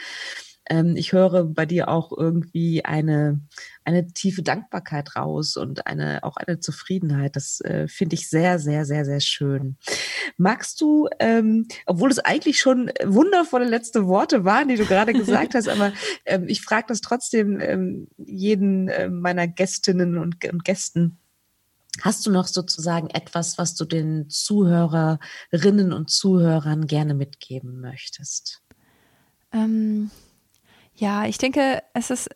ähm, 0.70 0.95
ich 0.95 1.13
höre 1.13 1.45
bei 1.45 1.66
dir 1.66 1.89
auch 1.89 2.11
irgendwie 2.16 2.84
eine, 2.84 3.41
eine 3.84 4.07
tiefe 4.07 4.41
Dankbarkeit 4.41 5.16
raus 5.16 5.57
und 5.57 5.86
eine, 5.86 6.24
auch 6.24 6.38
eine 6.38 6.59
Zufriedenheit. 6.59 7.36
Das 7.36 7.61
äh, 7.61 7.88
finde 7.88 8.16
ich 8.16 8.30
sehr, 8.30 8.59
sehr, 8.59 8.86
sehr, 8.86 9.05
sehr 9.05 9.20
schön. 9.20 9.78
Magst 10.38 10.82
du, 10.82 11.07
ähm, 11.20 11.68
obwohl 11.86 12.09
es 12.09 12.20
eigentlich 12.20 12.59
schon 12.59 12.91
wundervolle 13.03 13.66
letzte 13.66 14.07
Worte 14.07 14.43
waren, 14.43 14.68
die 14.68 14.78
du 14.78 14.86
gerade 14.86 15.13
gesagt 15.13 15.53
hast, 15.53 15.70
aber 15.70 15.93
ähm, 16.26 16.45
ich 16.47 16.61
frage 16.61 16.86
das 16.88 17.01
trotzdem 17.01 17.59
ähm, 17.59 18.07
jeden 18.18 18.89
äh, 18.89 19.09
meiner 19.09 19.47
Gästinnen 19.47 20.18
und, 20.18 20.43
und 20.45 20.63
Gästen. 20.63 21.20
Hast 22.01 22.26
du 22.26 22.32
noch 22.32 22.47
sozusagen 22.47 23.09
etwas, 23.09 23.57
was 23.57 23.76
du 23.76 23.86
den 23.86 24.30
Zuhörerinnen 24.30 25.93
und 25.93 26.09
Zuhörern 26.09 26.88
gerne 26.88 27.13
mitgeben 27.13 27.80
möchtest? 27.80 28.61
Ähm, 29.53 30.11
ja, 30.96 31.26
ich 31.26 31.38
denke, 31.38 31.84
es 31.93 32.10
ist, 32.10 32.30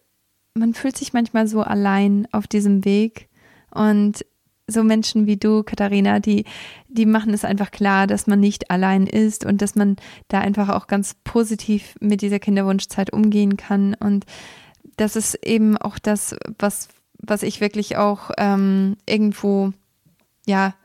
man 0.53 0.73
fühlt 0.73 0.97
sich 0.97 1.13
manchmal 1.13 1.47
so 1.47 1.61
allein 1.61 2.27
auf 2.31 2.47
diesem 2.47 2.85
Weg 2.85 3.29
und 3.71 4.25
so 4.67 4.83
Menschen 4.83 5.25
wie 5.25 5.37
du, 5.37 5.63
Katharina, 5.63 6.19
die, 6.19 6.45
die 6.87 7.05
machen 7.05 7.33
es 7.33 7.43
einfach 7.43 7.71
klar, 7.71 8.07
dass 8.07 8.27
man 8.27 8.39
nicht 8.39 8.69
allein 8.69 9.07
ist 9.07 9.45
und 9.45 9.61
dass 9.61 9.75
man 9.75 9.95
da 10.27 10.39
einfach 10.39 10.69
auch 10.69 10.87
ganz 10.87 11.15
positiv 11.23 11.95
mit 11.99 12.21
dieser 12.21 12.39
Kinderwunschzeit 12.39 13.11
umgehen 13.11 13.57
kann. 13.57 13.95
Und 13.95 14.25
das 14.97 15.15
ist 15.15 15.35
eben 15.45 15.77
auch 15.77 15.97
das, 15.97 16.35
was, 16.59 16.89
was 17.17 17.43
ich 17.43 17.61
wirklich 17.61 17.97
auch 17.97 18.31
ähm, 18.37 18.97
irgendwo, 19.07 19.71
ja, 20.45 20.75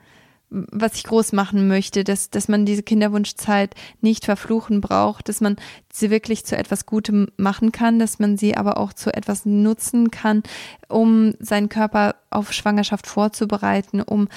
was 0.50 0.94
ich 0.94 1.04
groß 1.04 1.32
machen 1.32 1.66
möchte, 1.66 2.04
dass, 2.04 2.30
dass 2.30 2.48
man 2.48 2.64
diese 2.64 2.82
Kinderwunschzeit 2.82 3.74
nicht 4.00 4.24
verfluchen 4.24 4.80
braucht, 4.80 5.28
dass 5.28 5.40
man 5.40 5.56
sie 5.92 6.10
wirklich 6.10 6.44
zu 6.44 6.56
etwas 6.56 6.86
Gutem 6.86 7.28
machen 7.36 7.72
kann, 7.72 7.98
dass 7.98 8.18
man 8.18 8.36
sie 8.36 8.56
aber 8.56 8.76
auch 8.76 8.92
zu 8.92 9.12
etwas 9.12 9.46
nutzen 9.46 10.10
kann, 10.10 10.42
um 10.88 11.34
seinen 11.40 11.68
Körper 11.68 12.16
auf 12.30 12.52
Schwangerschaft 12.52 13.06
vorzubereiten, 13.06 14.00
um 14.00 14.28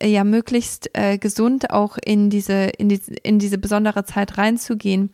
äh, 0.00 0.08
ja 0.08 0.24
möglichst 0.24 0.90
äh, 0.94 1.16
gesund 1.18 1.70
auch 1.70 1.96
in 2.04 2.30
diese, 2.30 2.64
in 2.78 2.88
diese, 2.88 3.14
in 3.14 3.38
diese 3.38 3.58
besondere 3.58 4.04
Zeit 4.04 4.36
reinzugehen. 4.36 5.10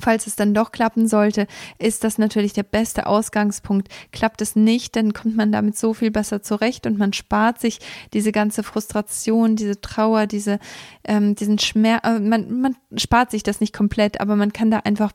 Falls 0.00 0.26
es 0.26 0.36
dann 0.36 0.54
doch 0.54 0.72
klappen 0.72 1.08
sollte, 1.08 1.46
ist 1.78 2.04
das 2.04 2.18
natürlich 2.18 2.52
der 2.52 2.62
beste 2.62 3.06
Ausgangspunkt. 3.06 3.88
Klappt 4.12 4.40
es 4.42 4.56
nicht, 4.56 4.96
dann 4.96 5.12
kommt 5.12 5.36
man 5.36 5.52
damit 5.52 5.76
so 5.76 5.94
viel 5.94 6.10
besser 6.10 6.42
zurecht 6.42 6.86
und 6.86 6.98
man 6.98 7.12
spart 7.12 7.60
sich 7.60 7.80
diese 8.12 8.32
ganze 8.32 8.62
Frustration, 8.62 9.56
diese 9.56 9.80
Trauer, 9.80 10.26
diese, 10.26 10.58
ähm, 11.04 11.34
diesen 11.34 11.58
Schmerz. 11.58 12.04
Äh, 12.04 12.20
man, 12.20 12.60
man 12.60 12.76
spart 12.96 13.30
sich 13.30 13.42
das 13.42 13.60
nicht 13.60 13.74
komplett, 13.74 14.20
aber 14.20 14.36
man 14.36 14.52
kann 14.52 14.70
da 14.70 14.78
einfach 14.78 15.12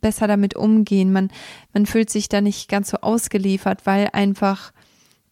besser 0.00 0.26
damit 0.26 0.56
umgehen. 0.56 1.12
Man, 1.12 1.30
man 1.72 1.86
fühlt 1.86 2.10
sich 2.10 2.28
da 2.28 2.40
nicht 2.40 2.68
ganz 2.68 2.90
so 2.90 2.98
ausgeliefert, 2.98 3.84
weil 3.84 4.08
einfach 4.12 4.72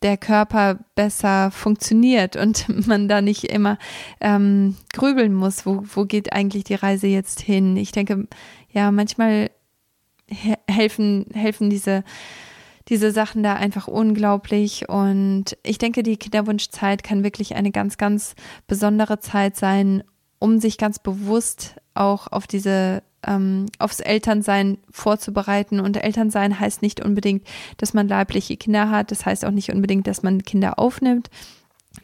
der 0.03 0.17
Körper 0.17 0.79
besser 0.95 1.51
funktioniert 1.51 2.37
und 2.37 2.67
man 2.87 3.09
da 3.09 3.21
nicht 3.21 3.45
immer 3.45 3.79
ähm, 4.21 4.77
grübeln 4.93 5.35
muss, 5.35 5.67
wo, 5.67 5.83
wo 5.95 6.05
geht 6.05 6.33
eigentlich 6.33 6.65
die 6.65 6.75
Reise 6.75 7.07
jetzt 7.07 7.41
hin. 7.41 7.77
Ich 7.77 7.93
denke, 7.93 8.29
ja, 8.77 8.93
manchmal 8.93 9.51
helfen, 10.69 11.25
helfen 11.33 11.71
diese, 11.71 12.05
diese 12.89 13.11
Sachen 13.11 13.43
da 13.43 13.55
einfach 13.55 13.89
unglaublich. 13.89 14.89
Und 14.91 15.57
ich 15.63 15.79
denke, 15.79 16.03
die 16.03 16.19
Kinderwunschzeit 16.19 17.03
kann 17.03 17.25
wirklich 17.25 17.57
eine 17.57 17.71
ganz, 17.73 17.97
ganz 17.97 18.35
besondere 18.67 19.19
Zeit 19.19 19.57
sein, 19.57 20.05
um 20.39 20.61
sich 20.61 20.77
ganz 20.77 20.99
bewusst 20.99 21.77
auch 21.95 22.31
auf 22.31 22.47
diese 22.47 23.03
ähm, 23.27 23.65
aufs 23.79 24.01
Elternsein 24.01 24.77
vorzubereiten. 24.91 25.81
Und 25.81 25.97
Elternsein 25.97 26.61
heißt 26.61 26.83
nicht 26.83 27.03
unbedingt, 27.03 27.47
dass 27.79 27.95
man 27.95 28.09
leibliche 28.09 28.59
Kinder 28.59 28.91
hat. 28.91 29.11
Das 29.11 29.25
heißt 29.25 29.47
auch 29.47 29.53
nicht 29.53 29.73
unbedingt, 29.73 30.07
dass 30.07 30.23
man 30.23 30.43
Kinder 30.43 30.79
aufnimmt. 30.79 31.31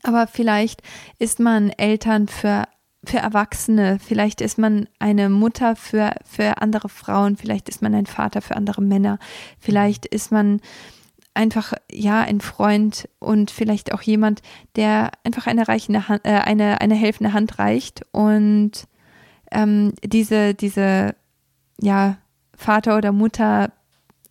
Aber 0.02 0.26
vielleicht 0.26 0.82
ist 1.18 1.38
man 1.38 1.68
Eltern 1.68 2.28
für 2.28 2.64
für 3.04 3.18
Erwachsene, 3.18 3.98
vielleicht 3.98 4.40
ist 4.40 4.58
man 4.58 4.86
eine 4.98 5.28
Mutter 5.28 5.74
für, 5.74 6.14
für 6.24 6.62
andere 6.62 6.88
Frauen, 6.88 7.36
vielleicht 7.36 7.68
ist 7.68 7.82
man 7.82 7.94
ein 7.94 8.06
Vater 8.06 8.42
für 8.42 8.56
andere 8.56 8.80
Männer, 8.80 9.18
vielleicht 9.58 10.06
ist 10.06 10.30
man 10.30 10.60
einfach 11.34 11.72
ja 11.90 12.20
ein 12.20 12.40
Freund 12.40 13.08
und 13.18 13.50
vielleicht 13.50 13.92
auch 13.92 14.02
jemand, 14.02 14.42
der 14.76 15.10
einfach 15.24 15.46
eine 15.46 15.66
reichende 15.66 16.08
Hand, 16.08 16.20
äh, 16.24 16.30
eine 16.30 16.80
eine 16.80 16.94
helfende 16.94 17.32
Hand 17.32 17.58
reicht 17.58 18.02
und 18.12 18.86
ähm, 19.50 19.94
diese 20.04 20.54
diese 20.54 21.14
ja 21.80 22.18
Vater 22.54 22.96
oder 22.96 23.12
Mutter 23.12 23.72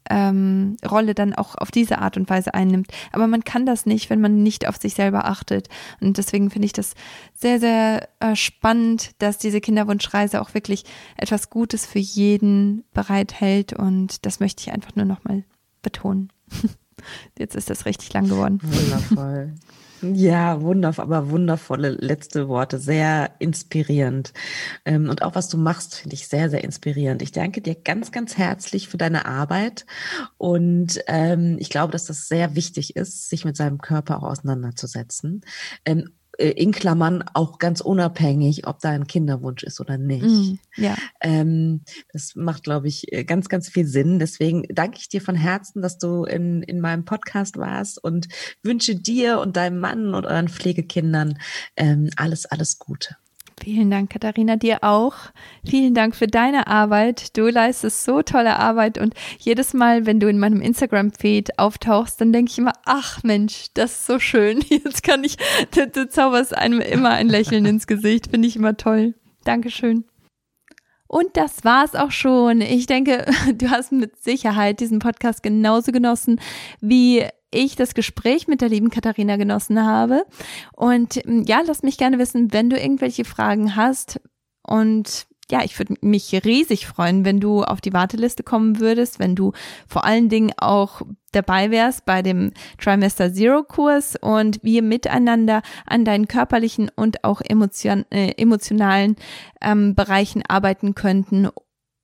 ähm, 0.10 0.78
Rolle 0.90 1.14
dann 1.14 1.34
auch 1.34 1.56
auf 1.56 1.72
diese 1.72 2.00
Art 2.00 2.18
und 2.18 2.30
Weise 2.30 2.54
einnimmt. 2.54 2.88
Aber 3.12 3.28
man 3.28 3.44
kann 3.44 3.66
das 3.66 3.86
nicht, 3.86 4.10
wenn 4.10 4.22
man 4.22 4.44
nicht 4.44 4.68
auf 4.68 4.78
sich 4.78 4.94
selber 4.94 5.26
achtet. 5.26 5.70
Und 6.00 6.18
deswegen 6.18 6.50
finde 6.50 6.66
ich 6.66 6.74
das 6.74 6.94
sehr, 7.34 7.60
sehr 7.60 8.10
äh, 8.20 8.36
spannend, 8.36 9.12
dass 9.20 9.38
diese 9.38 9.62
Kinderwunschreise 9.62 10.42
auch 10.42 10.54
wirklich 10.54 10.84
etwas 11.18 11.50
Gutes 11.50 11.86
für 11.86 12.00
jeden 12.00 12.84
bereithält. 12.94 13.74
Und 13.74 14.26
das 14.26 14.40
möchte 14.40 14.62
ich 14.62 14.72
einfach 14.72 14.96
nur 14.96 15.06
nochmal 15.06 15.44
betonen. 15.82 16.32
Jetzt 17.38 17.56
ist 17.56 17.70
das 17.70 17.86
richtig 17.86 18.14
lang 18.14 18.28
geworden. 18.28 18.60
Wundervoll. 18.62 19.54
Ja, 20.04 20.62
wundervoll, 20.62 21.06
aber 21.06 21.30
wundervolle 21.30 21.90
letzte 21.92 22.48
Worte, 22.48 22.80
sehr 22.80 23.36
inspirierend. 23.38 24.34
Ähm, 24.84 25.10
und 25.10 25.22
auch 25.22 25.36
was 25.36 25.48
du 25.48 25.58
machst, 25.58 25.94
finde 25.96 26.16
ich 26.16 26.28
sehr, 26.28 26.50
sehr 26.50 26.64
inspirierend. 26.64 27.22
Ich 27.22 27.32
danke 27.32 27.62
dir 27.62 27.76
ganz, 27.76 28.12
ganz 28.12 28.36
herzlich 28.36 28.90
für 28.90 28.98
deine 28.98 29.26
Arbeit. 29.26 29.86
Und 30.38 31.00
ähm, 31.06 31.58
ich 31.60 31.70
glaube, 31.70 31.92
dass 31.92 32.06
das 32.06 32.28
sehr 32.28 32.56
wichtig 32.56 32.96
ist, 32.96 33.30
sich 33.30 33.46
mit 33.46 33.56
seinem 33.56 33.78
Körper 33.78 34.18
auch 34.18 34.24
auseinanderzusetzen. 34.24 35.42
Äh, 36.42 36.52
in 36.52 36.72
Klammern 36.72 37.24
auch 37.34 37.60
ganz 37.60 37.82
unabhängig, 37.82 38.68
ob 38.68 38.80
da 38.80 38.90
ein 38.90 39.08
Kinderwunsch 39.08 39.64
ist 39.64 39.80
oder 39.80 39.98
nicht. 39.98 40.24
Mm, 40.24 40.60
ja. 40.76 40.96
Ähm, 41.22 41.82
das 42.12 42.36
macht, 42.36 42.64
glaube 42.64 42.88
ich, 42.88 43.12
äh, 43.14 43.24
ganz, 43.24 43.48
ganz 43.48 43.70
viel 43.70 43.86
Sinn. 43.86 44.20
Deswegen 44.20 44.64
danke 44.70 44.98
ich 45.00 45.10
dir 45.10 45.22
von 45.22 45.36
Herzen, 45.36 45.82
dass 45.82 45.98
du 45.98 46.24
in, 46.24 46.64
in 46.64 46.82
meinem 46.82 47.06
Podcast 47.06 47.58
warst 47.58 48.04
und 48.04 48.28
wünsche 48.64 48.96
dir 48.96 49.40
und 49.40 49.56
deinem 49.56 49.80
Mann 49.80 50.14
und 50.14 50.26
euren 50.26 50.50
Pflegekindern 50.50 51.38
ähm, 51.76 52.10
alles, 52.16 52.46
alles 52.46 52.80
Gute. 52.80 53.16
Vielen 53.64 53.92
Dank, 53.92 54.10
Katharina, 54.10 54.56
dir 54.56 54.80
auch. 54.84 55.14
Vielen 55.64 55.94
Dank 55.94 56.16
für 56.16 56.26
deine 56.26 56.66
Arbeit. 56.66 57.38
Du 57.38 57.48
leistest 57.48 58.04
so 58.04 58.24
tolle 58.24 58.58
Arbeit 58.58 58.98
und 58.98 59.14
jedes 59.38 59.76
Mal, 59.76 60.08
wenn 60.08 60.20
du 60.20 60.28
in 60.28 60.40
meinem 60.40 60.62
Instagram-Feed 60.62 61.60
auftauchst, 61.60 62.20
dann 62.20 62.34
denke 62.34 62.52
ich 62.52 62.58
immer, 62.58 62.74
ach 62.86 63.22
Mensch, 63.22 63.68
das 63.76 63.92
ist 63.92 64.06
so 64.08 64.18
schön. 64.18 64.62
Jetzt 64.70 65.04
kann 65.04 65.24
ich, 65.24 65.38
du, 65.76 65.88
du 65.88 66.10
zauberst 66.10 66.58
einem 66.58 66.80
immer 66.80 67.12
ein 67.12 67.30
Lächeln 67.30 67.66
ins 67.66 67.86
Gesicht. 67.86 68.32
Finde 68.32 68.48
ich 68.48 68.56
immer 68.56 68.78
toll. 68.78 69.14
Dankeschön. 69.44 70.06
Und 71.08 71.38
das 71.38 71.64
war's 71.64 71.94
auch 71.94 72.12
schon. 72.12 72.62
Ich 72.62 72.88
denke, 72.88 73.26
du 73.54 73.70
hast 73.70 73.92
mit 73.92 74.24
Sicherheit 74.24 74.80
diesen 74.80 75.00
Podcast 75.00 75.44
genauso 75.44 75.92
genossen 75.92 76.40
wie 76.80 77.26
ich 77.52 77.76
das 77.76 77.94
Gespräch 77.94 78.48
mit 78.48 78.62
der 78.62 78.70
lieben 78.70 78.90
Katharina 78.90 79.38
genossen 79.38 79.86
habe. 79.86 80.26
Und 80.74 81.26
ähm, 81.26 81.44
ja, 81.46 81.62
lass 81.66 81.84
mich 81.84 81.98
gerne 81.98 82.18
wissen, 82.18 82.54
wenn 82.54 82.70
du 82.70 82.78
irgendwelche 82.78 83.26
Fragen 83.26 83.76
hast. 83.76 84.20
Und 84.64 85.28
ja, 85.52 85.64
ich 85.64 85.78
würde 85.78 85.96
mich 86.02 86.34
riesig 86.46 86.88
freuen, 86.88 87.26
wenn 87.26 87.42
du 87.42 87.64
auf 87.64 87.82
die 87.82 87.94
Warteliste 87.94 88.42
kommen 88.42 88.80
würdest, 88.80 89.20
wenn 89.20 89.36
du 89.36 89.52
vor 89.86 90.06
allen 90.06 90.30
Dingen 90.30 90.54
auch 90.58 91.02
dabei 91.34 91.72
wärst 91.72 92.06
bei 92.06 92.22
dem 92.22 92.54
Trimester 92.78 93.34
Zero 93.34 93.64
Kurs 93.64 94.16
und 94.20 94.64
wir 94.64 94.82
miteinander 94.82 95.62
an 95.86 96.06
deinen 96.06 96.28
körperlichen 96.28 96.90
und 96.96 97.26
auch 97.26 97.42
emotion, 97.42 98.06
äh, 98.12 98.32
emotionalen 98.38 99.18
ähm, 99.62 99.94
Bereichen 99.94 100.42
arbeiten 100.48 100.96
könnten, 100.96 101.50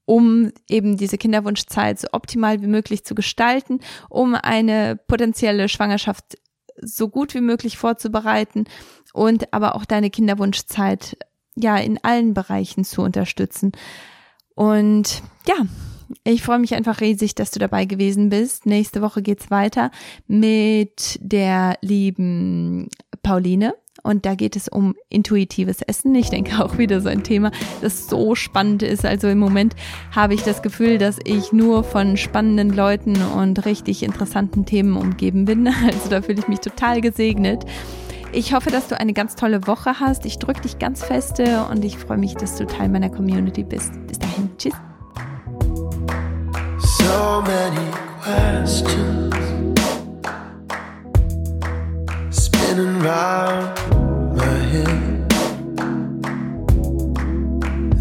um 0.07 0.53
eben 0.69 0.95
diese 0.95 1.17
Kinderwunschzeit 1.17 1.99
so 1.99 2.07
optimal 2.13 2.61
wie 2.61 2.67
möglich 2.67 3.03
zu 3.03 3.13
gestalten, 3.13 3.81
um 4.09 4.35
eine 4.35 4.95
potenzielle 4.95 5.67
Schwangerschaft 5.67 6.37
so 6.81 7.09
gut 7.09 7.33
wie 7.33 7.41
möglich 7.41 7.77
vorzubereiten 7.77 8.65
und 9.13 9.53
aber 9.53 9.75
auch 9.75 9.83
deine 9.83 10.09
Kinderwunschzeit 10.09 11.17
ja 11.55 11.75
in 11.77 11.99
allen 12.03 12.33
Bereichen 12.33 12.85
zu 12.85 13.01
unterstützen. 13.01 13.73
Und 14.55 15.23
ja, 15.45 15.65
ich 16.23 16.41
freue 16.41 16.59
mich 16.59 16.73
einfach 16.73 17.01
riesig, 17.01 17.35
dass 17.35 17.51
du 17.51 17.59
dabei 17.59 17.83
gewesen 17.83 18.29
bist. 18.29 18.65
Nächste 18.65 19.01
Woche 19.01 19.21
geht's 19.21 19.51
weiter 19.51 19.91
mit 20.25 21.19
der 21.21 21.77
lieben 21.81 22.89
Pauline. 23.23 23.73
Und 24.03 24.25
da 24.25 24.35
geht 24.35 24.55
es 24.55 24.67
um 24.67 24.95
intuitives 25.09 25.81
Essen. 25.81 26.13
Ich 26.15 26.29
denke 26.29 26.63
auch 26.63 26.77
wieder 26.77 27.01
so 27.01 27.09
ein 27.09 27.23
Thema, 27.23 27.51
das 27.81 28.07
so 28.07 28.35
spannend 28.35 28.83
ist. 28.83 29.05
Also 29.05 29.27
im 29.27 29.39
Moment 29.39 29.75
habe 30.15 30.33
ich 30.33 30.43
das 30.43 30.61
Gefühl, 30.61 30.97
dass 30.97 31.19
ich 31.23 31.51
nur 31.51 31.83
von 31.83 32.17
spannenden 32.17 32.69
Leuten 32.71 33.21
und 33.21 33.65
richtig 33.65 34.03
interessanten 34.03 34.65
Themen 34.65 34.95
umgeben 34.97 35.45
bin. 35.45 35.67
Also 35.87 36.09
da 36.09 36.21
fühle 36.21 36.39
ich 36.39 36.47
mich 36.47 36.59
total 36.59 37.01
gesegnet. 37.01 37.63
Ich 38.33 38.53
hoffe, 38.53 38.69
dass 38.69 38.87
du 38.87 38.99
eine 38.99 39.13
ganz 39.13 39.35
tolle 39.35 39.67
Woche 39.67 39.99
hast. 39.99 40.25
Ich 40.25 40.37
drücke 40.37 40.61
dich 40.61 40.79
ganz 40.79 41.03
feste 41.03 41.65
und 41.71 41.85
ich 41.85 41.97
freue 41.97 42.17
mich, 42.17 42.35
dass 42.35 42.57
du 42.57 42.65
Teil 42.67 42.89
meiner 42.89 43.09
Community 43.09 43.63
bist. 43.63 43.91
Bis 44.07 44.19
dahin, 44.19 44.49
tschüss. 44.57 44.73
So 46.79 47.43
spinning 52.67 52.99
round. 52.99 53.63
My 54.35 54.57
head. 54.71 55.33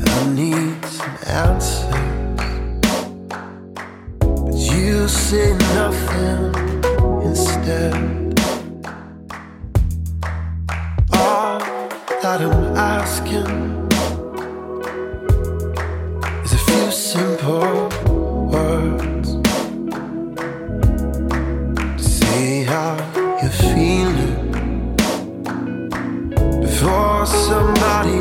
I 0.08 0.30
need 0.34 0.84
some 0.84 1.16
answers, 1.26 1.84
but 4.18 4.54
you 4.54 5.06
say 5.06 5.56
nothing 5.78 6.42
instead. 7.22 7.94
All 11.12 11.60
that 12.22 12.40
I'm 12.40 12.76
asking 12.76 13.88
is 16.44 16.52
a 16.52 16.58
few 16.58 16.90
simple 16.90 17.88
words 18.50 19.05
somebody 27.26 28.20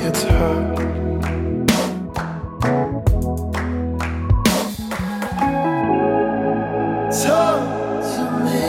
gets 0.00 0.22
hurt. 0.24 0.72
Talk 7.22 8.02
to 8.12 8.24
me. 8.44 8.62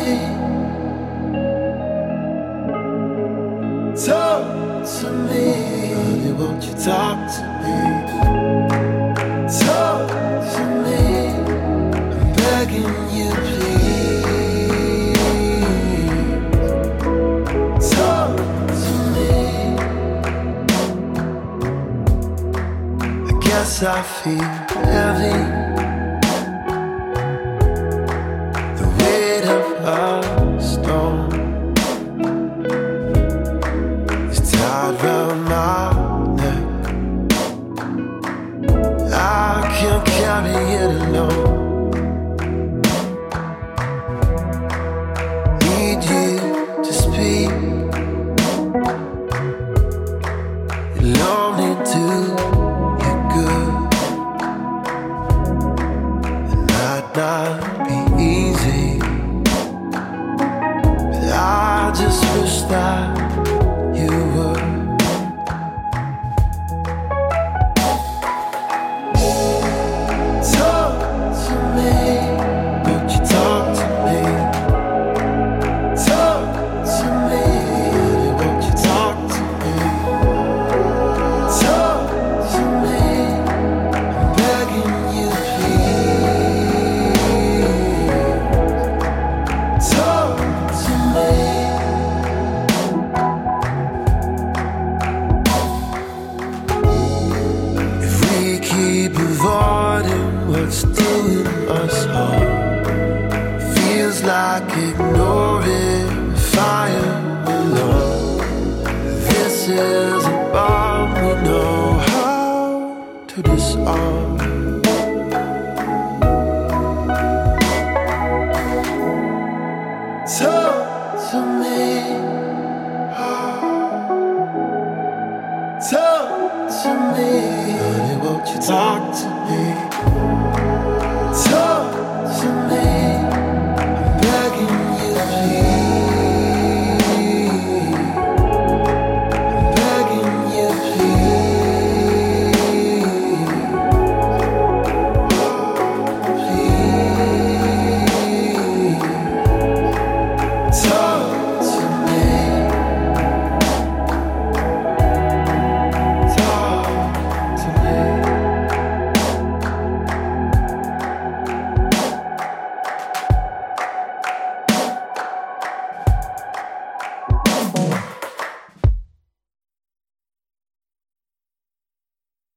Talk 4.06 4.86
to 5.00 5.12
me. 5.12 5.94
Honey, 5.94 6.34
won't 6.34 6.64
you 6.64 6.74
talk 6.74 7.18
to 7.36 7.44
me? 7.64 7.93
I 23.82 24.04
feel. 24.04 24.63